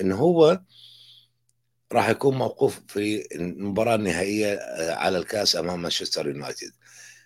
انه 0.00 0.16
هو 0.16 0.60
راح 1.92 2.08
يكون 2.08 2.38
موقوف 2.38 2.80
في 2.88 3.34
المباراة 3.34 3.94
النهائية 3.94 4.54
آه، 4.54 4.94
على 4.94 5.18
الكأس 5.18 5.56
أمام 5.56 5.82
مانشستر 5.82 6.28
يونايتد. 6.28 6.72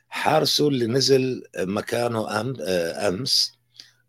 حارسه 0.09 0.69
اللي 0.69 0.87
نزل 0.87 1.43
مكانه 1.59 2.31
آه، 2.31 3.09
أمس 3.09 3.54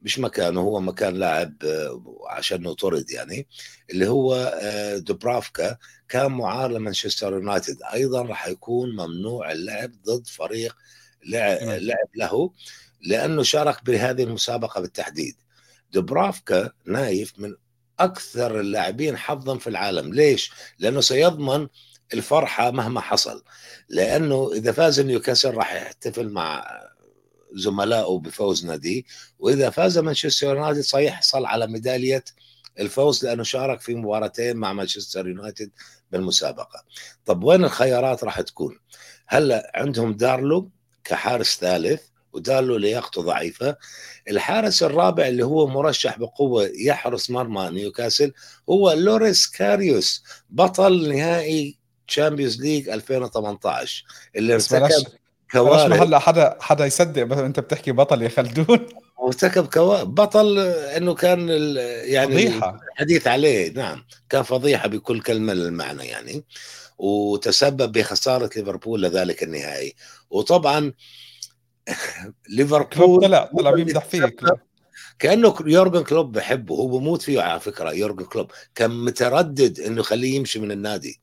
مش 0.06 0.20
مكانه 0.20 0.62
هو 0.62 0.80
مكان 0.80 1.16
لاعب 1.16 1.64
آه، 1.64 2.02
عشان 2.30 2.74
طرد 2.74 3.12
يعني 3.12 3.48
اللي 3.90 4.08
هو 4.08 4.36
آه، 4.62 4.98
دوبرافكا 4.98 5.78
كان 6.10 6.32
معار 6.32 6.72
لمانشستر 6.72 7.34
يونايتد. 7.34 7.78
أيضا 7.94 8.22
راح 8.22 8.48
يكون 8.48 8.96
ممنوع 8.96 9.52
اللعب 9.52 9.92
ضد 10.06 10.28
فريق 10.28 10.76
لعب, 11.26 11.58
لعب 11.62 12.10
له 12.16 12.52
لأنه 13.02 13.44
شارك 13.44 13.84
بهذه 13.86 14.24
المسابقة 14.24 14.82
بالتحديد. 14.82 15.36
دوبرافكا 15.92 16.72
نايف 16.86 17.34
من 17.40 17.56
أكثر 18.00 18.60
اللاعبين 18.60 19.18
حظا 19.18 19.58
في 19.58 19.68
العالم. 19.68 20.14
ليش؟ 20.14 20.52
لأنه 20.80 21.02
سيضمن 21.02 21.68
الفرحة 22.14 22.72
مهما 22.72 23.02
حصل. 23.02 23.44
لأنه 23.90 24.52
إذا 24.54 24.72
فاز 24.72 25.00
نيوكاسل 25.00 25.54
راح 25.54 25.74
يحتفل 25.74 26.30
مع 26.30 26.66
زملائه 27.56 28.20
بفوز 28.20 28.66
ناديه 28.66 29.04
وإذا 29.40 29.70
فاز 29.70 29.98
مانشستر 29.98 30.48
يونايتد 30.48 30.82
سيحصل 30.82 31.46
على 31.46 31.68
ميدالية 31.68 32.24
الفوز 32.80 33.26
لأنه 33.26 33.44
شارك 33.44 33.82
في 33.82 33.96
مباراتين 33.96 34.58
مع 34.58 34.74
مانشستر 34.74 35.28
يونايتد 35.28 35.72
بالمسابقة. 36.12 36.84
طب 37.26 37.44
وين 37.44 37.66
الخيارات 37.66 38.24
راح 38.24 38.42
تكون؟ 38.42 38.80
هلأ 39.28 39.72
عندهم 39.76 40.14
دارلو 40.14 40.70
كحارس 41.04 41.58
ثالث 41.58 42.02
ودارلو 42.34 42.78
لياقته 42.78 43.22
ضعيفة. 43.22 43.78
الحارس 44.30 44.84
الرابع 44.84 45.28
اللي 45.28 45.46
هو 45.46 45.68
مرشح 45.68 46.20
بقوة 46.20 46.72
يحرس 46.76 47.30
مرمى 47.30 47.70
نيوكاسل 47.70 48.34
هو 48.70 48.92
لوريس 48.92 49.48
كاريوس 49.48 50.24
بطل 50.50 51.10
نهائي 51.10 51.78
Champions 52.08 52.62
League 52.62 52.90
2018 52.90 54.06
اللي 54.36 54.54
ارتكب 54.54 55.06
كوارث 55.52 56.02
هلا 56.02 56.20
حدا 56.20 56.58
حدا 56.60 56.86
يصدق 56.86 57.24
بس 57.24 57.38
أنت 57.38 57.60
بتحكي 57.60 57.92
بطل 57.92 58.22
يا 58.22 58.30
خلدون؟ 58.30 58.80
وارتكب 59.18 59.66
كوارث 59.66 60.04
بطل 60.04 60.60
إنه 60.98 61.14
كان 61.14 61.50
يعني 62.04 62.32
فضيحة. 62.32 62.80
الحديث 62.94 63.28
عليه 63.28 63.74
نعم. 63.74 64.06
كان 64.30 64.44
فضيحة 64.44 64.88
بكل 64.88 65.22
كلمة 65.22 65.54
للمعنى 65.54 66.04
يعني. 66.04 66.44
وتسبب 66.98 67.92
بخسارة 67.92 68.50
ليفربول 68.56 69.04
لذلك 69.04 69.44
النهائي. 69.44 69.96
وطبعا 70.30 70.94
ليفربول 72.50 73.22
طلع 73.22 73.50
طلع 73.58 73.72
بيمدح 73.72 74.06
فيك 74.06 74.42
كأنه 75.20 75.56
يورجن 75.66 76.04
كلوب 76.04 76.32
بحبه 76.32 76.76
هو 76.76 76.88
بموت 76.88 77.22
فيه 77.22 77.42
على 77.42 77.60
فكرة 77.60 77.92
يورجن 77.92 78.26
كلوب. 78.26 78.52
كان 78.76 78.92
متردد 78.92 79.80
إنه 79.80 80.00
يخليه 80.00 80.36
يمشي 80.36 80.60
من 80.60 80.72
النادي. 80.72 81.20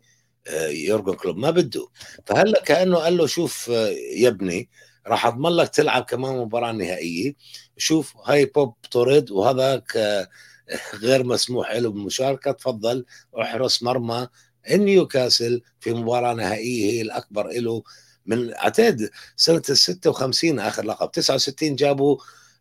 يورجن 0.51 1.15
كلوب 1.15 1.37
ما 1.37 1.51
بده. 1.51 1.89
فهلأ 2.27 2.63
كأنه 2.63 2.99
قال 2.99 3.17
له 3.17 3.27
شوف 3.27 3.71
آه، 3.71 3.89
يا 4.17 4.29
ابني 4.29 4.69
راح 5.07 5.27
أضمن 5.27 5.51
لك 5.51 5.69
تلعب 5.69 6.03
كمان 6.03 6.37
مباراة 6.37 6.73
نهائية. 6.73 7.35
شوف 7.77 8.15
هاي 8.25 8.45
بوب 8.45 8.75
انطرد 8.91 9.31
وهذاك 9.31 9.97
آه، 9.97 10.29
غير 11.03 11.25
مسموح 11.25 11.73
له 11.73 11.91
بالمشاركة. 11.91 12.53
تفضل 12.53 13.05
احرس 13.41 13.83
مرمى. 13.83 14.29
نيوكاسل 14.71 15.63
في 15.81 15.93
مباراة 15.95 16.35
نهائية 16.35 16.93
هي 16.93 17.03
الأكبر 17.03 17.49
له 17.49 17.83
من 18.27 18.55
أعتقد 18.55 19.11
سنة 19.37 19.63
ال 19.71 19.79
56 19.79 20.59
آخر 20.59 20.85
لقب. 20.85 21.11
69 21.11 21.77
جابوا 21.77 22.17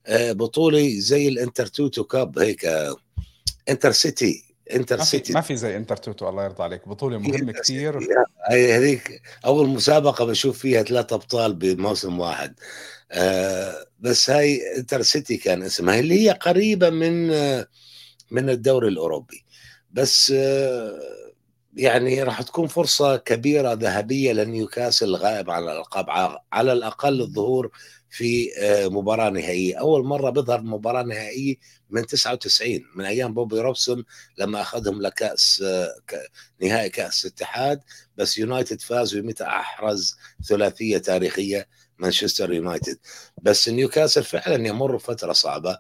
بطولة 0.10 1.00
زي 1.00 1.28
ال 1.28 1.66
Intertoto 1.68 2.04
Cup 2.04 2.40
هيك 2.40 2.66
Inter-City. 3.70 4.51
Inter 4.76 4.98
ما 4.98 5.04
City 5.04 5.34
ما 5.34 5.42
في 5.42 5.56
زي 5.56 5.78
Intertoto 5.78 6.30
الله 6.30 6.44
يرضى 6.44 6.64
عليك. 6.64 6.88
بطولة 6.88 7.18
مهمة 7.18 7.52
كثير. 7.52 8.08
هي 8.50 8.78
هذيك 8.78 9.22
أول 9.46 9.68
مسابقة 9.68 10.26
بشوف 10.26 10.58
فيها 10.58 10.84
ثلاث 10.84 11.14
أبطال 11.14 11.54
بموسم 11.54 12.20
واحد. 12.20 12.60
آه 13.12 13.86
بس 14.00 14.30
هاي 14.30 14.78
Inter-City 14.78 15.38
كان 15.38 15.64
اسمها 15.64 16.00
اللي 16.00 16.26
هي 16.26 16.32
قريبة 16.32 16.90
من 16.90 17.32
آه 17.32 17.68
من 18.32 18.50
الدوري 18.50 18.88
الأوروبي. 18.88 19.46
بس 19.92 20.34
آه 20.36 21.00
يعني 21.74 22.24
راح 22.24 22.42
تكون 22.42 22.68
فرصة 22.68 23.18
كبيرة 23.18 23.74
ذهبية 23.74 24.34
لنيوكاسل 24.34 25.06
الغائب 25.06 25.50
عن 25.50 25.64
الألقاب 25.64 26.06
على 26.54 26.74
الأقل 26.74 27.22
الظهور 27.22 27.72
في 28.12 28.52
آه، 28.60 28.88
مباراة 28.88 29.30
نهائية. 29.30 29.80
أول 29.80 30.06
مرة 30.06 30.30
بيظهر 30.30 30.62
مباراة 30.62 31.04
نهائية 31.04 31.56
من 31.90 32.06
99 32.06 32.86
من 32.96 33.06
أيام 33.06 33.34
بوبي 33.34 33.60
روبسون 33.60 34.04
لما 34.38 34.62
أخذهم 34.62 35.02
لكأس 35.02 35.64
آه، 35.66 35.96
نهائي 36.62 36.90
كأس 36.90 37.26
الاتحاد. 37.26 37.82
بس 38.18 38.38
يونايتد 38.38 38.82
فاز 38.82 39.16
وقتها 39.16 39.44
أحرز 39.44 40.18
ثلاثية 40.48 40.98
تاريخية 40.98 41.68
مانشستر 42.00 42.54
يونايتد. 42.54 42.98
بس 43.42 43.70
نيوكاسل 43.70 44.24
فعلا 44.24 44.68
يمر 44.68 45.00
فتره 45.00 45.34
صعبة. 45.34 45.78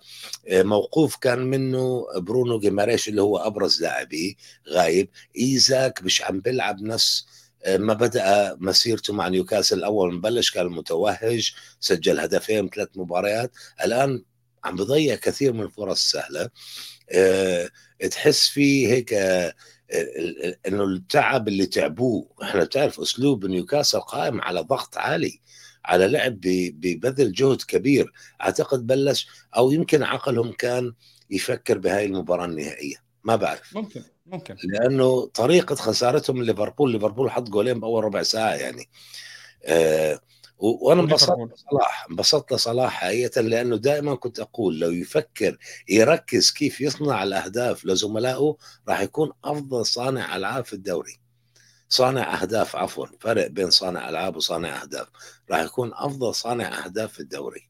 آه، 0.47 0.63
موقوف 0.63 1.15
كان 1.15 1.39
منه 1.39 2.05
برونو 2.17 2.59
جيماريش 2.59 3.09
اللي 3.09 3.21
هو 3.21 3.37
أبرز 3.37 3.81
لاعبيه 3.81 4.33
غايب. 4.69 5.09
إيزاك 5.37 6.03
مش 6.03 6.21
عم 6.21 6.39
بيلعب 6.39 6.81
نفس 6.81 7.25
ما 7.67 7.93
بدأ 7.93 8.57
مسيرته 8.59 9.13
مع 9.13 9.27
نيوكاسل 9.27 9.83
اول 9.83 10.13
ما 10.13 10.21
بلش 10.21 10.51
كان 10.51 10.67
متوهج 10.67 11.51
سجل 11.79 12.19
هدفين 12.19 12.69
ثلاث 12.69 12.89
مباريات. 12.95 13.51
الآن 13.85 14.23
عم 14.63 14.75
بضيع 14.75 15.15
كثير 15.15 15.53
من 15.53 15.61
الفرص 15.61 16.15
السهله 16.15 16.49
أه 17.11 17.71
تحس 18.11 18.47
فيه 18.49 18.87
هيك 18.87 19.13
أه 19.13 19.53
إنه 20.67 20.83
التعب 20.83 21.47
اللي 21.47 21.65
تعبوه 21.65 22.29
إحنا 22.43 22.63
بتعرف 22.63 22.99
أسلوب 22.99 23.45
نيوكاسل 23.45 23.99
قائم 23.99 24.41
على 24.41 24.61
ضغط 24.61 24.97
عالي 24.97 25.39
على 25.85 26.07
لعب 26.07 26.39
ببذل 26.43 27.31
جهد 27.31 27.61
كبير. 27.61 28.11
أعتقد 28.41 28.87
بلش 28.87 29.27
أو 29.57 29.71
يمكن 29.71 30.03
عقلهم 30.03 30.51
كان 30.51 30.93
يفكر 31.29 31.77
بهاي 31.77 32.05
المباراة 32.05 32.45
النهائية. 32.45 32.95
ما 33.23 33.35
بعرف. 33.35 33.75
ممكن. 33.75 34.03
ممكن. 34.31 34.55
لأنه 34.63 35.25
طريقة 35.25 35.75
خسارتهم 35.75 36.37
من 36.37 36.45
ليفربول 36.45 36.91
ليفربول 36.91 37.31
حط 37.31 37.49
جولين 37.49 37.79
بأول 37.79 38.03
ربع 38.03 38.23
ساعة 38.23 38.53
يعني. 38.53 38.89
آه 39.65 40.19
وأنا 40.57 41.01
انبسطت 41.01 41.37
لصلاح 41.53 42.07
انبسطت 42.09 42.53
لصلاح 42.53 42.93
حقيقة 42.93 43.41
لأنه 43.41 43.75
دائما 43.75 44.15
كنت 44.15 44.39
أقول 44.39 44.79
لو 44.79 44.91
يفكر 44.91 45.57
يركز 45.89 46.51
كيف 46.51 46.81
يصنع 46.81 47.23
الأهداف 47.23 47.85
لزملائه 47.85 48.57
راح 48.89 49.01
يكون 49.01 49.31
أفضل 49.43 49.85
صانع 49.85 50.35
ألعاب 50.35 50.65
في 50.65 50.73
الدوري. 50.73 51.19
صانع 51.89 52.41
أهداف 52.41 52.75
عفوا 52.75 53.05
فرق 53.19 53.47
بين 53.47 53.69
صانع 53.69 54.09
ألعاب 54.09 54.35
وصانع 54.35 54.81
أهداف. 54.81 55.07
راح 55.51 55.59
يكون 55.59 55.91
أفضل 55.93 56.35
صانع 56.35 56.85
أهداف 56.85 57.13
في 57.13 57.19
الدوري. 57.19 57.69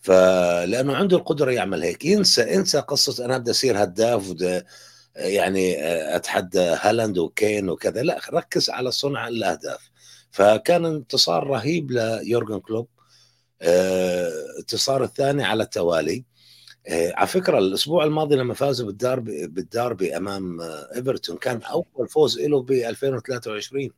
فلأنه 0.00 0.96
عنده 0.96 1.16
القدرة 1.16 1.50
يعمل 1.50 1.82
هيك. 1.82 2.04
ينسى 2.04 2.54
انسى 2.54 2.78
قصة 2.78 3.24
أنا 3.24 3.38
بدي 3.38 3.50
أصير 3.50 3.82
هداف 3.82 4.28
وده 4.30 4.66
يعني 5.18 5.76
أتحدى 6.16 6.60
هالاند 6.60 7.18
وكين 7.18 7.68
وكذا. 7.68 8.02
لا 8.02 8.20
ركز 8.32 8.70
على 8.70 8.90
صنع 8.90 9.28
الأهداف. 9.28 9.90
فكان 10.30 10.84
انتصار 10.84 11.46
رهيب 11.46 11.90
ليورجن 11.90 12.60
كلوب. 12.60 12.88
انتصار 14.58 15.04
الثاني 15.04 15.44
على 15.44 15.62
التوالي. 15.62 16.24
آه، 16.88 17.12
على 17.16 17.26
فكرة 17.26 17.58
الأسبوع 17.58 18.04
الماضي 18.04 18.36
لما 18.36 18.54
فازوا 18.54 18.86
بالداربي 18.86 19.46
بالداربي 19.46 20.16
أمام 20.16 20.60
آه، 20.60 20.88
إيفرتون 20.96 21.36
كان 21.36 21.62
أول 21.62 22.08
فوز 22.08 22.40
له 22.40 22.62
ب 22.62 22.70
2023 22.70 23.90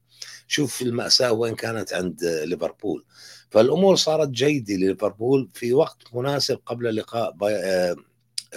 شوف 0.46 0.82
المأساة 0.82 1.32
وين 1.32 1.54
كانت 1.54 1.92
عند 1.92 2.24
آه، 2.24 2.44
ليفربول. 2.44 3.04
فالأمور 3.50 3.96
صارت 3.96 4.28
جيدة 4.28 4.74
لليفربول 4.74 5.50
في 5.54 5.72
وقت 5.72 5.96
مناسب 6.14 6.58
قبل 6.66 6.96
لقاء 6.96 7.36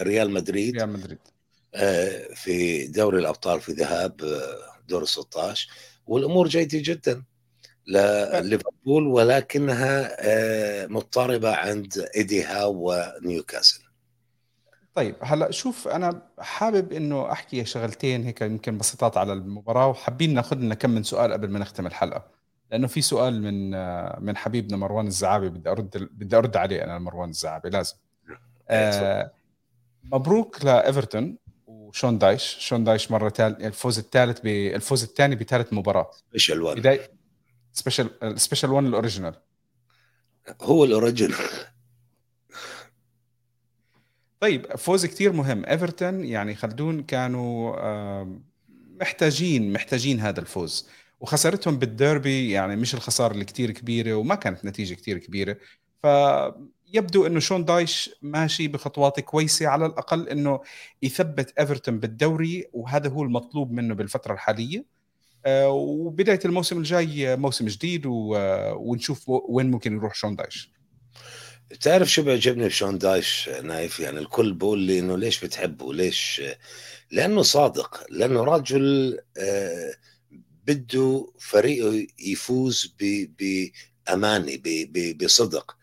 ريال 0.01 0.32
مدريد. 0.32 0.76
ريال 0.76 0.89
مدريد. 0.89 1.32
في 2.36 2.88
دوري 2.88 3.19
الأبطال 3.19 3.61
في 3.61 3.71
ذهاب 3.71 4.41
دور 4.88 5.01
ال 5.01 5.07
16 5.07 5.69
والأمور 6.07 6.47
جيدة 6.47 6.80
جدا. 6.82 7.24
لليفربول 7.88 9.07
ولكنها 9.07 10.17
مضطربة 10.88 11.55
عند 11.55 12.05
إيدي 12.15 12.43
هاو 12.43 12.91
ونيوكاسل. 12.91 13.80
طيب 14.95 15.15
هلأ 15.21 15.51
شوف 15.51 15.88
أنا 15.88 16.21
حابب 16.39 16.93
إنه 16.93 17.32
أحكي 17.32 17.65
شغلتين 17.65 18.24
هيك 18.24 18.41
يمكن 18.41 18.78
بسيطات 18.78 19.17
على 19.17 19.34
المباراة 19.34 19.88
وحابين 19.88 20.34
ناخذ 20.34 20.55
لنا 20.55 20.76
كم 20.76 20.89
من 20.89 21.03
سؤال 21.03 21.34
قبل 21.34 21.49
ما 21.49 21.59
نختم 21.59 21.88
الحلقة. 21.88 22.28
لأنه 22.71 22.88
في 22.88 23.01
سؤال 23.01 23.41
من 23.41 23.71
من 24.26 24.38
حبيبنا 24.38 24.78
مروان 24.78 25.07
الزعابي 25.07 25.49
بدي 25.49 25.69
أرد 25.69 26.09
بدي 26.11 26.36
أرد 26.36 26.57
عليه 26.57 26.84
أنا 26.84 26.99
مروان 26.99 27.30
الزعابي 27.30 27.69
لازم. 27.69 27.95
آه 28.69 29.32
مبروك 30.03 30.65
لإيفرتون. 30.65 31.38
وشون 31.94 32.18
دايش. 32.18 32.58
شون 32.60 32.84
دايش 32.84 33.12
مرة 33.12 33.30
ثالث 33.30 33.62
الفوز 33.62 34.00
الثالث 34.00 34.39
بالفوز 34.39 35.04
الثاني 35.04 35.36
بثالث 35.36 35.74
مباراة. 35.74 36.12
special 36.30 36.61
1 36.62 37.00
special 37.74 38.09
special 38.36 38.72
1 38.72 38.86
ال 38.86 38.91
original. 38.91 39.41
هو 40.62 40.84
ال 40.84 40.89
original. 40.89 41.36
طيب 44.39 44.76
فوز 44.76 45.06
كثير 45.06 45.32
مهم. 45.32 45.66
إيفرتون 45.66 46.26
يعني 46.26 46.56
خلدون 46.56 47.04
كانوا 47.04 48.26
محتاجين 49.02 49.74
محتاجين 49.74 50.20
هذا 50.20 50.39
الفوز. 50.39 50.88
وخسارتهم 51.20 51.80
بالديربي 51.80 52.52
يعني 52.52 52.76
مش 52.76 52.94
الخسارة 52.94 53.34
اللي 53.34 53.46
كثير 53.46 53.72
كبيرة 53.72 54.14
وما 54.14 54.36
كانت 54.36 54.66
نتيجة 54.66 54.94
كثير 54.94 55.18
كبيرة. 55.18 55.58
فيبدو 56.94 57.26
إنه 57.26 57.39
شون 57.39 57.66
دايش 57.66 58.10
ماشي 58.22 58.68
بخطوات 58.68 59.20
كويسة 59.20 59.68
على 59.68 59.86
الأقل 59.86 60.30
إنه 60.30 60.62
يثبت 61.04 61.54
إيفرتون 61.60 62.00
بالدوري 62.00 62.66
وهذا 62.74 63.10
هو 63.10 63.24
المطلوب 63.24 63.72
منه 63.72 63.96
بالفترة 63.96 64.34
الحالية. 64.34 64.86
آه، 65.46 65.70
وبداية 65.70 66.39
الموسم 66.46 66.78
الجاي 66.78 67.36
موسم 67.36 67.66
جديد 67.66 68.04
ونشوف 68.06 69.30
وين 69.30 69.72
ممكن 69.72 69.94
يروح 69.94 70.16
شون 70.16 70.36
دايش. 70.36 70.72
تعرف 71.82 72.12
شو 72.12 72.24
بيعجبني 72.24 72.66
بشون 72.66 72.98
دايش 72.98 73.50
نايف؟ 73.64 74.00
يعني 74.00 74.20
الكل 74.20 74.54
بقول 74.54 74.80
لي 74.80 75.00
إنه 75.00 75.18
ليش 75.18 75.46
بتحبه؟ 75.46 75.94
ليش؟ 75.94 76.41
لأنه 77.12 77.41
صادق 77.41 78.04
لأنه 78.10 78.44
رجل 78.44 79.20
آه، 79.38 79.94
بده 80.68 81.34
فريقه 81.39 82.08
يفوز 82.20 82.96
بامانه 84.08 84.58
بصدق. 85.16 85.76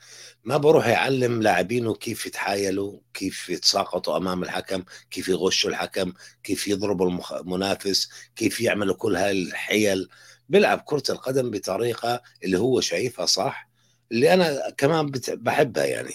ما 0.44 0.56
بروح 0.56 0.86
يعلم 0.86 1.42
لاعبينه 1.42 1.94
كيف 1.94 2.26
يتحايلوا 2.26 2.98
كيف 3.14 3.48
يتساقطوا 3.48 4.16
أمام 4.16 4.42
الحكم 4.42 4.82
كيف 5.10 5.28
يغشوا 5.28 5.70
الحكم 5.70 6.12
كيف 6.42 6.68
يضربوا 6.68 7.40
المنافس 7.40 8.10
كيف 8.36 8.60
يعملوا 8.60 8.94
كل 8.94 9.16
هاي 9.16 9.42
الحيل 9.42 10.08
بيلعب 10.48 10.82
كرة 10.84 11.02
القدم 11.10 11.50
بطريقة 11.50 12.22
اللي 12.44 12.58
هو 12.58 12.80
شايفها 12.80 13.26
صح 13.26 13.70
اللي 14.12 14.34
أنا 14.34 14.70
كمان 14.70 15.10
بحبها 15.28 15.84
يعني. 15.84 16.12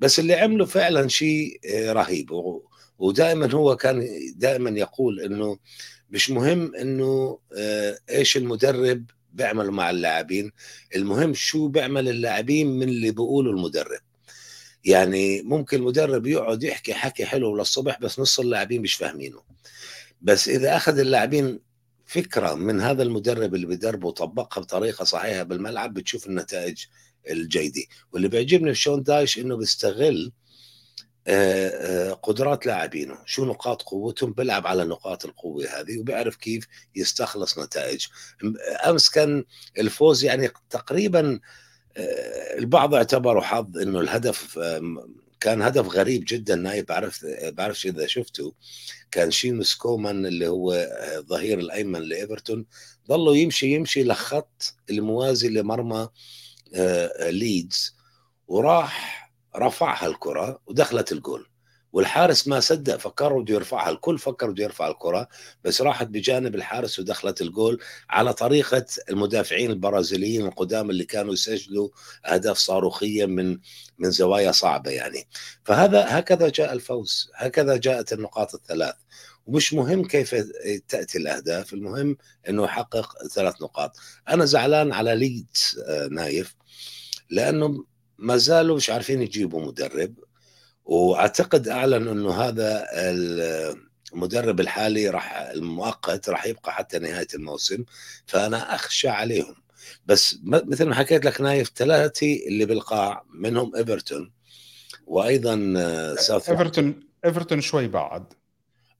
بس 0.00 0.18
اللي 0.18 0.34
عمله 0.34 0.64
فعلا 0.64 1.08
شيء 1.08 1.60
آه، 1.74 1.92
رهيب. 1.92 2.30
ودائما 2.98 3.52
هو 3.52 3.76
كان 3.76 4.08
دائما 4.36 4.70
يقول 4.70 5.20
إنه 5.20 5.58
مش 6.10 6.30
مهم 6.30 6.74
إنه 6.74 7.38
آه، 7.56 7.98
إيش 8.10 8.36
المدرب 8.36 9.04
بيعمل 9.38 9.70
مع 9.70 9.90
اللاعبين. 9.90 10.52
المهم 10.96 11.34
شو 11.34 11.68
بيعمل 11.68 12.08
اللاعبين 12.08 12.66
من 12.66 12.88
اللي 12.88 13.10
بيقوله 13.10 13.50
المدرب. 13.50 14.00
يعني 14.84 15.42
ممكن 15.42 15.76
المدرب 15.76 16.26
يقعد 16.26 16.62
يحكي 16.62 16.94
حكي 16.94 17.26
حلو 17.26 17.56
للصبح 17.56 18.00
بس 18.00 18.18
نص 18.18 18.40
اللاعبين 18.40 18.82
مش 18.82 18.94
فاهمينه. 18.94 19.42
بس 20.22 20.48
إذا 20.48 20.76
أخذ 20.76 20.98
اللاعبين 20.98 21.60
فكرة 22.06 22.54
من 22.54 22.80
هذا 22.80 23.02
المدرب 23.02 23.54
اللي 23.54 23.66
بدربه 23.66 24.08
وطبقها 24.08 24.60
بطريقة 24.60 25.04
صحيحة 25.04 25.42
بالملعب 25.42 25.94
بتشوف 25.94 26.26
النتائج 26.26 26.84
الجيدة. 27.30 27.82
واللي 28.12 28.28
بيعجبني 28.28 28.74
في 28.74 28.80
شون 28.80 29.02
دايش 29.02 29.38
إنه 29.38 29.56
بيستغل 29.56 30.32
قدرات 32.22 32.66
لاعبينه 32.66 33.18
شو 33.26 33.44
نقاط 33.44 33.82
قوتهم؟ 33.82 34.32
بيلعب 34.32 34.66
على 34.66 34.84
نقاط 34.84 35.24
القوة 35.24 35.66
هذه 35.66 35.98
وبيعرف 35.98 36.36
كيف 36.36 36.66
يستخلص 36.96 37.58
نتائج. 37.58 38.06
أمس 38.86 39.10
كان 39.10 39.44
الفوز 39.78 40.24
يعني 40.24 40.50
تقريبا 40.70 41.40
آه، 41.96 42.58
البعض 42.58 42.94
اعتبروا 42.94 43.42
حظ 43.42 43.78
إنه 43.78 44.00
الهدف 44.00 44.58
كان 45.40 45.62
هدف 45.62 45.88
غريب 45.88 46.24
جدا 46.28 46.54
نايف 46.54 46.88
بعرف 46.88 47.26
بعرفش 47.42 47.86
إذا 47.86 48.06
شفته. 48.06 48.54
كان 49.10 49.30
شيموس 49.30 49.74
كولمان 49.74 50.26
اللي 50.26 50.48
هو 50.48 50.72
الظهير 51.16 51.58
الأيمن 51.58 52.00
لإيفرتون 52.00 52.66
ضلوا 53.08 53.36
يمشي 53.36 53.66
يمشي 53.74 54.04
لخط 54.04 54.74
الموازي 54.90 55.48
لمرمى 55.48 56.08
ليدز. 57.20 57.96
وراح 58.48 59.27
رفعها 59.56 60.06
الكرة 60.06 60.60
ودخلت 60.66 61.12
الجول. 61.12 61.46
والحارس 61.92 62.48
ما 62.48 62.60
صدق 62.60 62.96
فكر 62.96 63.38
بده 63.38 63.54
يرفعها. 63.54 63.90
الكل 63.90 64.18
فكر 64.18 64.50
بده 64.50 64.64
يرفع 64.64 64.88
الكرة 64.88 65.28
بس 65.64 65.82
راحت 65.82 66.06
بجانب 66.06 66.54
الحارس 66.54 66.98
ودخلت 66.98 67.40
الجول 67.40 67.78
على 68.10 68.32
طريقة 68.32 68.86
المدافعين 69.10 69.70
البرازيليين 69.70 70.46
القدام 70.46 70.90
اللي 70.90 71.04
كانوا 71.04 71.32
يسجلوا 71.32 71.88
أهداف 72.26 72.58
صاروخية 72.58 73.26
من 73.26 73.58
من 73.98 74.10
زوايا 74.10 74.52
صعبة 74.52 74.90
يعني. 74.90 75.28
فهذا 75.64 76.06
هكذا 76.08 76.48
جاء 76.48 76.72
الفوز 76.72 77.30
هكذا 77.34 77.76
جاءت 77.76 78.12
النقاط 78.12 78.54
الثلاث. 78.54 78.94
ومش 79.46 79.74
مهم 79.74 80.04
كيف 80.04 80.34
تأتي 80.88 81.18
الأهداف 81.18 81.72
المهم 81.72 82.16
إنه 82.48 82.64
يحقق 82.64 83.26
ثلاث 83.34 83.62
نقاط. 83.62 83.96
أنا 84.28 84.44
زعلان 84.44 84.92
على 84.92 85.14
ليدز 85.16 85.82
آه، 85.88 86.06
نايف 86.06 86.54
لأنه 87.30 87.84
ما 88.18 88.36
زالوا 88.36 88.76
مش 88.76 88.90
عارفين 88.90 89.22
يجيبوا 89.22 89.66
مدرب 89.66 90.14
وأعتقد 90.84 91.68
أعلن 91.68 92.08
إنه 92.08 92.30
هذا 92.30 92.86
المدرب 94.14 94.60
الحالي 94.60 95.08
راح 95.08 95.36
المؤقت 95.36 96.28
راح 96.28 96.46
يبقى 96.46 96.72
حتى 96.72 96.98
نهاية 96.98 97.26
الموسم 97.34 97.84
فأنا 98.26 98.74
أخشى 98.74 99.08
عليهم. 99.08 99.54
بس 100.06 100.36
مثل 100.42 100.86
ما 100.86 100.94
حكيت 100.94 101.24
لك 101.24 101.40
نايف 101.40 101.72
ثلاثة 101.76 102.46
اللي 102.46 102.66
بالقاع 102.66 103.24
منهم 103.34 103.76
إيفرتون 103.76 104.32
وأيضا 105.06 105.54
ساوثهامبتون 106.18 106.50
إيفرتون 106.50 107.00
إيفرتون 107.24 107.60
شوي 107.60 107.88
بعد. 107.88 108.24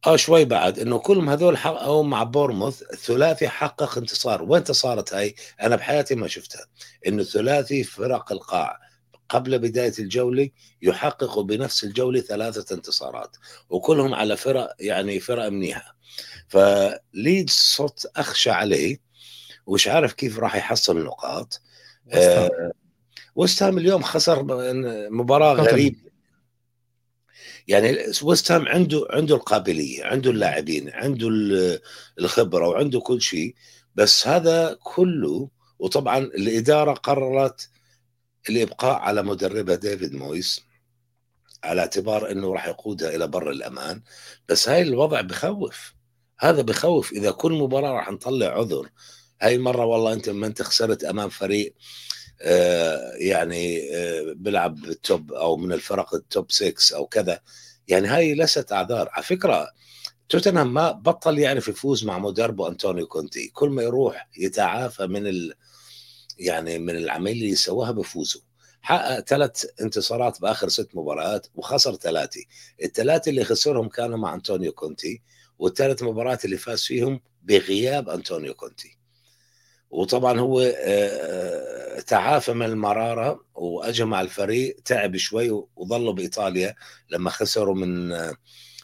آه 0.07 0.16
شوي 0.16 0.45
بعد 0.45 0.79
إنه 0.79 0.99
كلهم 0.99 1.29
هذول 1.31 1.57
حققوا 1.57 2.05
مع 2.05 2.23
بورنموث 2.23 2.83
ثلاثي 2.83 3.49
حقق 3.49 3.99
انتصار. 3.99 4.43
وين 4.43 4.64
صارت 4.64 5.14
هاي؟ 5.14 5.35
أنا 5.62 5.77
بحياتي 5.77 6.14
ما 6.14 6.29
شفتها. 6.29 6.66
إنه 7.07 7.23
ثلاثي 7.23 7.85
فرق 7.85 8.33
القاع. 8.33 8.88
قبل 9.29 9.59
بداية 9.59 9.93
الجولة 9.99 10.51
يحققوا 10.83 11.43
بنفس 11.43 11.85
الجولة 11.85 12.20
ثلاثة 12.20 12.74
انتصارات 12.74 13.37
وكلهم 13.70 14.14
على 14.14 14.37
فرق 14.37 14.74
يعني 14.81 15.20
فرق 15.20 15.49
منيحة. 15.49 15.97
فليدز 16.49 17.53
صرت 17.53 18.11
أخشى 18.16 18.51
عليه 18.51 19.01
ومش 19.66 19.89
عارف 19.89 20.12
كيف 20.12 20.39
راح 20.39 20.57
يحصل 20.57 20.99
النقاط. 20.99 21.61
وستهام 23.35 23.74
آه 23.74 23.81
اليوم 23.81 24.03
خسر 24.03 24.43
مباراة 25.11 25.55
غريبة. 25.55 26.09
يعني 27.68 27.99
ويست 28.22 28.53
هام 28.53 28.68
عنده 28.68 29.07
عنده 29.11 29.35
القابلية 29.35 30.05
عنده 30.05 30.31
اللاعبين 30.31 30.91
عنده 30.91 31.29
الخبرة 32.18 32.68
وعنده 32.68 33.01
كل 33.01 33.22
شيء. 33.22 33.55
بس 33.95 34.26
هذا 34.26 34.79
كله 34.83 35.49
وطبعا 35.79 36.18
الإدارة 36.18 36.93
قررت 36.93 37.70
الإبقاء 38.51 38.99
على 38.99 39.22
مدربها 39.22 39.74
ديفيد 39.74 40.14
مويس 40.14 40.61
على 41.64 41.80
اعتبار 41.80 42.30
إنه 42.30 42.53
راح 42.53 42.68
يقودها 42.68 43.16
إلى 43.16 43.26
بر 43.26 43.51
الأمان. 43.51 44.03
بس 44.49 44.68
هاي 44.68 44.82
الوضع 44.82 45.20
بخوف. 45.20 45.95
هذا 46.39 46.62
بخوف. 46.62 47.12
إذا 47.12 47.30
كل 47.30 47.53
مباراة 47.53 47.93
راح 47.93 48.11
نطلع 48.11 48.47
عذر. 48.47 48.89
هاي 49.43 49.55
المرة 49.55 49.84
والله 49.84 50.12
أنت 50.12 50.28
ما 50.28 50.47
أنت 50.47 50.62
خسرت 50.62 51.05
أمام 51.05 51.28
فريق 51.28 51.74
آه 52.43 53.12
يعني 53.16 53.95
آه 53.97 54.32
بيلعب 54.36 54.80
بال 54.81 55.01
top 55.01 55.33
أو 55.32 55.57
من 55.57 55.72
الفرق 55.72 56.14
ال 56.14 56.24
top 56.24 56.53
6 56.53 56.97
أو 56.97 57.07
كذا. 57.07 57.41
يعني 57.89 58.09
هاي 58.09 58.34
ليست 58.34 58.72
أعذار. 58.72 59.09
على 59.12 59.24
فكرة 59.24 59.70
توتنهام 60.28 60.74
ما 60.74 60.93
بطل 60.93 61.39
يعرف 61.39 61.68
يفوز 61.68 62.05
مع 62.05 62.18
مدربه 62.18 62.68
أنطونيو 62.68 63.07
كونتي. 63.07 63.49
كل 63.49 63.68
ما 63.68 63.82
يروح 63.82 64.28
يتعافى 64.39 65.07
من 65.07 65.26
ال 65.26 65.55
يعني 66.39 66.78
من 66.78 66.97
العملية 66.97 67.32
اللي 67.32 67.55
سواها 67.55 67.91
بفوزوا 67.91 68.41
حقق 68.82 69.20
ثلاث 69.20 69.66
انتصارات 69.80 70.41
بآخر 70.41 70.68
ست 70.68 70.89
مباريات 70.95 71.47
وخسر 71.55 71.95
ثلاثة. 71.95 72.41
الثلاثة 72.82 73.30
اللي 73.30 73.45
خسرهم 73.45 73.89
كانوا 73.89 74.18
مع 74.18 74.34
أنطونيو 74.34 74.72
كونتي 74.72 75.22
والثلاث 75.59 76.03
مباريات 76.03 76.45
اللي 76.45 76.57
فاز 76.57 76.82
فيهم 76.82 77.20
بغياب 77.43 78.09
أنطونيو 78.09 78.55
كونتي. 78.55 78.99
وطبعا 79.91 80.41
هو 80.41 80.61
آه، 80.61 80.68
آه، 81.97 82.01
تعافى 82.01 82.53
من 82.53 82.66
المرارة 82.66 83.45
واجى 83.55 84.05
مع 84.05 84.20
الفريق 84.20 84.76
تعب 84.84 85.16
شوي 85.16 85.51
وظلوا 85.76 86.12
بإيطاليا 86.12 86.74
لما 87.11 87.30
خسروا 87.30 87.74
من 87.74 88.12
آه، 88.12 88.36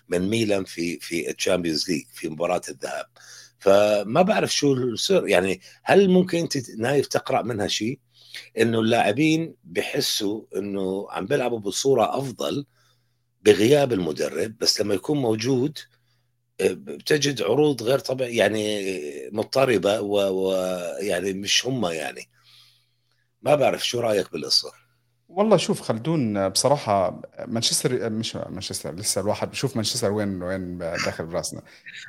من 0.09 0.29
ميلان 0.29 0.65
في 0.65 0.99
في 1.01 1.31
ال 1.31 1.37
Champions 1.37 1.91
League 1.91 2.05
في 2.13 2.29
مباراة 2.29 2.63
الذهاب. 2.69 3.07
فما 3.65 4.23
بعرف 4.23 4.55
شو 4.55 4.73
السر. 4.73 5.29
يعني 5.29 5.61
هل 5.83 6.11
ممكن 6.11 6.39
أنت 6.39 6.71
نايف 6.71 7.07
تقرأ 7.07 7.43
منها 7.43 7.67
شيء؟ 7.67 7.99
إنه 8.59 8.81
اللاعبين 8.81 9.55
بحسوا 9.65 10.43
إنه 10.57 11.07
عم 11.11 11.27
بيلعبوا 11.27 11.59
بصورة 11.59 12.19
أفضل 12.19 12.67
بغياب 13.43 13.93
المدرب 13.93 14.59
بس 14.59 14.81
لما 14.81 14.95
يكون 14.95 15.19
موجود 15.19 15.79
آه، 16.61 16.73
بتجد 16.73 17.43
عروض 17.43 17.83
غير 17.83 17.99
طبيعية 17.99 18.39
يعني 18.39 19.31
مضطربة 19.33 20.01
ويعني 20.01 21.33
مش 21.33 21.67
هم 21.67 21.87
يعني. 21.87 22.29
ما 23.43 23.55
بعرف 23.55 23.87
شو 23.87 24.01
رأيك 24.01 24.33
بالقصة؟ 24.33 24.73
والله 25.37 25.57
شوف 25.57 25.81
خلدون 25.81 26.49
بصراحة 26.49 27.21
مانشستر 27.47 28.11
مش 28.11 28.37
مانشستر 28.37 28.95
لسه 28.95 29.21
الواحد 29.21 29.51
بشوف 29.51 29.77
مانشستر 29.77 30.13
وين 30.13 30.43
وين 30.43 30.79
داخل 30.79 31.27
براسنا 31.27 31.63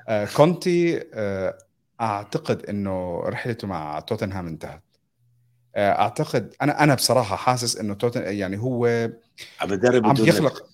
آه، 0.07 0.27
كونتي 0.35 1.03
آه، 1.13 1.57
أعتقد 2.01 2.65
إنه 2.65 3.19
رحلته 3.19 3.67
مع 3.67 3.99
توتنهام 3.99 4.47
انتهت. 4.47 4.83
آه، 5.75 5.91
أعتقد 5.91 6.55
أنا 6.61 6.83
أنا 6.83 6.95
بصراحة 6.95 7.35
حاسس 7.35 7.77
إنه 7.77 7.93
توتن 7.93 8.21
يعني 8.23 8.57
هو 8.57 9.09
عم 9.61 10.05
عم 10.05 10.13
بيخلق 10.13 10.65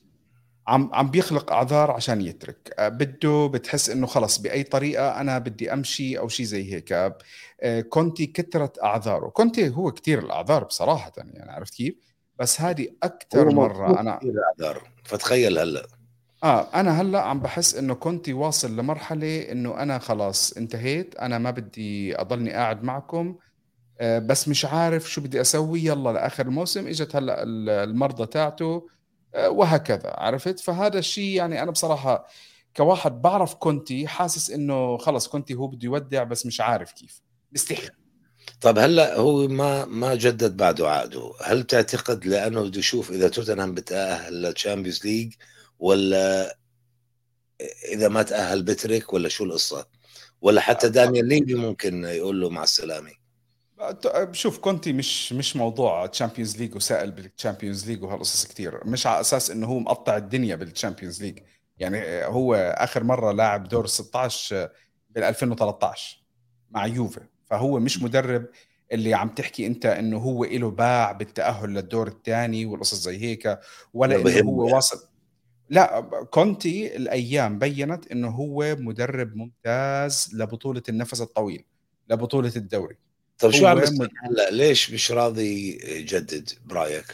عم 0.68 0.89
عم 0.93 1.12
بيخلق 1.12 1.52
أعذار 1.52 1.91
عشان 1.91 2.22
يترك. 2.22 2.76
بده 2.80 3.47
بتحس 3.47 3.89
إنه 3.89 4.08
خلص 4.08 4.38
بأي 4.38 4.64
طريقة 4.64 5.22
أنا 5.22 5.39
بدي 5.39 5.74
أمشي 5.74 6.20
أو 6.20 6.28
شيء 6.28 6.45
زي 6.45 6.74
هيك. 6.74 7.16
كونتي 7.89 8.26
كثرت 8.26 8.84
أعذاره. 8.84 9.30
كونتي 9.30 9.70
هو 9.70 9.91
كثير 9.91 10.20
الأعذار 10.20 10.64
بصراحة 10.64 11.12
يعني 11.18 11.52
عرفت 11.52 11.74
كيف؟ 11.74 12.11
بس 12.42 12.62
هذه 12.62 12.88
أكثر 13.04 13.50
مرة 13.50 14.00
أنا 14.00 14.20
فتخيل 15.04 15.60
هلا. 15.60 15.88
آه 16.44 16.68
أنا 16.74 17.02
هلا 17.02 17.22
عم 17.22 17.39
بحس 17.39 17.76
إنه 17.76 17.94
كنت 17.94 18.30
واصل 18.30 18.78
لمرحلة 18.78 19.52
إنه 19.52 19.82
أنا 19.82 20.00
خلاص 20.00 20.54
انتهيت 20.58 21.16
أنا 21.16 21.38
ما 21.38 21.52
بدي 21.52 22.16
أضلني 22.22 22.52
قاعد 22.52 22.84
معكم. 22.84 23.36
آه 24.00 24.20
بس 24.20 24.48
مش 24.48 24.66
عارف 24.66 25.12
شو 25.12 25.22
بدي 25.22 25.42
أسوي. 25.42 25.86
يلا 25.86 26.14
لآخر 26.14 26.46
الموسم 26.46 26.88
إجت 26.88 27.16
هلا 27.16 27.44
المرضة 27.84 28.26
تاعته. 28.26 28.88
آه 29.36 29.50
وهكذا 29.50 30.14
عرفت؟ 30.18 30.60
فهذا 30.60 31.00
الشيء 31.00 31.36
يعني 31.36 31.64
أنا 31.64 31.72
بصراحة 31.72 32.28
كواحد 32.78 33.22
بعرف 33.22 33.54
كونتي 33.54 34.08
حاسس 34.08 34.52
إنه 34.52 34.98
خلص 34.98 35.28
كونتي 35.28 35.54
هو 35.54 35.68
بده 35.68 35.86
يودع 35.86 36.24
بس 36.24 36.46
مش 36.46 36.62
عارف 36.62 36.92
كيف. 36.92 37.22
مستحيل 37.52 37.89
طب 38.62 38.78
هلا 38.80 39.16
هو 39.18 39.47
ما 39.47 39.86
ما 39.86 40.16
جدد 40.16 40.58
بعده 40.58 40.89
عقده، 40.89 41.34
هل 41.43 41.64
تعتقد 41.64 42.26
لأنه 42.26 42.62
بده 42.64 42.80
يشوف 42.80 43.12
إذا 43.12 43.30
توتنهام 43.30 43.74
بتأهل 43.74 44.34
لل 44.41 44.53
Champions 44.53 45.06
League 45.06 45.34
ولا 45.80 46.58
إذا 47.93 48.08
ما 48.08 48.24
تأهل 48.24 48.64
بترك 48.64 49.14
ولا 49.14 49.30
شو 49.30 49.43
القصة؟ 49.43 49.88
ولا 50.41 50.62
حتى 50.62 50.89
دانيال 50.89 51.28
ليفي 51.28 51.54
ممكن 51.56 52.04
يقول 52.04 52.41
له 52.41 52.49
مع 52.49 52.64
السلامة؟ 52.64 53.12
شوف 54.32 54.58
كونتي 54.58 54.93
مش 54.93 55.34
مش 55.34 55.56
موضوع 55.56 56.06
Champions 56.06 56.58
League 56.58 56.76
وسائل 56.76 57.12
بال 57.12 57.26
Champions 57.26 57.89
League 57.89 58.04
وهالقصص 58.04 58.45
كثير 58.45 58.88
مش 58.88 59.08
على 59.08 59.22
أساس 59.22 59.52
إنه 59.52 59.68
هو 59.68 59.80
مقطع 59.80 60.18
الدنيا 60.18 60.56
بال 60.56 60.68
Champions 60.68 61.24
League 61.24 61.39
يعني 61.78 62.26
هو 62.26 62.56
آخر 62.56 63.04
مرة 63.04 63.32
لاعب 63.32 63.68
دور 63.68 63.88
16 63.88 64.70
بال 65.10 65.24
2013 65.24 66.24
مع 66.72 66.86
يوفي 66.86 67.22
فهو 67.52 67.80
مش 67.80 68.02
مدرب 68.02 68.45
اللي 68.91 69.14
عم 69.14 69.30
تحكي 69.30 69.68
أنت 69.68 69.86
إنه 69.86 70.18
هو 70.18 70.43
له 70.43 70.72
باع 70.72 71.12
بالتأهل 71.12 71.70
للدور 71.70 72.08
الثاني 72.08 72.66
والقصص 72.66 73.04
زي 73.04 73.18
هيك 73.18 73.60
ولا 73.93 74.16
إنه 74.16 74.49
هو 74.49 74.76
واصل. 74.76 75.08
لا 75.70 76.02
كونتي 76.32 76.95
الأيام 76.95 77.60
بينت 77.60 78.12
إنه 78.12 78.30
هو 78.30 78.76
مدرب 78.80 79.36
ممتاز 79.36 80.30
لبطولة 80.34 80.84
النفس 80.89 81.22
الطويل 81.22 81.66
لبطولة 82.10 82.52
الدوري. 82.56 82.97
طيب 83.39 83.52
شو 83.52 83.68
عم 83.68 83.78
هلا؟ 83.78 84.49
ليش 84.52 84.91
مش 84.91 85.12
راضي 85.12 85.80
يجدد 85.99 86.49
برأيك؟ 86.66 87.06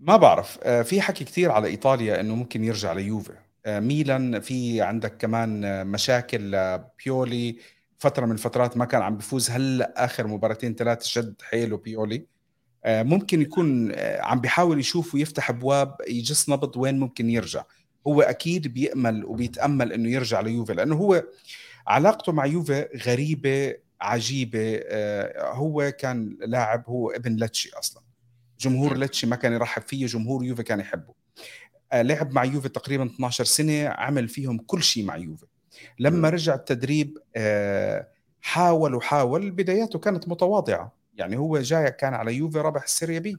ما 0.00 0.16
بعرف. 0.16 0.58
آه، 0.62 0.82
في 0.82 1.00
حكي 1.00 1.24
كثير 1.24 1.50
على 1.50 1.68
إيطاليا 1.68 2.20
إنه 2.20 2.34
ممكن 2.34 2.64
يرجع 2.64 2.92
ليوفي. 2.92 3.32
آه، 3.66 3.80
ميلان 3.80 4.40
في 4.40 4.80
عندك 4.80 5.16
كمان 5.16 5.86
مشاكل 5.86 6.78
بيولي 7.04 7.56
فترة 8.02 8.26
من 8.26 8.32
الفترات 8.32 8.76
ما 8.76 8.84
كان 8.84 9.02
عم 9.02 9.16
بيفوز 9.16 9.50
هلأ 9.50 10.04
آخر 10.04 10.26
مباراتين 10.26 10.74
ثلاث 10.74 11.04
شد 11.04 11.34
حيله 11.42 11.76
بيولي 11.76 12.26
آه، 12.84 13.02
ممكن 13.02 13.42
يكون 13.42 13.92
آه، 13.94 14.22
عم 14.22 14.40
بيحاول 14.40 14.80
يشوف 14.80 15.14
ويفتح 15.14 15.50
أبواب 15.50 15.96
يجس 16.08 16.48
نبض 16.48 16.76
وين 16.76 17.00
ممكن 17.00 17.30
يرجع. 17.30 17.64
هو 18.06 18.22
أكيد 18.22 18.68
بيأمل 18.68 19.24
وبيتأمل 19.24 19.92
إنه 19.92 20.10
يرجع 20.10 20.40
ليوفي 20.40 20.74
لأنه 20.74 20.96
هو 20.96 21.24
علاقته 21.86 22.32
مع 22.32 22.46
يوفي 22.46 22.88
غريبة 23.06 23.74
عجيبة. 24.00 24.80
آه، 24.84 25.52
هو 25.52 25.92
كان 25.98 26.38
لاعب 26.40 26.84
هو 26.86 27.10
ابن 27.10 27.36
لاتشي 27.36 27.70
أصلا. 27.78 28.02
جمهور 28.60 28.96
لاتشي 28.96 29.26
ما 29.26 29.36
كان 29.36 29.52
يرحب 29.52 29.82
فيه 29.82 30.06
جمهور 30.06 30.44
يوفي 30.44 30.62
كان 30.62 30.80
يحبه. 30.80 31.14
لعب 31.94 32.32
مع 32.32 32.44
يوفي 32.44 32.68
تقريبا 32.68 33.06
12 33.06 33.44
سنة 33.44 33.88
عمل 33.88 34.28
فيهم 34.28 34.58
كل 34.58 34.82
شيء 34.82 35.04
مع 35.04 35.16
يوفي. 35.16 35.46
لما 35.98 36.28
رجع 36.28 36.54
التدريب 36.54 37.18
آه، 37.36 38.08
حاول 38.40 38.94
وحاول 38.94 39.50
بداياته 39.50 39.98
كانت 39.98 40.28
متواضعة. 40.28 40.92
يعني 41.14 41.36
هو 41.36 41.58
جاي 41.58 41.90
كان 41.90 42.14
على 42.14 42.34
يوفي 42.34 42.58
ربح 42.58 42.82
السيريا 42.82 43.18
بي. 43.18 43.36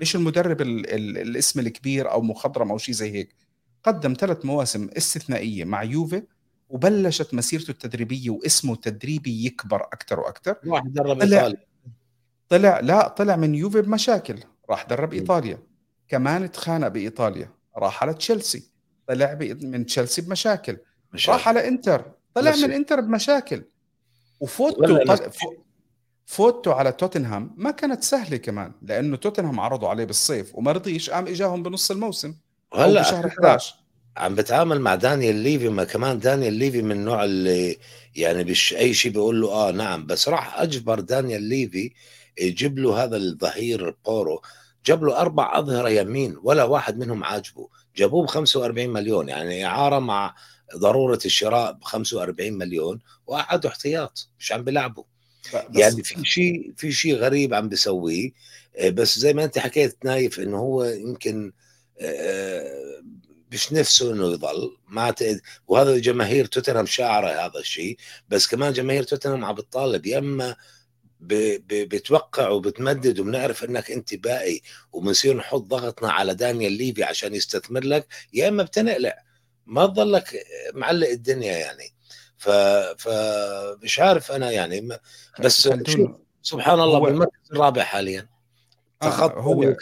مش 0.00 0.16
المدرب 0.16 0.60
ال 0.60 0.94
ال 0.94 1.18
الاسم 1.18 1.60
الكبير 1.60 2.10
أو 2.10 2.22
مخضرم 2.22 2.70
أو 2.70 2.78
شيء 2.78 2.94
زي 2.94 3.12
هيك؟ 3.12 3.34
قدم 3.82 4.14
ثلاث 4.20 4.44
مواسم 4.44 4.88
استثنائية 4.96 5.64
مع 5.64 5.82
يوفي 5.82 6.22
وبلشت 6.68 7.34
مسيرته 7.34 7.70
التدريبية 7.70 8.30
واسمه 8.30 8.72
التدريبي 8.72 9.46
يكبر 9.46 9.82
أكثر 9.82 10.20
وأكثر 10.20 10.56
راح 10.66 10.82
درب 10.86 11.20
إيطاليا. 11.20 11.56
طلع 12.48 12.80
لا 12.80 13.08
طلع 13.08 13.36
من 13.36 13.54
يوفي 13.54 13.82
بمشاكل. 13.82 14.38
راح 14.70 14.84
درب 14.84 15.12
إيطاليا. 15.12 15.58
كمان 16.08 16.42
اتخانق 16.42 16.88
بإيطاليا. 16.88 17.50
راح 17.76 18.02
على 18.02 18.14
تشيلسي. 18.14 18.70
طلع 19.06 19.38
من 19.62 19.86
تشيلسي 19.86 20.22
بمشاكل. 20.22 20.76
مشاكل. 21.12 21.38
راح 21.38 21.48
على 21.48 21.68
انتر. 21.68 22.04
طلع 22.34 22.50
مشاكل. 22.50 22.68
من 22.68 22.74
انتر 22.74 23.00
بمشاكل. 23.00 23.62
وفوتته 24.40 25.04
طل... 25.04 25.30
فوتته 26.26 26.74
على 26.74 26.92
توتنهام 26.92 27.54
ما 27.56 27.70
كانت 27.70 28.02
سهلة 28.04 28.36
كمان 28.36 28.72
لأنه 28.82 29.16
توتنهام 29.16 29.60
عرضوا 29.60 29.88
عليه 29.88 30.04
بالصيف 30.04 30.54
وما 30.54 30.72
رضيش 30.72 31.10
قام 31.10 31.26
إجاهم 31.26 31.62
بنص 31.62 31.90
الموسم. 31.90 32.34
هلا 32.74 33.00
بشهر 33.00 33.26
11 33.26 33.74
عم 34.16 34.34
بتعامل 34.34 34.80
مع 34.80 34.94
دانيال 34.94 35.34
ليفي 35.34 35.68
ما 35.68 35.84
كمان 35.84 36.18
دانيال 36.18 36.52
ليفي 36.54 36.82
من 36.82 36.92
النوع 36.92 37.24
اللي 37.24 37.76
يعني 38.16 38.44
مش 38.44 38.74
أي 38.74 38.94
شيء 38.94 39.12
بيقول 39.12 39.40
له 39.40 39.52
آه 39.52 39.70
نعم 39.70 40.06
بس 40.06 40.28
راح 40.28 40.60
أجبر 40.60 41.00
دانيال 41.00 41.42
ليفي 41.42 41.92
يجيب 42.38 42.78
له 42.78 43.04
هذا 43.04 43.16
الظهير 43.16 43.96
بورو. 44.04 44.42
جاب 44.86 45.04
له 45.04 45.20
أربع 45.20 45.58
أظهرة 45.58 45.88
يمين 45.88 46.36
ولا 46.42 46.64
واحد 46.64 46.98
منهم 46.98 47.24
عاجبه. 47.24 47.68
جابوه 47.96 48.24
ب 48.24 48.28
45 48.28 48.88
مليون 48.88 49.28
يعني 49.28 49.66
إعارة 49.66 49.98
مع 49.98 50.34
ضرورة 50.76 51.18
الشراء 51.24 51.72
ب 51.72 51.84
45 51.84 52.52
مليون 52.52 53.00
وقعدوا 53.26 53.70
احتياط 53.70 54.28
مش 54.38 54.52
عم 54.52 54.64
بيلعبوا. 54.64 55.04
يعني 55.74 56.02
في 56.02 56.24
شيء 56.24 56.72
في 56.76 56.92
شيء 56.92 57.14
غريب 57.16 57.54
عم 57.54 57.68
بيسويه 57.68 58.30
آه، 58.76 58.88
بس 58.88 59.18
زي 59.18 59.32
ما 59.32 59.44
أنت 59.44 59.58
حكيت 59.58 60.04
نايف 60.04 60.40
إنه 60.40 60.58
هو 60.58 60.84
يمكن 60.84 61.52
آه، 62.00 63.02
مش 63.52 63.72
نفسه 63.72 64.12
إنه 64.12 64.32
يضل 64.32 64.76
ما 64.88 65.14
وهذا 65.68 65.98
جماهير 65.98 66.44
توتنهام 66.46 66.86
شاعرة 66.86 67.28
هذا 67.28 67.58
الشيء 67.60 67.96
بس 68.28 68.46
كمان 68.46 68.72
جماهير 68.72 69.02
توتنهام 69.02 69.44
عم 69.44 69.54
بتطالب 69.54 70.06
يا 70.06 70.18
إما 70.18 70.56
بتوقع 71.20 72.48
وبتمدد 72.48 73.20
وبنعرف 73.20 73.64
إنك 73.64 73.90
أنت 73.90 74.14
باقي 74.14 74.60
وبنصير 74.92 75.36
نحط 75.36 75.60
ضغطنا 75.60 76.12
على 76.12 76.34
دانيال 76.34 76.72
ليفي 76.72 77.02
عشان 77.02 77.34
يستثمر 77.34 77.84
لك 77.84 78.06
يا 78.32 78.48
إما 78.48 78.62
بتنقلع. 78.62 79.31
ما 79.66 79.86
تضلك 79.86 80.44
معلق 80.74 81.08
الدنيا 81.08 81.58
يعني. 81.58 81.94
ف 82.36 82.48
فمش 82.98 83.98
عارف 83.98 84.32
أنا 84.32 84.50
يعني 84.50 84.88
بس 85.40 85.68
سبحان 86.42 86.80
الله 86.80 86.98
بالمركز 86.98 87.52
الرابع 87.52 87.82
حاليا. 87.82 88.28
تخطى 89.00 89.36
آه 89.36 89.40
هو 89.40 89.74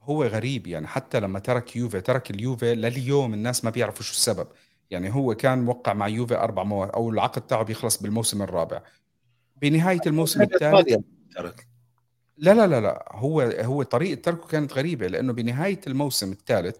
هو 0.00 0.24
غريب 0.24 0.66
يعني 0.66 0.86
حتى 0.86 1.20
لما 1.20 1.38
ترك 1.38 1.76
يوفي 1.76 2.00
ترك 2.00 2.30
اليوفي 2.30 2.74
لليوم 2.74 3.34
الناس 3.34 3.64
ما 3.64 3.70
بيعرفوا 3.70 4.02
شو 4.02 4.12
السبب. 4.12 4.48
يعني 4.90 5.14
هو 5.14 5.34
كان 5.34 5.58
موقع 5.58 5.92
مع 5.92 6.08
يوفي 6.08 6.34
أربع 6.34 6.62
مواسم 6.62 6.90
أو 6.92 7.10
العقد 7.10 7.46
تاعه 7.46 7.62
بيخلص 7.62 8.02
بالموسم 8.02 8.42
الرابع. 8.42 8.82
بنهاية 9.56 10.00
الموسم 10.06 10.42
الثالث 10.42 10.96
ترك. 11.36 11.68
لا 12.36 12.54
لا 12.54 12.66
لا 12.66 12.80
لا 12.80 13.08
هو 13.10 13.40
هو 13.40 13.82
طريقة 13.82 14.20
تركه 14.20 14.46
كانت 14.46 14.72
غريبة 14.72 15.06
لأنه 15.06 15.32
بنهاية 15.32 15.80
الموسم 15.86 16.32
الثالث 16.32 16.76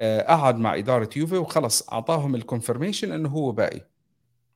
قعد 0.00 0.58
مع 0.58 0.74
إدارة 0.74 1.10
يوفي 1.16 1.36
وخلص 1.36 1.88
أعطاهم 1.92 2.34
الكونفرميشن 2.34 3.12
إنه 3.12 3.28
هو 3.28 3.52
باقي 3.52 3.80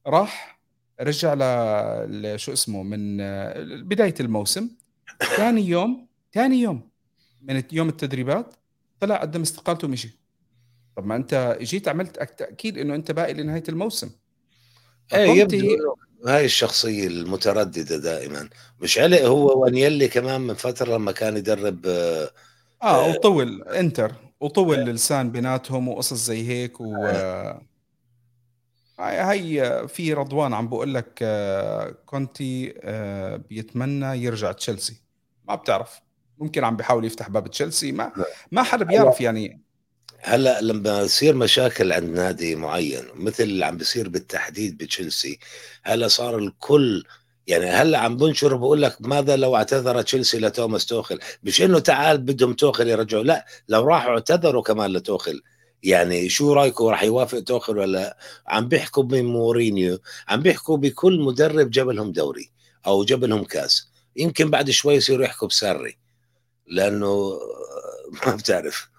راح 0.07 0.61
رجع 1.01 1.35
ل 1.35 2.41
شو 2.41 2.53
اسمه 2.53 2.83
من 2.83 3.21
آه، 3.21 3.55
بداية 3.83 4.15
الموسم. 4.21 4.69
ثاني 5.37 5.69
يوم 5.69 6.07
ثاني 6.35 6.61
يوم 6.61 6.91
من 7.43 7.63
يوم 7.73 7.89
التدريبات 7.89 8.55
طلع 9.01 9.17
قدم 9.17 9.41
استقالته 9.41 9.89
ومشي. 9.89 10.19
طب 10.97 11.07
ما 11.07 11.17
أنت 11.17 11.59
جيت 11.61 11.89
عملت 11.89 12.39
تأكيد 12.39 12.79
إنه 12.79 12.95
أنت 12.95 13.13
باقي 13.13 13.35
لنهاية 13.35 13.65
الموسم. 13.69 14.11
إيه 15.15 15.31
يبدو 15.31 15.97
هاي 16.27 16.45
الشخصية 16.45 17.07
المترددة 17.07 17.97
دائما. 17.97 18.49
مش 18.81 18.99
علق 18.99 19.23
هو 19.23 19.63
وأنيلي 19.63 20.09
كمان 20.09 20.41
من 20.41 20.55
فترة 20.55 20.95
لما 20.95 21.13
كان 21.13 21.37
يدرب 21.37 21.87
آه, 22.83 23.09
وطول 23.09 23.63
انتر. 23.63 24.13
وطول 24.41 24.79
اللسان 24.79 25.31
بيناتهم 25.31 25.89
وقصص 25.89 26.17
زي 26.27 26.49
هيك 26.49 26.81
و 26.81 27.07
هي 29.01 29.85
في 29.89 30.13
رضوان 30.15 30.55
عم 30.55 30.69
بقول 30.69 30.95
لك 30.95 31.19
آه 31.23 31.95
كونتي 32.07 32.75
آه 32.83 33.37
بيتمنى 33.37 34.25
يرجع 34.25 34.53
تشيلسي. 34.53 35.03
ما 35.49 35.55
بتعرف. 35.55 36.01
ممكن 36.39 36.65
عم 36.65 36.77
بيحاول 36.77 37.05
يفتح 37.05 37.29
باب 37.29 37.51
تشيلسي. 37.51 37.93
ما 37.93 38.13
ما 38.53 38.63
حدا 38.63 38.85
بيعرف 38.85 39.21
يعني. 39.21 39.61
هلا 40.23 40.61
لما 40.61 41.01
يصير 41.01 41.35
مشاكل 41.35 41.93
عند 41.93 42.05
نادي 42.05 42.57
معين 42.57 43.05
مثل 43.15 43.43
اللي 43.43 43.65
عم 43.67 43.77
بيصير 43.77 44.09
بالتحديد 44.09 44.79
بتشيلسي 44.79 45.39
هلا 45.83 46.09
صار 46.09 46.39
الكل 46.39 47.05
يعني 47.51 47.67
هلا 47.67 47.99
عم 47.99 48.17
بنشر 48.17 48.57
بقول 48.57 48.83
لك 48.83 48.97
ماذا 49.01 49.37
لو 49.37 49.57
اعتذر 49.57 50.03
تشيلسي 50.03 50.39
لتوماس 50.39 50.87
توخل 50.87 51.19
مش 51.43 51.63
إنه 51.63 51.79
تعال 51.79 52.19
بدهم 52.19 52.55
توخل 52.55 52.89
يرجعوا 52.89 53.23
لا 53.25 53.47
لو 53.69 53.85
راحوا 53.85 54.11
اعتذروا 54.11 54.63
كمان 54.63 54.93
لتوخل 54.93 55.43
يعني 55.83 56.29
شو 56.29 56.53
رأيكم 56.53 56.85
راح 56.85 57.03
يوافق 57.03 57.41
توخل 57.41 57.79
ولا 57.79 58.17
عم 58.47 58.69
بيحكوا 58.69 59.03
بمورينيو؟ 59.03 59.99
عم 60.29 60.41
بيحكوا 60.43 60.77
بكل 60.77 61.21
مدرب 61.21 61.71
جاب 61.71 61.89
لهم 61.89 62.13
دوري 62.13 62.51
أو 62.87 63.05
جاب 63.05 63.25
لهم 63.25 63.45
كاس. 63.45 63.91
يمكن 64.17 64.51
بعد 64.51 64.71
شوي 64.71 64.95
يصيروا 64.95 65.25
يحكوا 65.25 65.49
بسري 65.49 65.99
لأنه 66.67 67.39
ما 68.27 68.35
بتعرف. 68.35 68.91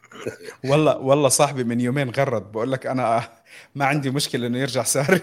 والله 0.65 0.97
والله 0.97 1.29
صاحبي 1.29 1.63
من 1.63 1.81
يومين 1.81 2.09
غرد 2.09 2.51
بقول 2.51 2.71
لك 2.71 2.85
أنا 2.87 3.29
ما 3.75 3.85
عندي 3.85 4.11
مشكلة 4.11 4.47
إنه 4.47 4.59
يرجع 4.59 4.83
ساري. 4.83 5.21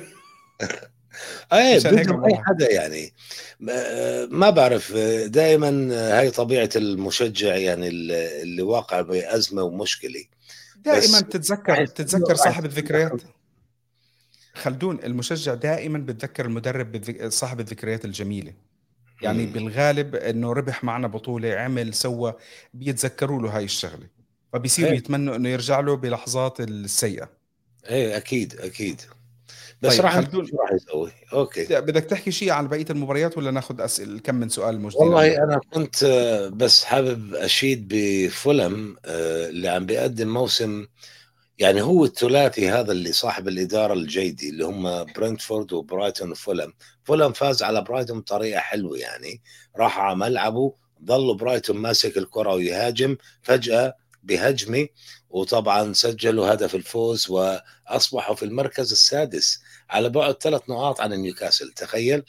إيه 1.53 1.79
بدهم 1.79 2.25
أي 2.25 2.37
حدا 2.37 2.73
يعني. 2.73 3.13
ما 4.31 4.51
بعرف 4.51 4.93
دائما 5.27 5.89
هاي 6.19 6.31
طبيعة 6.31 6.71
المشجع 6.77 7.57
يعني 7.57 7.89
اللي 7.89 8.63
واقع 8.63 9.01
بأزمة 9.01 9.63
ومشكلة. 9.63 10.25
دائما 10.77 11.21
بتتذكر 11.21 11.83
بتتذكر 11.83 12.35
صاحب 12.35 12.65
الذكريات؟ 12.65 13.23
خلدون 14.55 14.99
المشجع 15.05 15.55
دائما 15.55 15.99
بتذكر 15.99 16.47
المدرب 16.47 17.03
صاحب 17.29 17.61
الذكريات 17.61 18.05
الجميلة. 18.05 18.53
يعني 19.23 19.47
مم. 19.47 19.53
بالغالب 19.53 20.15
إنه 20.15 20.53
ربح 20.53 20.85
معنا 20.85 21.09
بطولة 21.09 21.55
عمل 21.55 21.95
سوى 21.95 22.35
بيتذكروا 22.75 23.43
له 23.43 23.57
هاي 23.57 23.65
الشغلة. 23.65 24.07
فبيصيروا 24.53 24.91
إيه. 24.91 24.97
يتمنوا 24.97 25.37
إنه 25.37 25.49
يرجع 25.49 25.81
له 25.81 25.97
بلحظات 25.97 26.61
السيئة. 26.61 27.31
إيه 27.91 28.17
أكيد 28.17 28.61
أكيد. 28.61 29.01
بس 29.83 29.97
طيب 29.97 30.05
راح 30.05 30.17
نشوف 30.17 30.51
شو 30.51 30.57
راح 30.57 30.73
يسوي. 30.73 31.13
okay. 31.33 31.81
بدك 31.81 32.05
تحكي 32.05 32.31
شيء 32.31 32.51
عن 32.51 32.69
بقية 32.69 32.87
المباريات 32.91 33.39
ولا 33.39 33.51
ناخذ 33.51 33.81
اسئله 33.81 34.19
كم 34.19 34.35
من 34.35 34.49
سؤال 34.49 34.81
موجودين؟ 34.81 35.09
والله 35.09 35.45
أنا 35.45 35.61
كنت 35.73 36.03
آه، 36.03 36.49
بس 36.49 36.85
حابب 36.85 37.35
أشيد 37.35 37.89
بفولم 37.91 38.97
آه، 39.05 39.49
اللي 39.49 39.69
عم 39.69 39.87
بيقدم 39.87 40.29
موسم 40.29 40.87
يعني 41.59 41.83
هو 41.83 42.05
الثلاثي 42.05 42.69
هذا 42.71 42.93
اللي 42.93 43.13
صاحب 43.13 43.49
الإدارة 43.49 43.93
الجيدي 43.93 44.51
اللي 44.51 44.65
هم 44.65 45.05
برنتفورد 45.05 45.73
وبرايتون 45.73 46.31
وفولم. 46.31 46.73
فولم 47.05 47.33
فاز 47.33 47.63
على 47.63 47.83
برايتون 47.83 48.21
بطريقة 48.21 48.61
حلوة 48.61 48.99
يعني. 48.99 49.41
راح 49.77 49.99
على 49.99 50.17
ملعبه 50.17 50.75
ظل 51.05 51.37
برايتون 51.37 51.77
ماسك 51.77 52.19
الكرة 52.19 52.55
ويهاجم 52.55 53.17
فجأة 53.43 53.95
بهجمة 54.23 54.87
وطبعا 55.31 55.93
سجلوا 55.93 56.53
هدف 56.53 56.75
الفوز 56.75 57.31
وأصبحوا 57.31 58.35
في 58.35 58.45
المركز 58.45 58.93
السادس. 58.93 59.61
على 59.91 60.09
بعد 60.09 60.43
ثلاث 60.43 60.63
نقاط 60.69 61.01
عن 61.01 61.13
نيوكاسل 61.13 61.73
تخيل؟ 61.73 62.25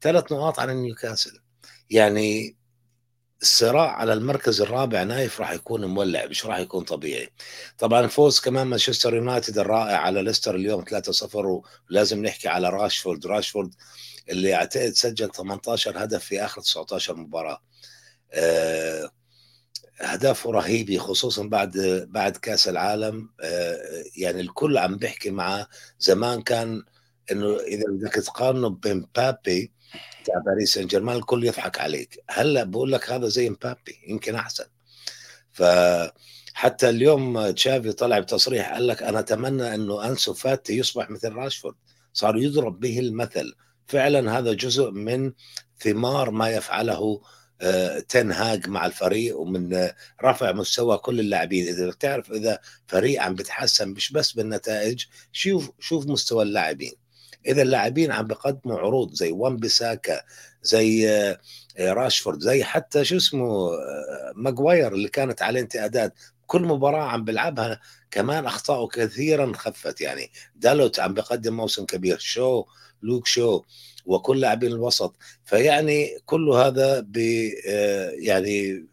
ثلاث 0.00 0.32
نقاط 0.32 0.58
عن 0.60 0.76
نيوكاسل. 0.76 1.40
يعني 1.90 2.56
الصراع 3.42 3.90
على 3.90 4.12
المركز 4.12 4.60
الرابع 4.60 5.02
نايف 5.02 5.40
راح 5.40 5.52
يكون 5.52 5.84
مولع 5.84 6.26
مش 6.26 6.46
راح 6.46 6.58
يكون 6.58 6.84
طبيعي. 6.84 7.32
طبعا 7.78 8.06
فوز 8.06 8.40
كمان 8.40 8.66
مانشستر 8.66 9.14
يونايتد 9.14 9.58
الرائع 9.58 9.96
على 9.98 10.22
ليستر 10.22 10.54
اليوم 10.56 10.84
3-0 10.84 11.34
ولازم 11.90 12.22
نحكي 12.22 12.48
على 12.48 12.68
راشفورد. 12.68 13.26
راشفورد 13.26 13.74
اللي 14.28 14.54
اعتقد 14.54 14.92
سجل 14.92 15.30
18 15.30 16.04
هدف 16.04 16.24
في 16.24 16.44
آخر 16.44 16.60
19 16.60 17.16
مباراة. 17.16 17.62
أه 18.32 19.10
أهدافه 20.00 20.50
رهيبة 20.50 20.98
خصوصا 20.98 21.46
بعد 21.46 21.78
بعد 22.10 22.36
كأس 22.36 22.68
العالم. 22.68 23.30
أه 23.40 24.04
يعني 24.16 24.40
الكل 24.40 24.78
عم 24.78 24.96
بيحكي 24.96 25.30
معه 25.30 25.68
زمان 25.98 26.42
كان 26.42 26.82
إنه 27.32 27.56
إذا 27.56 27.84
بدك 27.88 28.14
تقارنه 28.14 28.68
بمبابي 28.68 29.72
تاع 30.24 30.38
باريس 30.46 30.74
سان 30.74 30.86
جيرمان 30.86 31.16
الكل 31.16 31.44
يضحك 31.44 31.80
عليك. 31.80 32.24
هلأ 32.30 32.64
بقول 32.64 32.92
لك 32.92 33.10
هذا 33.10 33.28
زي 33.28 33.50
مبابي 33.50 33.98
يمكن 34.08 34.34
أحسن. 34.34 34.64
ف 35.52 35.62
حتى 36.54 36.88
اليوم 36.88 37.50
تشافي 37.50 37.92
طلع 37.92 38.18
بتصريح 38.18 38.72
قال 38.72 38.86
لك 38.86 39.02
أنا 39.02 39.18
أتمنى 39.18 39.74
إنه 39.74 40.08
أنسو 40.08 40.34
فاتي 40.34 40.78
يصبح 40.78 41.10
مثل 41.10 41.32
راشفورد. 41.32 41.74
صار 42.12 42.36
يضرب 42.36 42.80
به 42.80 42.98
المثل. 42.98 43.54
فعلا 43.86 44.38
هذا 44.38 44.52
جزء 44.52 44.90
من 44.90 45.32
ثمار 45.80 46.30
ما 46.30 46.50
يفعله 46.50 46.94
آه، 46.98 47.20
تنهاج 48.08 48.68
مع 48.68 48.86
الفريق 48.86 49.38
ومن 49.38 49.88
رفع 50.24 50.52
مستوى 50.52 50.98
كل 50.98 51.20
اللاعبين. 51.20 51.68
إذا 51.68 51.86
بتعرف 51.90 52.32
إذا 52.32 52.58
فريق 52.86 53.22
عم 53.22 53.34
بتحسن 53.34 53.88
مش 53.88 54.12
بس 54.12 54.32
بالنتائج 54.32 55.04
شوف 55.32 55.70
شوف 55.80 56.06
مستوى 56.06 56.42
اللاعبين. 56.42 56.92
إذا 57.46 57.62
اللاعبين 57.62 58.12
عم 58.12 58.26
بيقدموا 58.26 58.78
عروض 58.78 59.14
زي 59.14 59.30
وان 59.32 59.56
بيساكا 59.56 60.22
زي 60.62 61.10
آه، 61.10 61.38
راشفورد 61.80 62.40
زي 62.40 62.64
حتى 62.64 63.04
شو 63.04 63.16
اسمه 63.16 63.68
آه، 63.74 64.32
ماجواير 64.36 64.94
اللي 64.94 65.08
كانت 65.08 65.42
عليه 65.42 65.60
انتقادات. 65.60 66.14
كل 66.48 66.62
مباراة 66.62 67.04
عم 67.04 67.24
بلعبها 67.24 67.80
كمان 68.10 68.46
أخطاءه 68.46 68.86
كثيرا 68.86 69.52
خفت. 69.56 70.00
يعني 70.00 70.30
دالوت 70.56 71.00
عم 71.00 71.14
بقدم 71.14 71.56
موسم 71.56 71.84
كبير 71.84 72.18
شو 72.18 72.64
لوك 73.02 73.26
شو 73.26 73.62
وكل 74.06 74.40
لاعبين 74.40 74.72
الوسط. 74.72 75.16
فيعني 75.44 76.18
كل 76.26 76.48
هذا 76.48 77.00
ب 77.00 77.18
آه، 77.68 78.10
يعني 78.10 78.86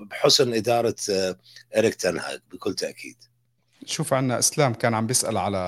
بحسن 0.00 0.54
إدارة 0.54 0.96
آه، 1.10 1.36
إريك 1.76 1.94
تنهاج 1.94 2.40
بكل 2.52 2.74
تأكيد. 2.74 3.16
شوف 3.86 4.12
عنا 4.12 4.38
إسلام 4.38 4.74
كان 4.74 4.94
عم 4.94 5.06
بيسأل 5.06 5.36
على 5.36 5.58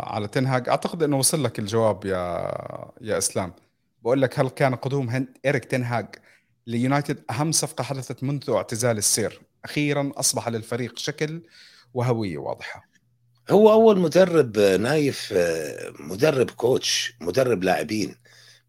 على 0.00 0.28
تنهاج 0.28 0.68
أعتقد 0.68 1.02
إنه 1.02 1.18
وصل 1.18 1.44
لك 1.44 1.58
الجواب 1.58 2.04
يا 2.04 2.52
يا 3.00 3.18
إسلام. 3.18 3.52
بقول 4.02 4.22
لك 4.22 4.38
هل 4.38 4.48
كان 4.48 4.74
قدوم 4.74 5.26
إريك 5.46 5.64
تنهاج 5.64 6.06
ليونايتد 6.66 7.24
أهم 7.30 7.52
صفقة 7.52 7.84
حدثت 7.84 8.24
منذ 8.24 8.50
اعتزال 8.50 8.98
السير؟ 8.98 9.40
أخيرا 9.64 10.12
أصبح 10.16 10.48
للفريق 10.48 10.98
شكل 10.98 11.42
وهوية 11.94 12.38
واضحة. 12.38 12.84
هو 13.50 13.72
أول 13.72 13.98
مدرب 13.98 14.58
نايف 14.58 15.34
مدرب 16.00 16.50
coach 16.50 17.12
مدرب 17.20 17.64
لاعبين 17.64 18.16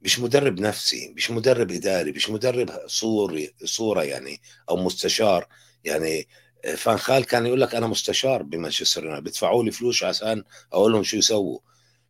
مش 0.02 0.20
مدرب 0.20 0.60
نفسي 0.60 1.14
مش 1.16 1.32
مدرب 1.32 1.72
إداري 1.72 2.12
مش 2.12 2.30
مدرب 2.30 2.72
صوري 2.88 3.54
صورة 3.64 4.04
يعني 4.04 4.42
أو 4.70 4.78
مستشار. 4.78 5.48
يعني 5.84 6.28
فان 6.78 6.98
خال 6.98 7.26
كان 7.26 7.46
يقول 7.46 7.62
لك 7.62 7.76
أنا 7.76 7.88
مستشار 7.88 8.44
بمانشستر 8.44 9.04
يونايتد 9.04 9.24
بيدفعوا 9.24 9.64
لي 9.64 9.72
فلوس 9.72 10.04
عشان 10.04 10.44
أقول 10.74 10.92
لهم 10.92 11.04
شو 11.04 11.18
يسووا. 11.18 11.60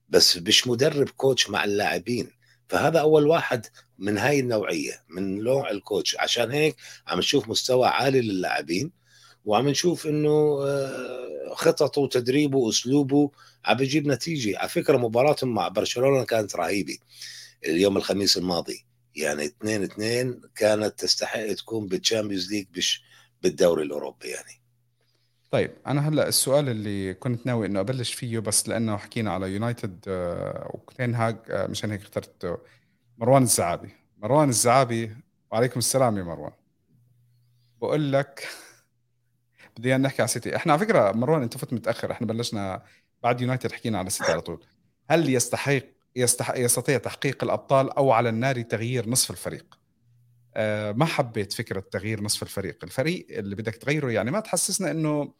بس 0.10 0.38
مش 0.38 0.68
مدرب 0.68 1.10
coach 1.10 1.50
مع 1.50 1.64
اللاعبين. 1.64 2.32
فهذا 2.74 3.00
أول 3.00 3.28
واحد 3.28 3.66
من 4.00 4.18
هاي 4.18 4.40
النوعية 4.40 5.04
من 5.10 5.44
نوع 5.44 5.72
ال 5.72 5.78
coach. 5.78 6.18
عشان 6.20 6.52
هيك 6.52 6.76
عم 7.08 7.20
نشوف 7.20 7.50
مستوى 7.50 7.88
عالي 7.88 8.22
للاعبين 8.22 8.92
وعم 9.46 9.70
نشوف 9.70 10.08
إنه 10.08 10.60
آه، 10.64 11.54
خططه 11.54 12.02
وتدريبه 12.02 12.58
واسلوبه 12.58 13.32
عم 13.66 13.78
بيجيب 13.78 14.08
نتيجة. 14.08 14.60
على 14.60 14.70
فكرة 14.70 14.98
مباراتهم 14.98 15.54
مع 15.54 15.68
برشلونة 15.68 16.24
كانت 16.24 16.56
رهيبة 16.56 16.98
اليوم 17.66 17.98
الخميس 17.98 18.38
الماضي. 18.38 18.86
يعني 19.16 19.46
2 19.46 19.84
2 19.84 20.42
كانت 20.56 21.00
تستحق 21.00 21.54
تكون 21.54 21.88
بال 21.88 22.00
Champions 22.00 22.54
League 22.54 22.98
بالدوري 23.44 23.84
الأوروبي 23.84 24.28
يعني. 24.28 24.62
طيب 25.54 25.72
أنا 25.88 26.10
هلأ 26.10 26.28
السؤال 26.28 26.70
اللي 26.70 27.14
كنت 27.14 27.45
ناوي 27.45 27.66
إنه 27.66 27.80
أبلش 27.80 28.14
فيه 28.14 28.39
بس 28.39 28.70
لأنه 28.70 28.97
حكينا 28.97 29.32
على 29.32 29.51
يونايتد 29.51 30.06
آه، 30.08 30.80
هاج 30.99 31.38
آه، 31.49 31.68
مشان 31.68 31.91
هيك 31.91 32.01
اخترت 32.01 32.60
مروان 33.18 33.43
الزعابي. 33.43 33.89
مروان 34.18 34.49
الزعابي 34.49 35.16
وعليكم 35.51 35.80
السلام 35.80 36.18
يا 36.18 36.24
مروان. 36.24 36.51
بقول 37.82 38.14
لك 38.14 38.47
بدي 39.78 39.97
نحكي 39.97 40.22
على 40.22 40.30
سيتي 40.30 40.56
إحنا 40.56 40.74
على 40.74 40.80
فكرة 40.86 41.12
مروان 41.12 41.41
أنت 41.41 41.58
فت 41.58 41.74
متأخر 41.74 42.12
إحنا 42.12 42.28
بلشنا 42.28 42.84
بعد 43.24 43.41
يونايتد 43.41 43.72
حكينا 43.72 43.99
على 43.99 44.10
سيتي 44.10 44.32
على 44.32 44.41
طول. 44.41 44.64
هل 45.10 45.30
يستحق 45.30 45.84
يستح... 46.16 46.56
يستطيع 46.56 46.97
تحقيق 46.97 47.43
الأبطال 47.43 47.89
أو 47.91 48.12
على 48.12 48.30
النار 48.30 48.62
تغيير 48.62 49.10
نصف 49.10 49.32
الفريق؟ 49.32 49.83
ما 50.91 51.06
حبيت 51.06 51.54
فكرة 51.54 51.84
تغيير 51.91 52.22
نصف 52.22 52.43
الفريق. 52.43 52.78
الفريق 52.84 53.28
اللي 53.30 53.56
بدك 53.56 53.76
تغيره 53.76 54.12
يعني 54.12 54.32
ما 54.32 54.39
تحسسنا 54.39 54.91
إنه 54.91 55.34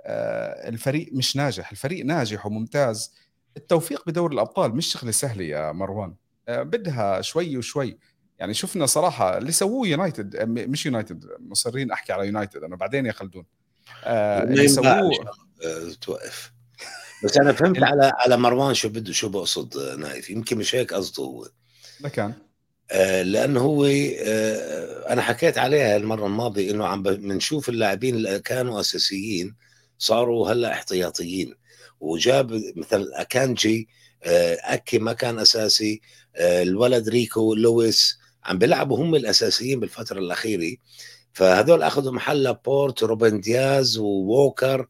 أه 0.00 0.68
الفريق 0.68 1.10
مش 1.12 1.36
ناجح. 1.36 1.70
الفريق 1.70 2.04
ناجح 2.04 2.46
وممتاز. 2.46 3.14
التوفيق 3.56 4.02
بدور 4.06 4.32
الأبطال 4.32 4.76
مش 4.76 4.86
شغلة 4.92 5.10
سهلة 5.10 5.44
يا 5.44 5.72
مروان. 5.72 6.14
أه 6.48 6.62
بدها 6.62 7.20
شوي 7.20 7.56
وشوي. 7.56 7.98
يعني 8.38 8.54
شفنا 8.54 8.86
صراحة 8.86 9.38
اللي 9.38 9.52
سووه 9.52 9.88
يونايتد 9.88 10.36
مش 10.48 10.86
يونايتد 10.86 11.24
مصرين 11.38 11.90
أحكي 11.90 12.12
على 12.12 12.26
يونايتد 12.26 12.64
أنا 12.64 12.76
بعدين 12.76 13.06
يا 13.06 13.12
خلدون. 13.12 13.44
آه 14.04 14.42
اللي 14.42 14.68
سووه 14.68 15.10
توقف. 16.00 16.52
بس 17.24 17.36
أنا 17.36 17.52
فهمت 17.52 17.82
على 17.82 18.12
على 18.14 18.36
مروان 18.36 18.74
شو 18.74 18.88
بده 18.88 19.12
شو 19.12 19.28
بقصد 19.28 19.98
نايف؟ 19.98 20.30
يمكن 20.30 20.58
مش 20.58 20.74
هيك 20.74 20.94
قصده 20.94 21.22
هو. 21.24 21.48
لكان 22.00 22.30
آه 22.30 22.45
لأنه 23.22 23.60
هو 23.60 23.84
آه 23.84 25.12
أنا 25.12 25.22
حكيت 25.22 25.58
عليها 25.58 25.96
المرة 25.96 26.26
الماضية 26.26 26.70
إنه 26.70 26.86
عم 26.86 27.02
بنشوف 27.02 27.68
اللاعبين 27.68 28.14
اللي 28.14 28.38
كانوا 28.40 28.80
أساسيين 28.80 29.54
صاروا 29.98 30.50
هلأ 30.52 30.72
احتياطيين. 30.72 31.54
وجاب 32.00 32.52
مثل 32.76 33.10
أكانجي 33.14 33.88
آه 34.24 34.58
أكي 34.60 34.98
ما 34.98 35.12
كان 35.12 35.38
أساسي 35.38 36.00
آه 36.36 36.62
الولد 36.62 37.08
ريكو 37.08 37.54
لويس 37.54 38.18
عم 38.44 38.58
بيلعبوا 38.58 38.98
هم 38.98 39.14
الأساسيين 39.14 39.80
بالفترة 39.80 40.18
الأخيرة. 40.18 40.76
فهذول 41.32 41.82
أخذوا 41.82 42.12
محل 42.12 42.54
بورت 42.54 43.02
روبن 43.02 43.40
دياز 43.40 43.98
ووكر 43.98 44.86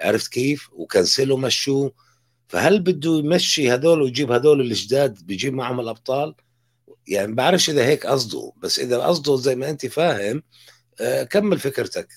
عرفت 0.00 0.32
كيف؟ 0.32 0.68
وكانسيلو 0.72 1.38
مشوه. 1.38 1.92
فهل 2.48 2.80
بده 2.80 3.18
يمشي 3.18 3.70
هذول 3.70 4.02
ويجيب 4.02 4.32
هذول 4.32 4.60
الجداد 4.60 5.26
بيجيب 5.26 5.54
معهم 5.54 5.80
الأبطال؟ 5.80 6.34
يعني 7.08 7.32
بعرفش 7.32 7.70
إذا 7.70 7.84
هيك 7.86 8.06
قصده 8.06 8.52
بس 8.62 8.78
إذا 8.78 8.98
قصده 8.98 9.36
زي 9.36 9.56
ما 9.56 9.70
أنت 9.70 9.86
فاهم 9.86 10.42
آه 11.00 11.22
كمل 11.22 11.58
فكرتك. 11.58 12.08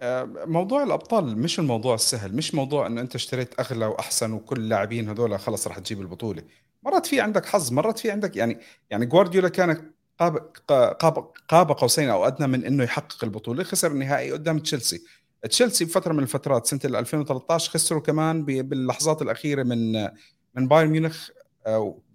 آه، 0.00 0.24
موضوع 0.46 0.82
الأبطال 0.82 1.38
مش 1.38 1.58
الموضوع 1.58 1.94
السهل 1.94 2.36
مش 2.36 2.54
موضوع 2.54 2.86
إنه 2.86 3.00
أنت 3.00 3.14
اشتريت 3.14 3.60
أغلى 3.60 3.86
وأحسن 3.86 4.32
وكل 4.32 4.56
اللاعبين 4.56 5.08
هذول 5.08 5.38
خلص 5.38 5.66
راح 5.66 5.78
تجيب 5.78 6.00
البطولة. 6.00 6.42
مرات 6.82 7.06
في 7.06 7.20
عندك 7.20 7.46
حظ 7.46 7.72
مرات 7.72 7.98
في 7.98 8.10
عندك 8.10 8.36
يعني 8.36 8.58
يعني 8.90 9.06
جوارديولا 9.06 9.48
كان 9.48 9.92
قاب 10.18 10.36
قاب 10.68 11.32
قاب 11.48 11.72
قوسين 11.72 12.08
أو 12.08 12.26
أدنى 12.26 12.46
من 12.46 12.64
إنه 12.64 12.84
يحقق 12.84 13.24
البطولة 13.24 13.64
خسر 13.64 13.90
النهائي 13.90 14.32
قدام 14.32 14.58
تشيلسي. 14.58 15.02
تشيلسي 15.50 15.84
بفترة 15.84 16.12
من 16.12 16.22
الفترات 16.22 16.66
سنة 16.66 16.80
2013 16.84 17.70
خسروا 17.70 18.00
كمان 18.00 18.44
باللحظات 18.44 19.22
الأخيرة 19.22 19.62
من 19.62 19.92
من 20.54 20.68
بايرن 20.68 20.90
ميونخ 20.90 21.28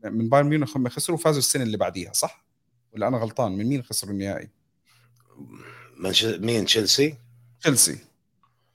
من 0.04 0.30
بايرن 0.30 0.48
ميونخ 0.48 0.78
هم 0.78 0.90
خسروا 0.90 1.18
وفازوا 1.18 1.40
السنة 1.40 1.64
اللي 1.64 1.78
بعديها 1.78 2.14
صح؟ 2.14 2.46
ولا 2.92 3.08
أنا 3.08 3.18
غلطان؟ 3.18 3.52
من 3.52 3.66
مين 3.66 3.84
خسروا 3.84 4.14
النهائي؟ 4.14 4.50
مين 6.24 6.66
تشيلسي؟ 6.66 7.16
تشيلسي. 7.62 7.98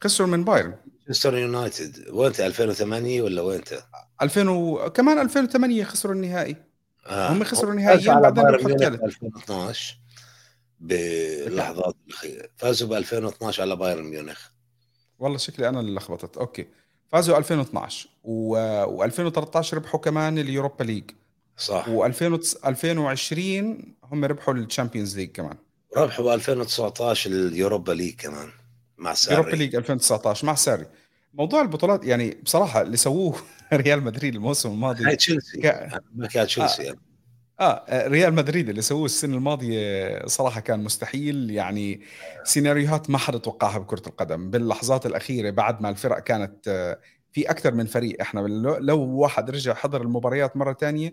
خسروا 0.05 0.29
من 0.29 0.45
بايرن. 0.45 0.75
مانشستر 1.07 1.39
يونايتد. 1.39 2.09
وانت 2.09 2.41
2008 2.41 3.23
ولا 3.23 3.43
وانت؟ 3.43 3.85
2000 4.23 4.49
و... 4.49 4.91
كمان 4.91 5.19
2008 5.19 5.85
خسروا 5.85 6.15
النهائي. 6.15 6.57
آه. 7.07 7.33
هم 7.33 7.45
خسروا 7.45 7.73
النهائي. 7.73 8.07
بعدين 8.07 8.47
2012 8.47 9.99
باللحظات 10.81 11.97
الأخيرة. 12.07 12.49
فازوا 12.57 12.89
ب 12.89 12.93
2012 12.93 13.63
على 13.63 13.77
بايرن 13.77 14.05
ميونخ. 14.05 14.49
والله 15.19 15.39
شكلي 15.39 15.69
أنا 15.69 15.81
اللي 15.81 15.95
لخبطت. 15.95 16.37
okay. 16.37 16.67
فازوا 17.15 17.39
2012 17.39 18.09
و... 18.25 18.57
و2013 18.87 19.75
ربحوا 19.75 20.01
كمان 20.01 20.39
ال 20.39 20.45
Europa 20.45 20.85
League. 20.85 21.05
صح. 21.57 21.87
و2020 21.87 23.39
هم 24.05 24.25
ربحوا 24.25 24.55
ال 24.55 24.61
Champions 24.61 25.17
League 25.17 25.31
كمان. 25.31 25.57
ربحوا 25.97 26.25
ب 26.25 26.29
2019 26.29 27.31
ال 27.31 27.40
Europa 27.40 27.93
League 27.93 28.15
كمان 28.15 28.49
مع 28.99 29.15
ساري. 29.15 29.37
Europa 29.37 29.57
League 29.57 29.77
2019 29.77 30.47
مع 30.47 30.55
ساري. 30.55 30.87
موضوع 31.35 31.63
البطولات 31.63 32.05
يعني 32.05 32.39
بصراحة 32.43 32.83
اللي 32.83 32.97
سووه 32.97 33.39
ريال 33.73 34.03
مدريد 34.03 34.35
الموسم 34.35 34.71
الماضي 34.71 35.05
هاي 35.05 35.17
تشيلسي. 35.17 35.61
ك... 35.61 35.91
ما 36.15 36.27
كان 36.27 36.47
تشيلسي. 36.47 36.91
آه. 36.91 36.95
يعني. 37.61 37.81
آه 37.89 38.09
ريال 38.09 38.35
مدريد 38.35 38.69
اللي 38.69 38.83
سووه 38.83 39.05
السنة 39.05 39.37
الماضية 39.37 40.27
صراحة 40.27 40.61
كان 40.61 40.85
مستحيل 40.85 41.51
يعني 41.51 42.01
سيناريوهات 42.45 43.11
ما 43.11 43.19
حدا 43.19 43.39
توقعها 43.39 43.79
بكرة 43.79 44.03
القدم 44.07 44.51
باللحظات 44.51 45.07
الأخيرة 45.07 45.51
بعد 45.51 45.83
ما 45.83 45.89
الفرق 45.89 46.19
كانت 46.19 46.69
آه، 46.69 47.01
في 47.33 47.51
أكثر 47.51 47.75
من 47.75 47.87
فريق 47.87 48.21
إحنا 48.21 48.41
لو 48.81 49.01
واحد 49.01 49.51
رجع 49.51 49.75
حضر 49.75 50.03
المباريات 50.03 50.57
مرة 50.57 50.73
ثانية 50.81 51.13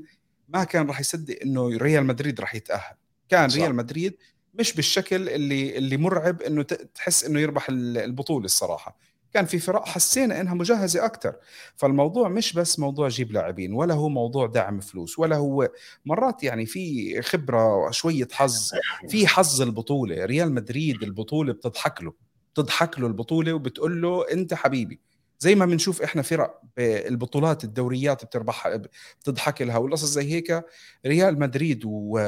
ما 0.49 0.63
كان 0.63 0.87
راح 0.87 0.99
يصدق 0.99 1.39
إنه 1.43 1.77
ريال 1.77 2.05
مدريد 2.05 2.39
راح 2.39 2.55
يتأهل 2.55 2.95
كان 3.29 3.49
صح. 3.49 3.57
ريال 3.57 3.75
مدريد 3.75 4.17
مش 4.53 4.73
بالشكل 4.73 5.29
اللي 5.29 5.77
اللي 5.77 5.97
مرعب 5.97 6.41
إنه 6.41 6.63
تحس 6.95 7.23
إنه 7.23 7.39
يربح 7.39 7.67
البطولة 7.69 8.45
الصراحة 8.45 8.97
كان 9.33 9.45
في 9.45 9.59
فرق 9.59 9.85
حسينا 9.87 10.41
إنها 10.41 10.53
مجهزة 10.53 11.05
أكثر 11.05 11.35
فالموضوع 11.75 12.29
مش 12.29 12.53
بس 12.53 12.79
موضوع 12.79 13.07
جيب 13.07 13.31
لاعبين 13.31 13.73
ولا 13.73 13.93
هو 13.93 14.09
موضوع 14.09 14.47
دعم 14.47 14.79
فلوس 14.79 15.19
ولا 15.19 15.35
هو 15.35 15.69
مرات 16.05 16.43
يعني 16.43 16.65
في 16.65 17.21
خبرة 17.21 17.91
شوية 17.91 18.27
حظ 18.31 18.71
في 19.09 19.27
حظ 19.27 19.61
البطولة. 19.61 20.25
ريال 20.25 20.53
مدريد 20.53 21.03
البطولة 21.03 21.53
بتضحك 21.53 22.01
له 22.03 22.13
بتضحك 22.53 22.99
له 22.99 23.07
البطولة 23.07 23.53
وبتقول 23.53 24.01
له 24.01 24.31
أنت 24.31 24.53
حبيبي. 24.53 24.99
زي 25.41 25.55
ما 25.55 25.65
بنشوف 25.65 26.01
إحنا 26.01 26.21
فرق 26.21 26.61
بالبطولات 26.77 27.63
الدوريات 27.63 28.25
بتربحها 28.25 28.81
بتضحك 29.21 29.61
لها 29.61 29.77
والقصص 29.77 30.09
زي 30.09 30.31
هيك 30.31 30.65
ريال 31.05 31.39
مدريد 31.39 31.81
و... 31.85 32.19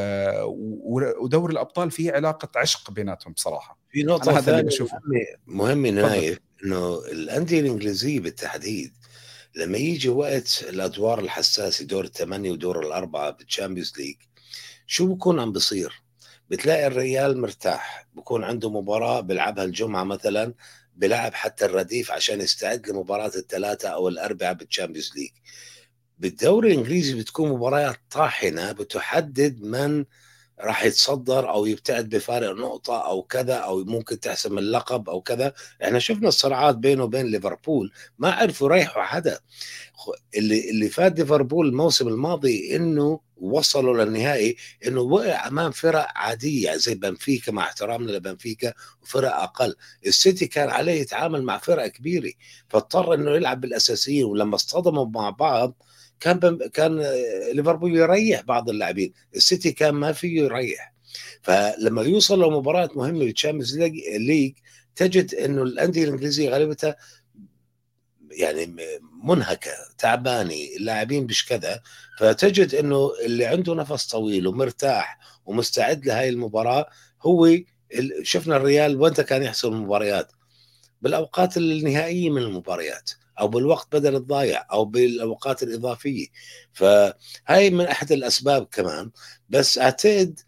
ودور 1.21 1.49
الأبطال 1.51 1.91
في 1.91 2.11
علاقة 2.11 2.59
عشق 2.59 2.91
بيناتهم 2.91 3.33
بصراحة. 3.33 3.79
في 3.89 4.03
نقطة 4.03 4.37
هذا 4.37 4.51
اللي 4.51 4.63
بشوفه. 4.63 4.99
مهمة 5.47 5.89
نايف 5.89 6.39
إنه 6.65 6.99
الأندية 7.11 7.59
الإنجليزية 7.59 8.19
بالتحديد 8.19 8.93
لما 9.55 9.77
يجي 9.77 10.09
وقت 10.09 10.65
الأدوار 10.69 11.19
الحساسة 11.19 11.85
دور 11.85 12.03
الثمانية 12.03 12.51
ودور 12.51 12.85
الأربعة 12.87 13.31
بال 13.31 13.42
Champions 13.42 13.93
League 13.97 14.15
شو 14.87 15.13
بكون 15.13 15.39
عم 15.39 15.51
بصير؟ 15.51 16.03
بتلاقي 16.49 16.87
الريال 16.87 17.41
مرتاح 17.41 18.07
بكون 18.13 18.43
عنده 18.43 18.69
مباراة 18.69 19.19
بيلعبها 19.19 19.63
الجمعة 19.63 20.03
مثلا 20.03 20.53
بلعب 20.95 21.33
حتى 21.33 21.65
الرديف 21.65 22.11
عشان 22.11 22.41
يستعد 22.41 22.89
لمباراة 22.89 23.31
الثلاثة 23.35 23.89
أو 23.89 24.07
الأربعة 24.07 24.53
بال 24.53 24.64
Champions 24.64 25.11
League. 25.15 25.31
بالدوري 26.19 26.71
الإنجليزي 26.71 27.13
بتكون 27.19 27.49
مباريات 27.49 27.97
طاحنة 28.11 28.71
بتحدد 28.71 29.61
من 29.61 30.05
راح 30.63 30.85
يتصدر 30.85 31.49
أو 31.49 31.65
يبتعد 31.65 32.09
بفارق 32.09 32.51
نقطة 32.51 33.07
أو 33.07 33.23
كذا 33.23 33.53
أو 33.55 33.83
ممكن 33.83 34.19
تحسم 34.19 34.57
اللقب 34.57 35.09
أو 35.09 35.21
كذا. 35.21 35.53
إحنا 35.83 35.99
شفنا 35.99 36.27
الصراعات 36.27 36.75
بينه 36.75 37.03
وبين 37.03 37.25
ليفربول 37.25 37.91
ما 38.19 38.31
عرفوا 38.31 38.67
يريحوا 38.75 39.03
حدا. 39.03 39.39
اللي 40.37 40.69
اللي 40.69 40.89
فات 40.89 41.19
ليفربول 41.19 41.67
الموسم 41.67 42.07
الماضي 42.07 42.75
إنه 42.75 43.19
وصلوا 43.37 44.03
للنهائي 44.05 44.55
إنه 44.87 45.01
وقع 45.01 45.47
أمام 45.47 45.71
فرق 45.71 46.07
عادية 46.15 46.65
يعني 46.65 46.79
زي 46.79 46.95
بنفيكا 46.95 47.51
مع 47.51 47.63
احترامنا 47.63 48.11
لبنفيكا 48.11 48.73
وفرق 49.01 49.35
أقل. 49.35 49.75
السيتي 50.05 50.47
كان 50.47 50.69
عليه 50.69 51.01
يتعامل 51.01 51.43
مع 51.43 51.57
فرق 51.57 51.87
كبيرة 51.87 52.31
فاضطر 52.69 53.13
إنه 53.13 53.31
يلعب 53.31 53.61
بالأساسيين 53.61 54.25
ولما 54.25 54.55
اصطدموا 54.55 55.05
مع 55.05 55.29
بعض 55.29 55.83
كان. 56.23 56.57
كان 56.73 56.99
ليفربول 57.53 57.95
يريح 57.95 58.41
بعض 58.41 58.69
اللاعبين. 58.69 59.13
السيتي 59.35 59.71
كان 59.71 59.93
ما 59.93 60.11
فيه 60.11 60.41
يريح. 60.41 60.93
فلما 61.41 62.01
يوصل 62.01 62.43
لمباراة 62.43 62.89
مهمة 62.95 63.19
بال 63.19 63.30
Champions 63.30 63.77
League 64.17 64.53
تجد 64.95 65.35
إنه 65.35 65.63
الأندية 65.63 66.03
الإنجليزية 66.03 66.49
غالبتها 66.49 66.95
يعني 68.31 68.75
منهكة 69.23 69.71
تعبانة 69.97 70.55
اللاعبين 70.77 71.23
مش 71.25 71.45
كذا. 71.45 71.81
فتجد 72.19 72.75
إنه 72.75 73.11
اللي 73.25 73.45
عنده 73.45 73.75
نفس 73.75 74.07
طويل 74.07 74.47
ومرتاح 74.47 75.19
ومستعد 75.45 76.05
لهي 76.05 76.29
المباراة 76.29 76.89
هو 77.21 77.49
شفنا 78.21 78.57
الريال 78.57 79.01
وين 79.01 79.13
كان 79.13 79.43
يحصل 79.43 79.73
المباريات؟ 79.73 80.31
بالأوقات 81.01 81.57
النهائية 81.57 82.29
من 82.29 82.41
المباريات. 82.41 83.11
أو 83.39 83.47
بالوقت 83.47 83.95
بدل 83.95 84.15
الضايع 84.15 84.65
أو 84.71 84.85
بالأوقات 84.85 85.63
الإضافية. 85.63 86.27
فهاي 86.73 87.69
من 87.69 87.85
أحد 87.85 88.11
الأسباب 88.11 88.65
كمان. 88.65 89.11
بس 89.49 89.77
أعتقد 89.77 90.39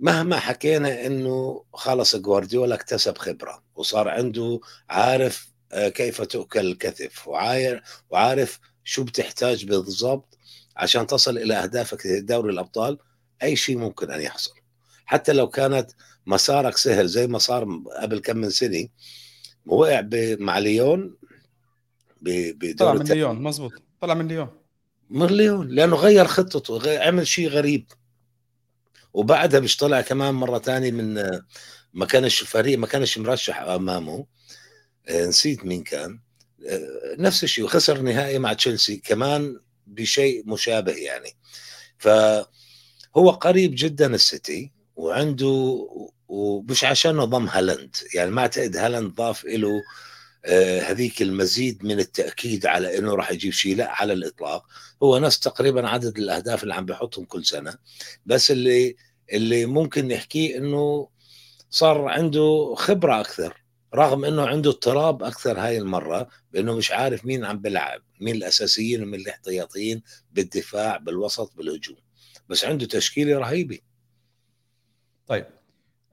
مهما 0.00 0.38
حكينا 0.38 1.06
إنه 1.06 1.64
خلص 1.74 2.16
جوارديولا 2.16 2.74
اكتسب 2.74 3.18
خبرة 3.18 3.62
وصار 3.74 4.08
عنده 4.08 4.60
عارف 4.90 5.50
آه، 5.72 5.88
كيف 5.88 6.22
تؤكل 6.22 6.60
الكتف 6.60 7.28
وعارف 8.10 8.60
شو 8.84 9.04
بتحتاج 9.04 9.64
بالضبط 9.64 10.38
عشان 10.76 11.06
تصل 11.06 11.38
إلى 11.38 11.54
أهدافك 11.54 12.06
دوري 12.06 12.52
الأبطال 12.52 12.98
أي 13.42 13.56
شيء 13.56 13.78
ممكن 13.78 14.10
أن 14.10 14.20
يحصل. 14.20 14.52
حتى 15.06 15.32
لو 15.32 15.48
كانت 15.48 15.90
مسارك 16.26 16.76
سهل 16.76 17.08
زي 17.08 17.26
ما 17.26 17.38
صار 17.38 17.82
قبل 18.02 18.18
كم 18.18 18.36
من 18.36 18.50
سنة 18.50 18.88
وقع 19.66 20.02
مع 20.40 20.58
ليون 20.58 21.16
بدور 22.20 22.72
طلع 22.78 22.92
من 22.92 23.04
ليون 23.04 23.42
مزبوط 23.42 23.72
طلع 24.00 24.14
من 24.14 24.28
ليون. 24.28 24.48
من 25.10 25.26
ليون 25.26 25.68
لأنه 25.68 25.96
غير 25.96 26.26
خطته 26.26 27.00
عمل 27.00 27.26
شيء 27.26 27.48
غريب. 27.48 27.86
وبعدها 29.12 29.60
مش 29.60 29.76
طلع 29.76 30.00
كمان 30.00 30.34
مرة 30.34 30.58
ثانية 30.58 30.90
من 30.90 31.14
ما 31.94 32.06
كانش 32.06 32.42
فريق 32.42 32.78
ما 32.78 32.86
كانش 32.86 33.18
مرشح 33.18 33.60
أمامه. 33.60 34.26
آه، 35.08 35.26
نسيت 35.26 35.64
مين 35.64 35.82
كان. 35.82 36.20
آه، 36.68 37.16
نفس 37.18 37.44
الشيء 37.44 37.64
وخسر 37.64 38.00
نهائي 38.00 38.38
مع 38.38 38.52
تشيلسي 38.52 38.96
كمان 38.96 39.60
بشيء 39.86 40.42
مشابه 40.46 40.92
يعني. 40.92 41.36
فهو 41.98 43.30
قريب 43.30 43.72
جدا 43.74 44.14
السيتي 44.14 44.72
وعنده 44.96 45.88
ومش 46.28 46.84
عشانه 46.84 47.24
ضم 47.24 47.46
هالاند. 47.46 47.96
يعني 48.14 48.30
ما 48.30 48.42
أعتقد 48.42 48.76
هالاند 48.76 49.14
ضاف 49.14 49.44
له 49.44 49.82
هذيك 50.80 51.22
المزيد 51.22 51.84
من 51.84 51.98
التأكيد 52.00 52.66
على 52.66 52.98
إنه 52.98 53.14
راح 53.14 53.30
يجيب 53.32 53.52
شيء 53.52 53.76
لا 53.76 53.90
على 53.90 54.12
الإطلاق. 54.12 54.66
هو 55.02 55.18
نفس 55.18 55.40
تقريبا 55.40 55.88
عدد 55.88 56.18
الأهداف 56.18 56.62
اللي 56.62 56.74
عم 56.74 56.84
بيحطهم 56.84 57.24
كل 57.24 57.44
سنة. 57.44 57.74
بس 58.26 58.50
اللي 58.50 58.96
اللي 59.32 59.66
ممكن 59.66 60.08
نحكيه 60.08 60.58
إنه 60.58 61.08
صار 61.70 62.08
عنده 62.08 62.74
خبرة 62.78 63.20
أكثر 63.20 63.64
رغم 63.94 64.24
إنه 64.24 64.46
عنده 64.46 64.70
اضطراب 64.70 65.22
أكثر 65.22 65.60
هاي 65.60 65.78
المرة 65.78 66.28
بإنه 66.52 66.76
مش 66.76 66.90
عارف 66.90 67.24
مين 67.24 67.44
عم 67.44 67.58
بيلعب 67.58 68.02
مين 68.20 68.34
الأساسيين 68.36 69.02
ومين 69.02 69.20
الاحتياطيين 69.20 70.02
بالدفاع 70.32 70.96
بالوسط 70.96 71.52
بالهجوم. 71.56 71.96
بس 72.48 72.64
عنده 72.64 72.86
تشكيلة 72.86 73.38
رهيبة. 73.38 73.78
طيب 75.26 75.46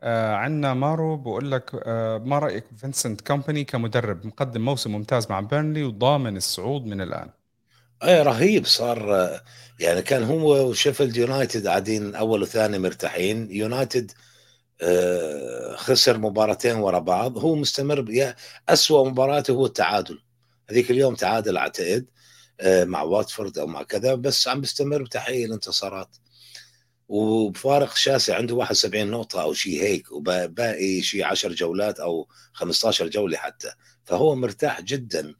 آه 0.02 0.36
عندنا 0.36 0.74
مارو 0.74 1.18
بقول 1.18 1.52
لك 1.52 1.72
آه 1.86 2.18
ما 2.18 2.40
رأيك 2.40 2.66
فينسنت 2.78 3.22
كومباني 3.22 3.64
كمدرب 3.64 4.26
مقدم 4.26 4.62
موسم 4.66 4.92
ممتاز 4.92 5.32
مع 5.32 5.40
بيرنلي 5.40 5.84
وضامن 5.84 6.38
الصعود 6.38 6.86
من 6.86 7.02
الآن؟ 7.02 7.30
اي 8.04 8.22
رهيب 8.22 8.66
صار 8.66 9.16
آه، 9.16 9.42
يعني 9.80 10.02
كان 10.02 10.24
هو 10.24 10.70
وشيفيلد 10.70 11.18
يونايتد 11.18 11.68
قاعدين 11.68 12.16
أول 12.16 12.42
وثاني 12.42 12.80
مرتاحين. 12.80 13.52
يونايتد 13.52 14.12
آه 14.82 15.76
خسر 15.76 16.18
مباراتين 16.18 16.76
ورا 16.76 17.00
بعض. 17.00 17.38
هو 17.38 17.56
مستمر 17.56 18.34
أسوأ 18.70 19.10
مباراته 19.10 19.52
هو 19.54 19.66
التعادل. 19.66 20.20
هذيك 20.70 20.92
اليوم 20.92 21.16
تعادل 21.16 21.58
أعتقد 21.58 22.06
آه 22.62 22.84
مع 22.86 23.02
واتفورد 23.02 23.58
أو 23.58 23.68
مع 23.68 23.84
كذا 23.84 24.16
بس 24.16 24.48
عم 24.48 24.62
بيستمر 24.62 25.04
بتحقيق 25.04 25.46
الانتصارات. 25.46 26.18
وبفارق 27.08 27.96
شاسع 27.96 28.38
عنده 28.38 28.56
71 28.56 29.08
نقطة 29.08 29.42
أو 29.42 29.54
شيء 29.54 29.82
هيك 29.82 30.12
وباقي 30.12 31.02
شيء 31.02 31.26
10 31.26 31.54
جولات 31.54 32.00
أو 32.00 32.28
15 32.54 33.08
جولة 33.08 33.38
حتى. 33.38 33.72
فهو 34.04 34.36
مرتاح 34.36 34.82
جدا 34.82 35.36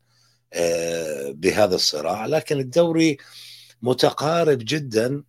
آه، 0.54 1.32
بهذا 1.32 1.76
الصراع. 1.76 2.26
لكن 2.26 2.60
الدوري 2.60 3.18
متقارب 3.82 4.58
جدا 4.62 5.24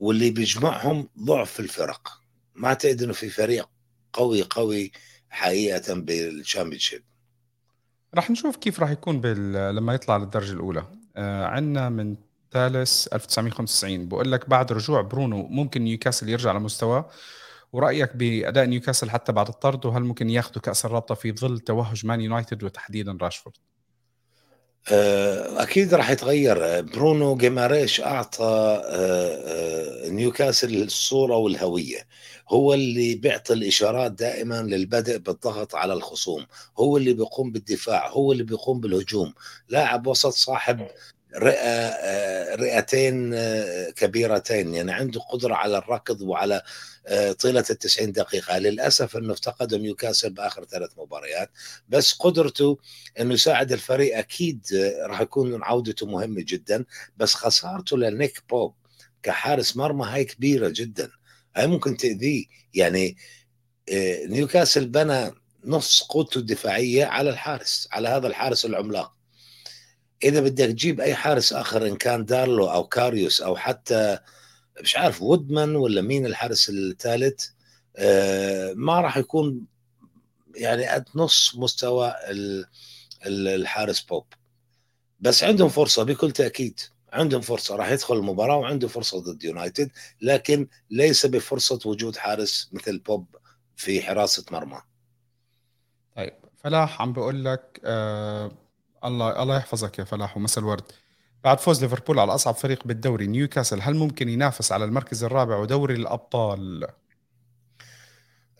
واللي 0.00 0.30
بيجمعهم 0.30 1.08
ضعف 1.18 1.60
الفرق. 1.60 2.20
ما 2.54 2.68
أعتقد 2.68 3.02
إنه 3.02 3.12
في 3.12 3.28
فريق 3.30 3.68
قوي 4.12 4.42
قوي 4.42 4.92
حقيقة 5.30 5.94
بال 5.94 6.08
Championship. 6.08 7.02
راح 8.14 8.30
نشوف 8.30 8.56
كيف 8.56 8.80
راح 8.80 8.90
يكون 8.90 9.20
بال... 9.20 9.76
لما 9.76 9.94
يطلع 9.94 10.16
للدرجة 10.16 10.52
الأولى. 10.52 10.84
آه 11.16 11.44
عندنا 11.44 11.88
من 11.88 12.16
ثالث 12.56 13.08
1995 13.12 14.08
بقول 14.08 14.32
لك 14.32 14.48
بعد 14.48 14.72
رجوع 14.72 15.00
برونو 15.00 15.42
ممكن 15.42 15.82
نيوكاسل 15.82 16.28
يرجع 16.28 16.52
لمستواه؟ 16.52 17.10
ورأيك 17.72 18.16
بأداء 18.16 18.64
نيوكاسل 18.64 19.10
حتى 19.10 19.32
بعد 19.32 19.48
الطرد 19.48 19.86
وهل 19.86 20.02
ممكن 20.02 20.30
ياخذوا 20.30 20.62
كأس 20.62 20.84
الرابطة 20.84 21.14
في 21.14 21.32
ظل 21.32 21.58
توهج 21.58 22.06
مان 22.06 22.20
يونايتد 22.20 22.64
وتحديدا 22.64 23.18
راشفورد؟ 23.20 23.56
آه، 24.92 25.62
أكيد 25.62 25.94
راح 25.94 26.10
يتغير. 26.10 26.80
برونو 26.82 27.36
جيماريش 27.36 28.00
أعطى 28.00 28.44
آه، 28.44 30.06
آه، 30.06 30.08
نيوكاسل 30.08 30.82
الصورة 30.82 31.36
والهوية. 31.36 32.06
هو 32.48 32.74
اللي 32.74 33.14
بيعطي 33.14 33.52
الإشارات 33.52 34.12
دائما 34.12 34.62
للبدء 34.62 35.18
بالضغط 35.18 35.74
على 35.74 35.92
الخصوم. 35.92 36.46
هو 36.78 36.96
اللي 36.96 37.12
بيقوم 37.12 37.52
بالدفاع 37.52 38.08
هو 38.08 38.32
اللي 38.32 38.42
بيقوم 38.42 38.80
بالهجوم. 38.80 39.34
لاعب 39.68 40.06
وسط 40.06 40.32
صاحب 40.32 40.86
رئة 41.38 42.54
رئتين 42.54 43.34
كبيرتين 43.90 44.74
يعني 44.74 44.92
عنده 44.92 45.20
قدرة 45.20 45.54
على 45.54 45.78
الركض 45.78 46.20
وعلى 46.20 46.62
طيلة 47.38 47.64
التسعين 47.70 48.12
دقيقة. 48.12 48.58
للأسف 48.58 49.16
أنه 49.16 49.32
افتقد 49.32 49.74
نيوكاسل 49.74 50.30
بآخر 50.30 50.64
ثلاث 50.64 50.90
مباريات 50.98 51.50
بس 51.88 52.12
قدرته 52.12 52.78
أنه 53.20 53.34
يساعد 53.34 53.72
الفريق 53.72 54.18
أكيد 54.18 54.66
راح 55.06 55.20
يكون 55.20 55.62
عودته 55.62 56.06
مهمة 56.06 56.44
جدا 56.48 56.84
بس 57.16 57.34
خسارته 57.34 57.98
لنيك 57.98 58.42
بوب 58.50 58.74
كحارس 59.22 59.76
مرمى 59.76 60.06
هاي 60.06 60.24
كبيرة 60.24 60.68
جدا. 60.68 61.10
هاي 61.56 61.66
ممكن 61.66 61.96
تأذيه. 61.96 62.44
يعني 62.74 63.16
نيوكاسل 64.28 64.86
بنى 64.86 65.32
نص 65.64 66.02
قوته 66.02 66.38
الدفاعية 66.38 67.04
على 67.04 67.30
الحارس 67.30 67.88
على 67.92 68.08
هذا 68.08 68.26
الحارس 68.26 68.64
العملاق. 68.64 69.15
إذا 70.24 70.40
بدك 70.40 70.64
تجيب 70.66 71.00
أي 71.00 71.14
حارس 71.14 71.52
آخر 71.52 71.86
إن 71.86 71.96
كان 71.96 72.24
دارلو 72.24 72.66
أو 72.66 72.84
كاريوس 72.84 73.40
أو 73.40 73.56
حتى 73.56 74.18
مش 74.82 74.96
عارف 74.96 75.22
وودمان 75.22 75.76
ولا 75.76 76.00
مين 76.02 76.26
الحارس 76.26 76.68
الثالث 76.70 77.46
آه، 77.96 78.72
ما 78.76 79.00
راح 79.00 79.16
يكون 79.16 79.66
يعني 80.54 80.86
قد 80.88 81.04
نص 81.14 81.56
مستوى 81.56 82.14
الحارس 83.26 84.00
بوب. 84.00 84.24
بس 85.20 85.44
عندهم 85.44 85.68
فرصة 85.68 86.02
بكل 86.02 86.32
تأكيد. 86.32 86.80
عندهم 87.12 87.40
فرصة 87.40 87.76
راح 87.76 87.90
يدخل 87.90 88.16
المباراة 88.16 88.56
وعنده 88.56 88.88
فرصة 88.88 89.20
ضد 89.20 89.44
يونايتد 89.44 89.90
لكن 90.20 90.68
ليس 90.90 91.26
بفرصة 91.26 91.78
وجود 91.86 92.16
حارس 92.16 92.70
مثل 92.72 92.98
بوب 92.98 93.26
في 93.76 94.02
حراسة 94.02 94.44
مرمى. 94.50 94.80
طيب 96.16 96.32
فلاح 96.56 97.02
عم 97.02 97.12
بقول 97.12 97.44
لك 97.44 97.80
آه 97.84 98.50
الله 99.06 99.42
الله 99.42 99.56
يحفظك 99.56 99.98
يا 99.98 100.04
فلاح 100.04 100.36
ومسا 100.36 100.60
الورد. 100.60 100.82
بعد 101.44 101.60
فوز 101.60 101.82
ليفربول 101.82 102.18
على 102.18 102.34
أصعب 102.34 102.54
فريق 102.54 102.86
بالدوري 102.86 103.26
نيوكاسل 103.26 103.80
هل 103.80 103.94
ممكن 103.94 104.28
ينافس 104.28 104.72
على 104.72 104.84
المركز 104.84 105.24
الرابع 105.24 105.56
ودوري 105.56 105.94
الأبطال؟ 105.94 106.86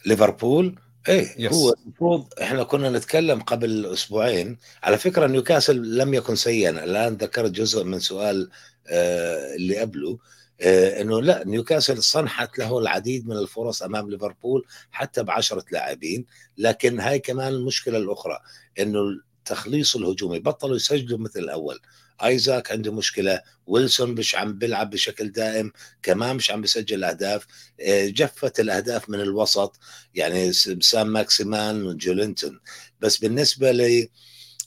ليفربول؟ 0.06 0.78
إيه 1.08 1.34
yes. 1.38 1.52
هو 1.52 1.74
المفروض 1.84 2.26
إحنا 2.42 2.62
كنا 2.62 2.90
نتكلم 2.90 3.40
قبل 3.42 3.86
أسبوعين. 3.86 4.58
على 4.82 4.98
فكرة 4.98 5.26
نيوكاسل 5.26 5.98
لم 5.98 6.14
يكن 6.14 6.36
سيئا. 6.36 6.70
الآن 6.70 7.14
ذكرت 7.14 7.50
جزء 7.50 7.84
من 7.84 7.98
سؤال 7.98 8.50
آه 8.88 9.54
اللي 9.54 9.78
قبله 9.78 10.18
آه 10.60 11.00
إنه 11.00 11.22
لا 11.22 11.44
نيوكاسل 11.46 12.02
سنحت 12.02 12.58
له 12.58 12.78
العديد 12.78 13.28
من 13.28 13.36
الفرص 13.36 13.82
أمام 13.82 14.10
ليفربول 14.10 14.64
حتى 14.90 15.22
بعشرة 15.22 15.64
لاعبين. 15.72 16.26
لكن 16.58 17.00
هاي 17.00 17.18
كمان 17.18 17.52
المشكلة 17.52 17.98
الأخرى 17.98 18.38
إنه 18.78 19.00
التخليص 19.46 19.96
الهجومي 19.96 20.38
بطلوا 20.38 20.76
يسجلوا 20.76 21.18
مثل 21.18 21.40
الأول. 21.40 21.80
آيزاك 22.24 22.72
عنده 22.72 22.92
مشكلة 22.92 23.42
ويلسون 23.66 24.10
مش 24.10 24.34
عم 24.34 24.58
بيلعب 24.58 24.90
بشكل 24.90 25.32
دائم 25.32 25.72
كمان 26.02 26.36
مش 26.36 26.50
عم 26.50 26.60
بيسجل 26.60 27.04
أهداف. 27.04 27.46
آه، 27.80 28.06
جفت 28.06 28.60
الأهداف 28.60 29.08
من 29.08 29.20
الوسط 29.20 29.78
يعني 30.14 30.52
سام 30.52 31.06
ماكسيمان 31.06 31.86
وجولينتون. 31.86 32.60
بس 33.00 33.16
بالنسبة 33.16 33.70
لي 33.70 34.10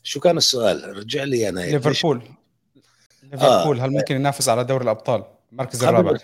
شو 0.04 0.20
كان 0.20 0.38
السؤال؟ 0.38 0.98
رجع 0.98 1.24
لي 1.24 1.50
أنا 1.50 1.60
ليفربول 1.60 2.24
ليفربول. 3.24 3.80
آه. 3.80 3.86
هل 3.86 3.92
ممكن 3.92 4.16
ينافس 4.16 4.50
على 4.50 4.64
دوري 4.64 4.84
الأبطال؟ 4.84 5.24
المركز 5.52 5.84
الرابع. 5.84 6.18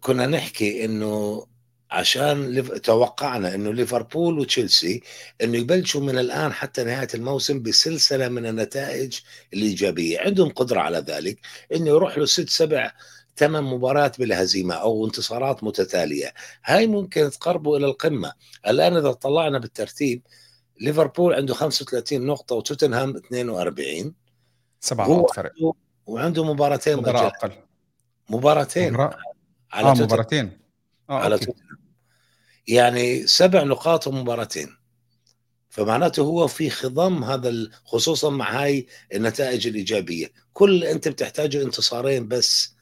كنا 0.00 0.26
نحكي 0.26 0.84
إنه 0.84 1.46
عشان 1.90 2.64
توقعنا 2.82 3.54
إنه 3.54 3.72
ليفربول 3.72 4.38
وتشيلسي 4.38 5.02
إنه 5.42 5.58
يبلشوا 5.58 6.00
من 6.00 6.18
الآن 6.18 6.52
حتى 6.52 6.84
نهاية 6.84 7.08
الموسم 7.14 7.62
بسلسلة 7.62 8.28
من 8.28 8.46
النتائج 8.46 9.18
الإيجابية، 9.54 10.20
عندهم 10.20 10.48
قدرة 10.48 10.80
على 10.80 10.98
ذلك 10.98 11.38
إنه 11.74 11.88
يروح 11.88 12.18
له 12.18 12.24
ست 12.24 12.48
سبع 12.48 12.92
ثمان 13.36 13.64
مباريات 13.64 14.18
بلا 14.18 14.42
هزيمة 14.42 14.74
أو 14.74 15.06
انتصارات 15.06 15.64
متتالية، 15.64 16.34
هاي 16.64 16.86
ممكن 16.86 17.30
تقربوا 17.30 17.76
إلى 17.78 17.86
القمة، 17.86 18.32
الآن 18.66 18.96
إذا 18.96 19.12
طلعنا 19.12 19.58
بالترتيب 19.58 20.22
ليفربول 20.80 21.34
عنده 21.34 21.54
35 21.54 22.26
نقطة 22.26 22.54
وتوتنهام 22.54 23.16
42 23.16 24.14
سبع 24.80 25.06
نقط 25.06 25.36
فرق 25.36 25.52
وعنده 26.06 26.44
مباراتين 26.44 26.96
مباراة 26.96 27.26
أقل. 27.26 27.52
مباراتين 28.30 28.92
مباراة 28.92 29.16
على 29.72 29.88
آه 29.88 29.94
مباراتين. 29.94 30.58
آه 31.10 31.18
على 31.18 31.38
توتنهام 31.38 31.79
يعني 32.70 33.26
سبع 33.26 33.62
نقاط 33.62 34.06
ومباراتين. 34.06 34.76
فمعناته 35.70 36.22
هو 36.22 36.46
في 36.46 36.70
خضم 36.70 37.24
هذا 37.24 37.68
خصوصا 37.84 38.30
مع 38.30 38.62
هاي 38.62 38.86
النتائج 39.14 39.66
الإيجابية. 39.66 40.32
كل 40.52 40.84
أنت 40.84 41.08
بتحتاجه 41.08 41.62
انتصارين 41.62 42.28
بس 42.28 42.74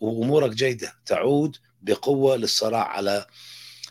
وأمورك 0.00 0.50
جيدة. 0.50 0.92
تعود 1.06 1.56
بقوة 1.82 2.36
للصراع 2.36 2.88
على 2.88 3.26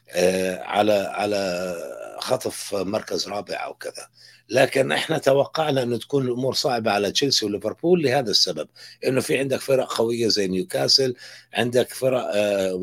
آه 0.09 0.63
على 0.63 0.93
على 0.93 1.73
خطف 2.19 2.75
مركز 2.75 3.27
رابع 3.27 3.65
أو 3.65 3.73
كذا. 3.73 4.07
لكن 4.49 4.91
إحنا 4.91 5.17
توقعنا 5.17 5.83
إنه 5.83 5.97
تكون 5.97 6.25
الأمور 6.27 6.53
صعبة 6.53 6.91
على 6.91 7.11
تشيلسي 7.11 7.45
وليفربول 7.45 8.03
لهذا 8.03 8.31
السبب. 8.31 8.67
إنه 9.07 9.21
في 9.21 9.37
عندك 9.39 9.59
فرق 9.59 9.93
قوية 9.93 10.27
زي 10.27 10.47
نيوكاسل 10.47 11.15
عندك 11.53 11.93
فرق 11.93 12.23
آه, 12.35 12.79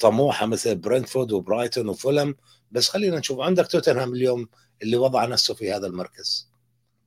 طموحة 0.00 0.46
مثل 0.46 0.74
برنتفورد 0.74 1.32
وبرايتون 1.32 1.88
وفولم. 1.88 2.34
بس 2.70 2.88
خلينا 2.88 3.18
نشوف 3.18 3.40
عندك 3.40 3.66
توتنهام 3.66 4.12
اليوم 4.12 4.48
اللي 4.82 4.96
وضع 4.96 5.24
نفسه 5.24 5.54
في 5.54 5.72
هذا 5.72 5.86
المركز. 5.86 6.50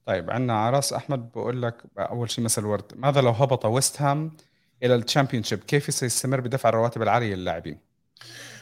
طيب 0.05 0.31
عندنا 0.31 0.53
فراس 0.53 0.93
أحمد 0.93 1.31
بقول 1.31 1.61
لك 1.61 1.83
أول 1.97 2.31
شيء 2.31 2.43
مسا 2.43 2.65
الورد 2.65 2.85
ماذا 2.95 3.21
لو 3.21 3.31
هبط 3.31 3.65
ويست 3.65 4.01
هام 4.01 4.37
إلى 4.83 4.95
ال 4.95 5.00
Championship 5.00 5.59
كيف 5.59 5.93
سيستمر 5.93 6.41
بدفع 6.41 6.69
الرواتب 6.69 7.01
العالية 7.01 7.35
للاعبين؟ 7.35 7.79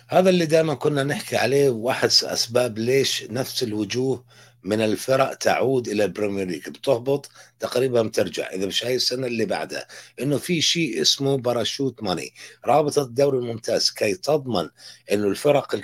هذا 0.08 0.30
اللي 0.30 0.46
دائما 0.46 0.74
كنا 0.74 1.04
نحكي 1.04 1.38
عليه 1.38 1.70
واحد 1.70 2.08
أسباب 2.08 2.78
ليش 2.78 3.24
نفس 3.30 3.64
الوجوه 3.64 4.24
من 4.64 4.82
الفرق 4.82 5.34
تعود 5.34 5.88
إلى 5.88 6.04
ال 6.06 6.11
Premier 6.11 6.48
League. 6.48 6.70
بتهبط 6.70 7.30
تقريبا 7.60 8.02
بترجع. 8.02 8.50
إذا 8.54 8.66
مش 8.66 8.86
هاي 8.86 8.96
السنة 8.96 9.28
اللي 9.28 9.46
بعدها 9.46 9.88
إنه 10.22 10.38
في 10.38 10.62
شيء 10.62 11.02
اسمه 11.02 11.38
parachute 11.38 12.04
money 12.04 12.34
رابطة 12.66 13.02
الدوري 13.02 13.38
الممتاز 13.38 13.90
كي 13.92 14.14
تضمن 14.14 14.70
إنه 15.12 15.28
الفرق 15.28 15.80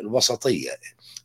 الوسطية 0.00 0.70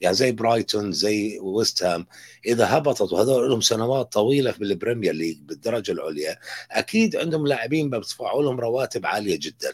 يعني 0.02 0.16
زي 0.16 0.32
برايتون 0.32 0.92
زي 0.92 1.40
ويست 1.40 1.84
هام 1.84 2.08
إذا 2.46 2.78
هبطت 2.78 3.14
وهذول 3.14 3.50
لهم 3.50 3.62
سنوات 3.62 4.14
طويلة 4.14 4.52
في 4.52 4.64
ال 4.64 4.70
Premier 4.70 5.14
League 5.14 5.38
بالدرجة 5.42 5.92
العليا 5.92 6.40
أكيد 6.72 7.16
عندهم 7.16 7.48
لاعبين 7.48 7.90
بدفعوا 7.90 8.44
لهم 8.44 8.60
رواتب 8.60 9.06
عالية 9.06 9.40
جدا. 9.42 9.74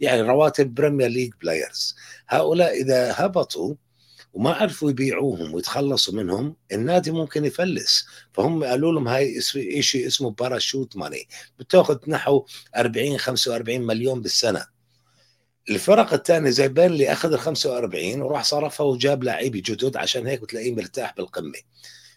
يعني 0.00 0.22
رواتب 0.22 0.74
Premier 0.74 1.08
League 1.08 1.32
players 1.42 1.96
هؤلاء 2.28 2.80
إذا 2.80 3.12
هبطوا 3.16 3.74
وما 4.34 4.52
عرفوا 4.52 4.90
يبيعوهم 4.90 5.54
ويتخلصوا 5.54 6.14
منهم 6.14 6.56
النادي 6.72 7.10
ممكن 7.10 7.44
يفلس. 7.44 8.06
فهم 8.32 8.64
قالوا 8.64 8.92
لهم 8.92 9.08
هاي 9.08 9.40
شيء 9.80 10.06
اسمه 10.06 10.30
parachute 10.30 10.96
money 10.96 11.28
بتاخذ 11.58 11.98
نحو 12.08 12.46
40 12.76 13.18
45 13.18 13.80
مليون 13.80 14.22
بالسنة. 14.22 14.66
الفرق 15.70 16.12
الثانية 16.14 16.50
زي 16.50 16.68
بيرنلي 16.68 17.12
أخذ 17.12 17.32
ال 17.32 17.38
45 17.38 18.22
وراح 18.22 18.44
صرفها 18.44 18.86
وجاب 18.86 19.24
لاعبين 19.24 19.60
جدد 19.60 19.96
عشان 19.96 20.26
هيك 20.26 20.40
بتلاقيه 20.42 20.74
مرتاح 20.74 21.14
بالقمة. 21.16 21.58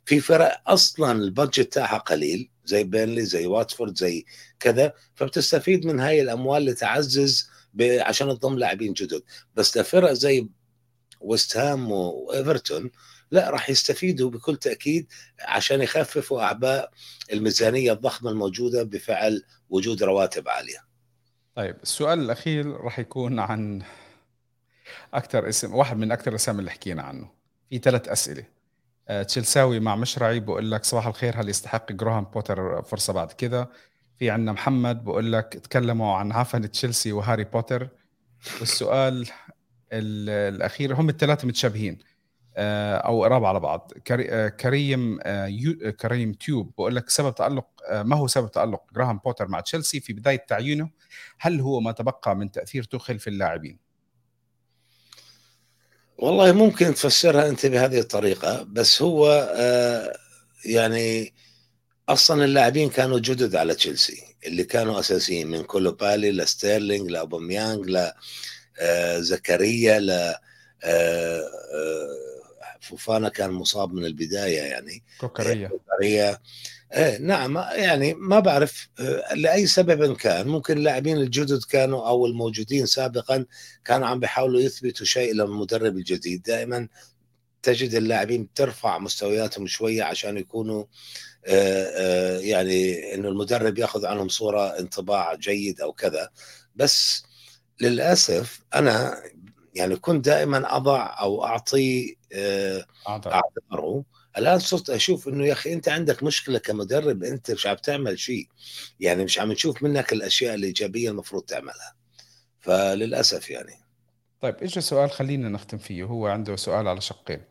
في 0.05 0.19
فرق 0.19 0.61
أصلا 0.67 1.11
ال 1.11 1.20
budget 1.20 1.73
تاعها 1.73 1.97
قليل 1.97 2.49
زي 2.65 2.83
بيرنلي 2.83 3.25
زي 3.25 3.47
واتفورد 3.47 3.97
زي 3.97 4.25
كذا. 4.59 4.93
فبتستفيد 5.15 5.85
من 5.85 5.99
هاي 5.99 6.21
الأموال 6.21 6.65
لتعزز 6.65 7.49
عشان 7.81 8.39
تضم 8.39 8.57
لاعبين 8.57 8.93
جدد. 8.93 9.23
بس 9.55 9.77
لفرق 9.77 10.13
زي 10.13 10.47
ويست 11.21 11.57
هام 11.57 11.91
وايفرتون 11.91 12.91
لا 13.31 13.49
راح 13.49 13.69
يستفيدوا 13.69 14.29
بكل 14.29 14.55
تأكيد 14.55 15.07
عشان 15.39 15.81
يخففوا 15.81 16.41
أعباء 16.41 16.91
الميزانية 17.33 17.91
الضخمة 17.91 18.31
الموجودة 18.31 18.83
بفعل 18.83 19.43
وجود 19.69 20.03
رواتب 20.03 20.49
عالية. 20.49 20.79
طيب 21.55 21.75
السؤال 21.83 22.19
الأخير 22.19 22.67
راح 22.67 22.99
يكون 22.99 23.39
عن 23.39 23.81
أكثر 25.13 25.49
اسم 25.49 25.75
واحد 25.75 25.97
من 25.97 26.11
أكثر 26.11 26.31
الأسامي 26.31 26.59
اللي 26.59 26.71
حكينا 26.71 27.01
عنه. 27.01 27.29
في 27.69 27.77
ثلاث 27.77 28.07
أسئلة. 28.07 28.43
آه، 29.09 29.23
تشيلساوي 29.23 29.79
مع 29.79 29.95
مشرعي 29.95 30.39
بقول 30.39 30.71
لك 30.71 30.85
صباح 30.85 31.07
الخير 31.07 31.41
هل 31.41 31.49
يستحق 31.49 31.91
جراهام 31.91 32.23
بوتر 32.23 32.81
فرصة 32.81 33.13
بعد 33.13 33.31
كذا؟ 33.31 33.67
في 34.19 34.29
عندنا 34.29 34.51
محمد 34.51 35.03
بقول 35.03 35.33
لك 35.33 35.45
تكلموا 35.45 36.15
عن 36.15 36.31
عفن 36.31 36.71
تشيلسي 36.71 37.11
وهاري 37.11 37.43
بوتر 37.43 37.89
والسؤال 38.59 39.27
الأخير 39.91 40.93
هم 40.93 41.09
الثلاثه 41.09 41.47
متشابهين 41.47 41.97
آه، 42.57 42.95
أو 42.97 43.23
قراب 43.23 43.45
على 43.45 43.59
بعض. 43.59 43.91
آه، 44.11 44.47
كريم 44.47 45.19
آه، 45.23 45.49
كريم 45.99 46.33
تيوب 46.33 46.71
بقول 46.77 46.95
لك 46.95 47.09
سبب 47.09 47.35
تألق 47.35 47.67
ما 47.91 48.15
هو 48.15 48.27
سبب 48.27 48.51
تألق 48.51 48.81
جراهام 48.95 49.17
بوتر 49.17 49.47
مع 49.47 49.59
تشيلسي 49.59 49.99
في 49.99 50.13
بداية 50.13 50.45
تعيينه؟ 50.47 50.89
هل 51.39 51.59
هو 51.59 51.79
ما 51.79 51.91
تبقى 51.91 52.35
من 52.35 52.51
تأثير 52.51 52.83
توخل 52.83 53.19
في 53.19 53.29
اللاعبين؟ 53.29 53.79
والله 56.17 56.51
ممكن 56.51 56.93
تفسرها 56.93 57.49
أنت 57.49 57.65
بهذه 57.65 57.99
الطريقة 57.99 58.63
بس 58.63 59.01
هو 59.01 59.53
يعني 60.65 61.33
أصلا 62.09 62.45
اللاعبين 62.45 62.89
كانوا 62.89 63.19
جدد 63.19 63.55
على 63.55 63.75
تشيلسي 63.75 64.23
اللي 64.45 64.63
كانوا 64.63 64.99
أساسيين 64.99 65.47
من 65.47 65.63
كولوبالي 65.63 66.31
لستيرلينج 66.31 67.11
لاوباميانج 67.11 67.89
ل 67.89 68.11
زكريا 69.19 69.99
ل 69.99 70.35
آه، 70.83 71.49
آه، 71.73 72.07
فوفانا 72.81 73.29
كان 73.29 73.51
مصاب 73.51 73.93
من 73.93 74.05
البداية 74.05 74.61
يعني. 74.61 75.03
كوكريا 75.19 75.67
كوكريا 75.67 76.37
إيه 76.93 77.17
نعم 77.17 77.57
يعني 77.57 78.13
ما 78.13 78.39
بعرف 78.39 78.89
لأي 79.35 79.67
سبب 79.67 80.15
كان. 80.15 80.47
ممكن 80.47 80.77
اللاعبين 80.77 81.17
الجدد 81.17 81.63
كانوا 81.63 82.07
أو 82.07 82.25
الموجودين 82.25 82.85
سابقا 82.85 83.45
كانوا 83.85 84.07
عم 84.07 84.19
بيحاولوا 84.19 84.61
يثبتوا 84.61 85.05
شيء 85.05 85.33
للمدرب 85.33 85.97
الجديد. 85.97 86.41
دائما 86.41 86.87
تجد 87.63 87.93
اللاعبين 87.93 88.53
ترفع 88.53 88.97
مستوياتهم 88.97 89.67
شوية 89.67 90.03
عشان 90.03 90.37
يكونوا 90.37 90.85
يعني 92.39 93.13
إنه 93.13 93.29
المدرب 93.29 93.77
يأخذ 93.77 94.05
عنهم 94.05 94.29
صورة 94.29 94.79
انطباع 94.79 95.35
جيد 95.35 95.81
أو 95.81 95.93
كذا. 95.93 96.29
بس 96.75 97.26
للأسف 97.81 98.59
أنا 98.75 99.23
يعني 99.75 99.95
كنت 99.95 100.25
دائما 100.25 100.75
أضع 100.75 101.15
أو 101.19 101.45
أعطي 101.45 102.17
آه، 102.33 102.85
اعذاره 103.07 104.03
الآن 104.37 104.59
صرت 104.59 104.89
أشوف 104.89 105.27
إنه 105.27 105.45
يا 105.45 105.53
أخي 105.53 105.73
أنت 105.73 105.89
عندك 105.89 106.23
مشكلة 106.23 106.59
كمدرب 106.59 107.23
أنت 107.23 107.51
مش 107.51 107.67
عم 107.67 107.75
تعمل 107.75 108.19
شيء. 108.19 108.47
يعني 108.99 109.23
مش 109.23 109.39
عم 109.39 109.51
نشوف 109.51 109.83
منك 109.83 110.13
الأشياء 110.13 110.55
الإيجابية 110.55 111.09
المفروض 111.09 111.43
تعملها. 111.43 111.95
فللأسف 112.59 113.49
يعني. 113.49 113.73
طيب 114.41 114.55
اجى 114.61 114.81
سؤال 114.81 115.11
خلينا 115.11 115.49
نختم 115.49 115.77
فيه 115.77 116.03
هو 116.03 116.27
عنده 116.27 116.55
سؤال 116.55 116.87
على 116.87 117.01
شقين. 117.01 117.41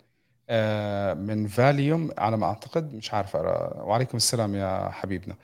آه، 0.48 1.14
من 1.14 1.48
فاليوم 1.48 2.10
على 2.18 2.36
ما 2.36 2.46
أعتقد 2.46 2.94
مش 2.94 3.14
عارف 3.14 3.36
أرى. 3.36 3.82
وعليكم 3.82 4.16
السلام 4.16 4.54
يا 4.54 4.90
حبيبنا. 4.90 5.36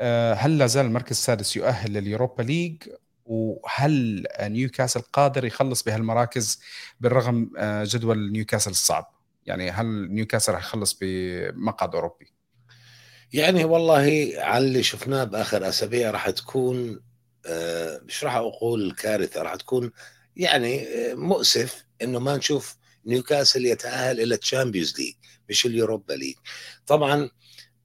آه، 0.00 0.34
هل 0.34 0.58
لا 0.58 0.66
زال 0.66 0.86
المركز 0.86 1.10
السادس 1.10 1.56
يؤهل 1.56 1.92
لل 1.92 2.05
Europa 2.05 2.42
League؟ 2.42 2.82
وهل 3.24 4.26
نيوكاسل 4.40 5.00
قادر 5.00 5.44
يخلص 5.44 5.82
بهالمراكز 5.82 6.60
بالرغم 7.00 7.50
آه، 7.58 7.84
جدول 7.84 8.32
نيوكاسل 8.32 8.70
الصعب؟ 8.70 9.14
يعني 9.46 9.70
هل 9.70 9.86
نيوكاسل 10.10 10.52
رح 10.52 10.60
يخلص 10.60 10.98
بمقعد 11.00 11.94
أوروبي؟ 11.94 12.32
يعني 13.32 13.64
والله 13.64 14.32
على 14.36 14.66
اللي 14.66 14.82
شفناه 14.82 15.24
بآخر 15.24 15.68
أسابيع 15.68 16.10
راح 16.10 16.30
تكون 16.30 17.00
مش 18.02 18.24
راح 18.24 18.34
أقول 18.34 18.92
كارثة 18.92 19.42
راح 19.42 19.54
تكون 19.54 19.90
يعني 20.36 20.86
مؤسف 21.14 21.84
إنه 22.02 22.18
ما 22.18 22.36
نشوف 22.36 22.76
نيوكاسل 23.06 23.66
يتأهل 23.66 24.20
إلى 24.20 24.34
ال 24.34 24.41
Champions 24.41 25.00
League 25.00 25.14
مش 25.48 25.66
ال 25.66 25.73
Europa 25.73 26.12
League. 26.12 26.36
طبعا 26.86 27.30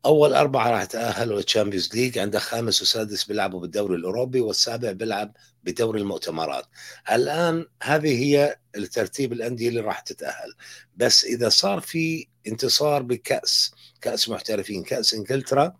أول 0.07 0.33
أربعة 0.33 0.71
راح 0.71 0.81
يتأهلوا 0.81 1.37
لل 1.37 1.48
Champions 1.48 1.95
League 1.95 2.17
عندك 2.17 2.39
خامس 2.39 2.81
وسادس 2.81 3.23
بيلعبوا 3.23 3.59
بالدوري 3.59 3.95
الأوروبي 3.95 4.41
والسابع 4.41 4.91
بيلعب 4.91 5.33
بدوري 5.63 6.01
المؤتمرات. 6.01 6.65
الآن 7.11 7.65
هذه 7.83 8.23
هي 8.23 8.57
الترتيب 8.75 9.33
الأندية 9.33 9.69
اللي 9.69 9.79
راح 9.79 9.99
تتأهل. 9.99 10.53
بس 10.95 11.25
إذا 11.25 11.49
صار 11.49 11.79
في 11.79 12.27
انتصار 12.47 13.01
بكأس 13.01 13.71
كأس 14.01 14.29
محترفين 14.29 14.83
كأس 14.83 15.13
إنجلترا 15.13 15.73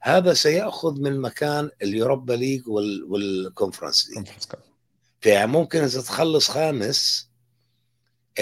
هذا 0.00 0.34
سيأخذ 0.34 1.00
من 1.00 1.20
مكان 1.20 1.70
ال 1.82 1.89
Europa 1.89 2.32
League 2.32 2.68
وال 3.08 3.25
Conference 3.25 4.10
League 4.10 4.26
فممكن 5.20 5.82
إذا 5.82 6.00
تخلص 6.00 6.50
خامس 6.50 7.29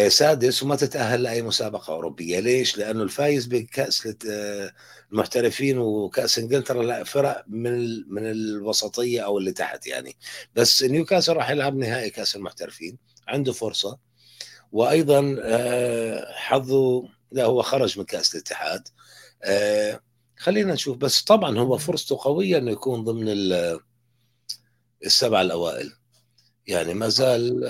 سادس 0.08 0.62
وما 0.62 0.76
تتأهل 0.76 1.22
لأي 1.22 1.42
مسابقة 1.42 1.92
أوروبية، 1.92 2.40
ليش؟ 2.40 2.78
لأنه 2.78 3.02
الفايز 3.02 3.46
بكأس 3.46 4.08
آه، 4.30 4.72
المحترفين 5.12 5.78
وكأس 5.78 6.38
إنجلترا 6.38 6.82
لا 6.82 7.04
فرق 7.04 7.44
من 7.48 7.78
من 8.08 8.30
الوسطية 8.30 9.20
أو 9.20 9.38
اللي 9.38 9.52
تحت 9.52 9.86
يعني، 9.86 10.16
بس 10.54 10.82
نيوكاسل 10.82 11.32
راح 11.32 11.50
يلعب 11.50 11.76
نهائي 11.76 12.10
كأس 12.10 12.36
المحترفين، 12.36 12.98
عنده 13.28 13.52
فرصة. 13.52 13.98
وأيضا 14.72 15.36
آه، 15.42 16.32
حظه 16.32 17.08
لا 17.32 17.44
هو 17.44 17.62
خرج 17.62 17.98
من 17.98 18.04
كأس 18.04 18.34
الاتحاد. 18.34 18.88
خلينا 20.36 20.72
نشوف. 20.72 20.96
بس 20.96 21.22
طبعا 21.22 21.58
هو 21.58 21.78
فرصته 21.78 22.18
قوية 22.20 22.58
إنه 22.58 22.70
يكون 22.70 23.04
ضمن 23.04 23.28
السبعه 25.04 25.42
الأوائل. 25.42 25.92
يعني 26.66 26.94
ما 26.94 27.08
زال 27.08 27.64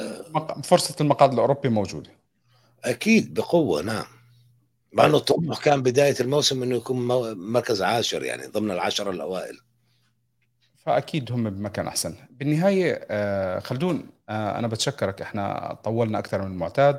فرصة 0.65 0.95
المقعد 1.01 1.33
الأوروبي 1.33 1.69
موجودة. 1.69 2.18
أكيد 2.85 3.35
بقوة 3.35 3.83
نعم. 3.83 4.05
مع 4.93 5.07
إنه 5.07 5.17
الطموح 5.17 5.65
كان 5.65 5.83
بداية 5.83 6.15
الموسم 6.21 6.63
إنه 6.63 6.77
يكون 6.77 7.07
مركز 7.37 7.83
عاشر 7.83 8.23
يعني 8.23 8.47
ضمن 8.47 8.71
العشره 8.71 9.11
الأوائل. 9.11 9.59
فأكيد 10.77 11.33
هم 11.33 11.51
بمكان 11.51 11.87
أحسن. 11.87 12.15
بالنهاية 12.31 13.07
آه، 13.11 13.59
خلدون 13.59 14.11
آه، 14.29 14.59
أنا 14.59 14.69
بتشكرك. 14.69 15.23
إحنا 15.23 15.77
طولنا 15.85 16.19
أكثر 16.19 16.43
من 16.43 16.53
المعتاد. 16.53 16.99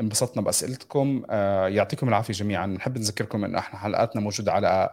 انبسطنا 0.00 0.42
بأسئلتكم. 0.42 1.22
آه، 1.30 1.68
يعطيكم 1.68 2.08
العافية 2.08 2.34
جميعا. 2.34 2.66
نحب 2.66 2.98
نذكركم 2.98 3.44
إن 3.44 3.54
إحنا 3.54 3.78
حلقاتنا 3.78 4.22
موجودة 4.22 4.52
على 4.52 4.90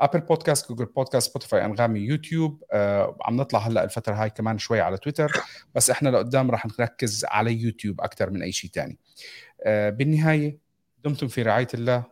Apple 0.00 0.20
Podcast 0.20 0.68
Google 0.68 0.84
Podcast 0.84 1.30
Spotify 1.30 1.64
أنغامي 1.64 2.00
يوتيوب. 2.00 2.64
عم 3.22 3.36
نطلع 3.36 3.58
هلأ 3.58 3.84
الفترة 3.84 4.14
هاي 4.14 4.30
كمان 4.30 4.58
شوي 4.58 4.80
على 4.80 4.96
تويتر. 4.96 5.32
بس 5.74 5.90
إحنا 5.90 6.08
لقدام 6.08 6.50
راح 6.50 6.66
نركز 6.66 7.24
على 7.24 7.52
يوتيوب 7.52 8.00
أكثر 8.00 8.30
من 8.30 8.42
أي 8.42 8.52
شيء 8.52 8.70
ثاني 8.70 8.98
بالنهاية 9.66 10.58
دمتم 11.04 11.28
في 11.28 11.42
رعاية 11.42 11.68
الله. 11.74 12.04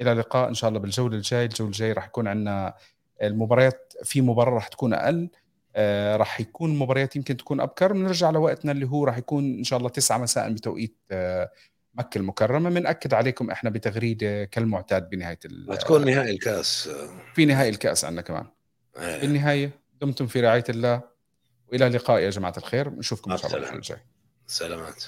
إلى 0.00 0.12
اللقاء 0.12 0.48
إن 0.48 0.54
شاء 0.54 0.68
الله 0.68 0.80
بالجولة 0.80 1.16
الجاي 1.16 1.44
الجولة 1.44 1.70
الجاي 1.70 1.92
راح 1.92 2.06
يكون 2.06 2.28
عندنا 2.28 2.74
المباريات 3.22 3.92
في 4.04 4.20
مباراة 4.20 4.54
راح 4.54 4.68
تكون 4.68 4.94
أقل. 4.94 5.30
آه 5.76 6.16
راح 6.16 6.40
يكون 6.40 6.78
مباريات 6.78 7.16
يمكن 7.16 7.36
تكون 7.36 7.60
أبكر. 7.60 7.92
بنرجع 7.92 8.30
لوقتنا 8.30 8.72
اللي 8.72 8.86
هو 8.86 9.04
راح 9.04 9.18
يكون 9.18 9.44
إن 9.58 9.64
شاء 9.64 9.78
الله 9.78 9.88
9 9.88 10.18
مساء 10.18 10.52
بتوقيت 10.52 10.96
آه 11.10 11.50
مكة 11.94 12.18
المكرمة. 12.18 12.70
بناكد 12.70 13.14
عليكم 13.14 13.50
إحنا 13.50 13.70
بتغريدة 13.70 14.44
كالمعتاد 14.44 15.10
بنهاية 15.10 15.38
وتكون 15.68 16.04
نهائي 16.06 16.30
الكأس. 16.30 16.90
في 17.34 17.44
نهائي 17.44 17.68
الكأس 17.68 18.04
عندنا 18.04 18.22
كمان. 18.22 18.46
آه. 18.96 19.20
بالنهاية 19.20 19.70
دمتم 20.00 20.26
في 20.26 20.40
رعاية 20.40 20.64
الله. 20.68 21.02
وإلى 21.68 21.86
اللقاء 21.86 22.20
يا 22.20 22.30
جماعة 22.30 22.54
الخير. 22.56 22.90
نشوفكم 22.90 23.32
إن 23.32 23.36
شاء 23.36 23.56
الله 23.56 23.72
الجاي 23.72 23.98
سلامات. 24.46 25.04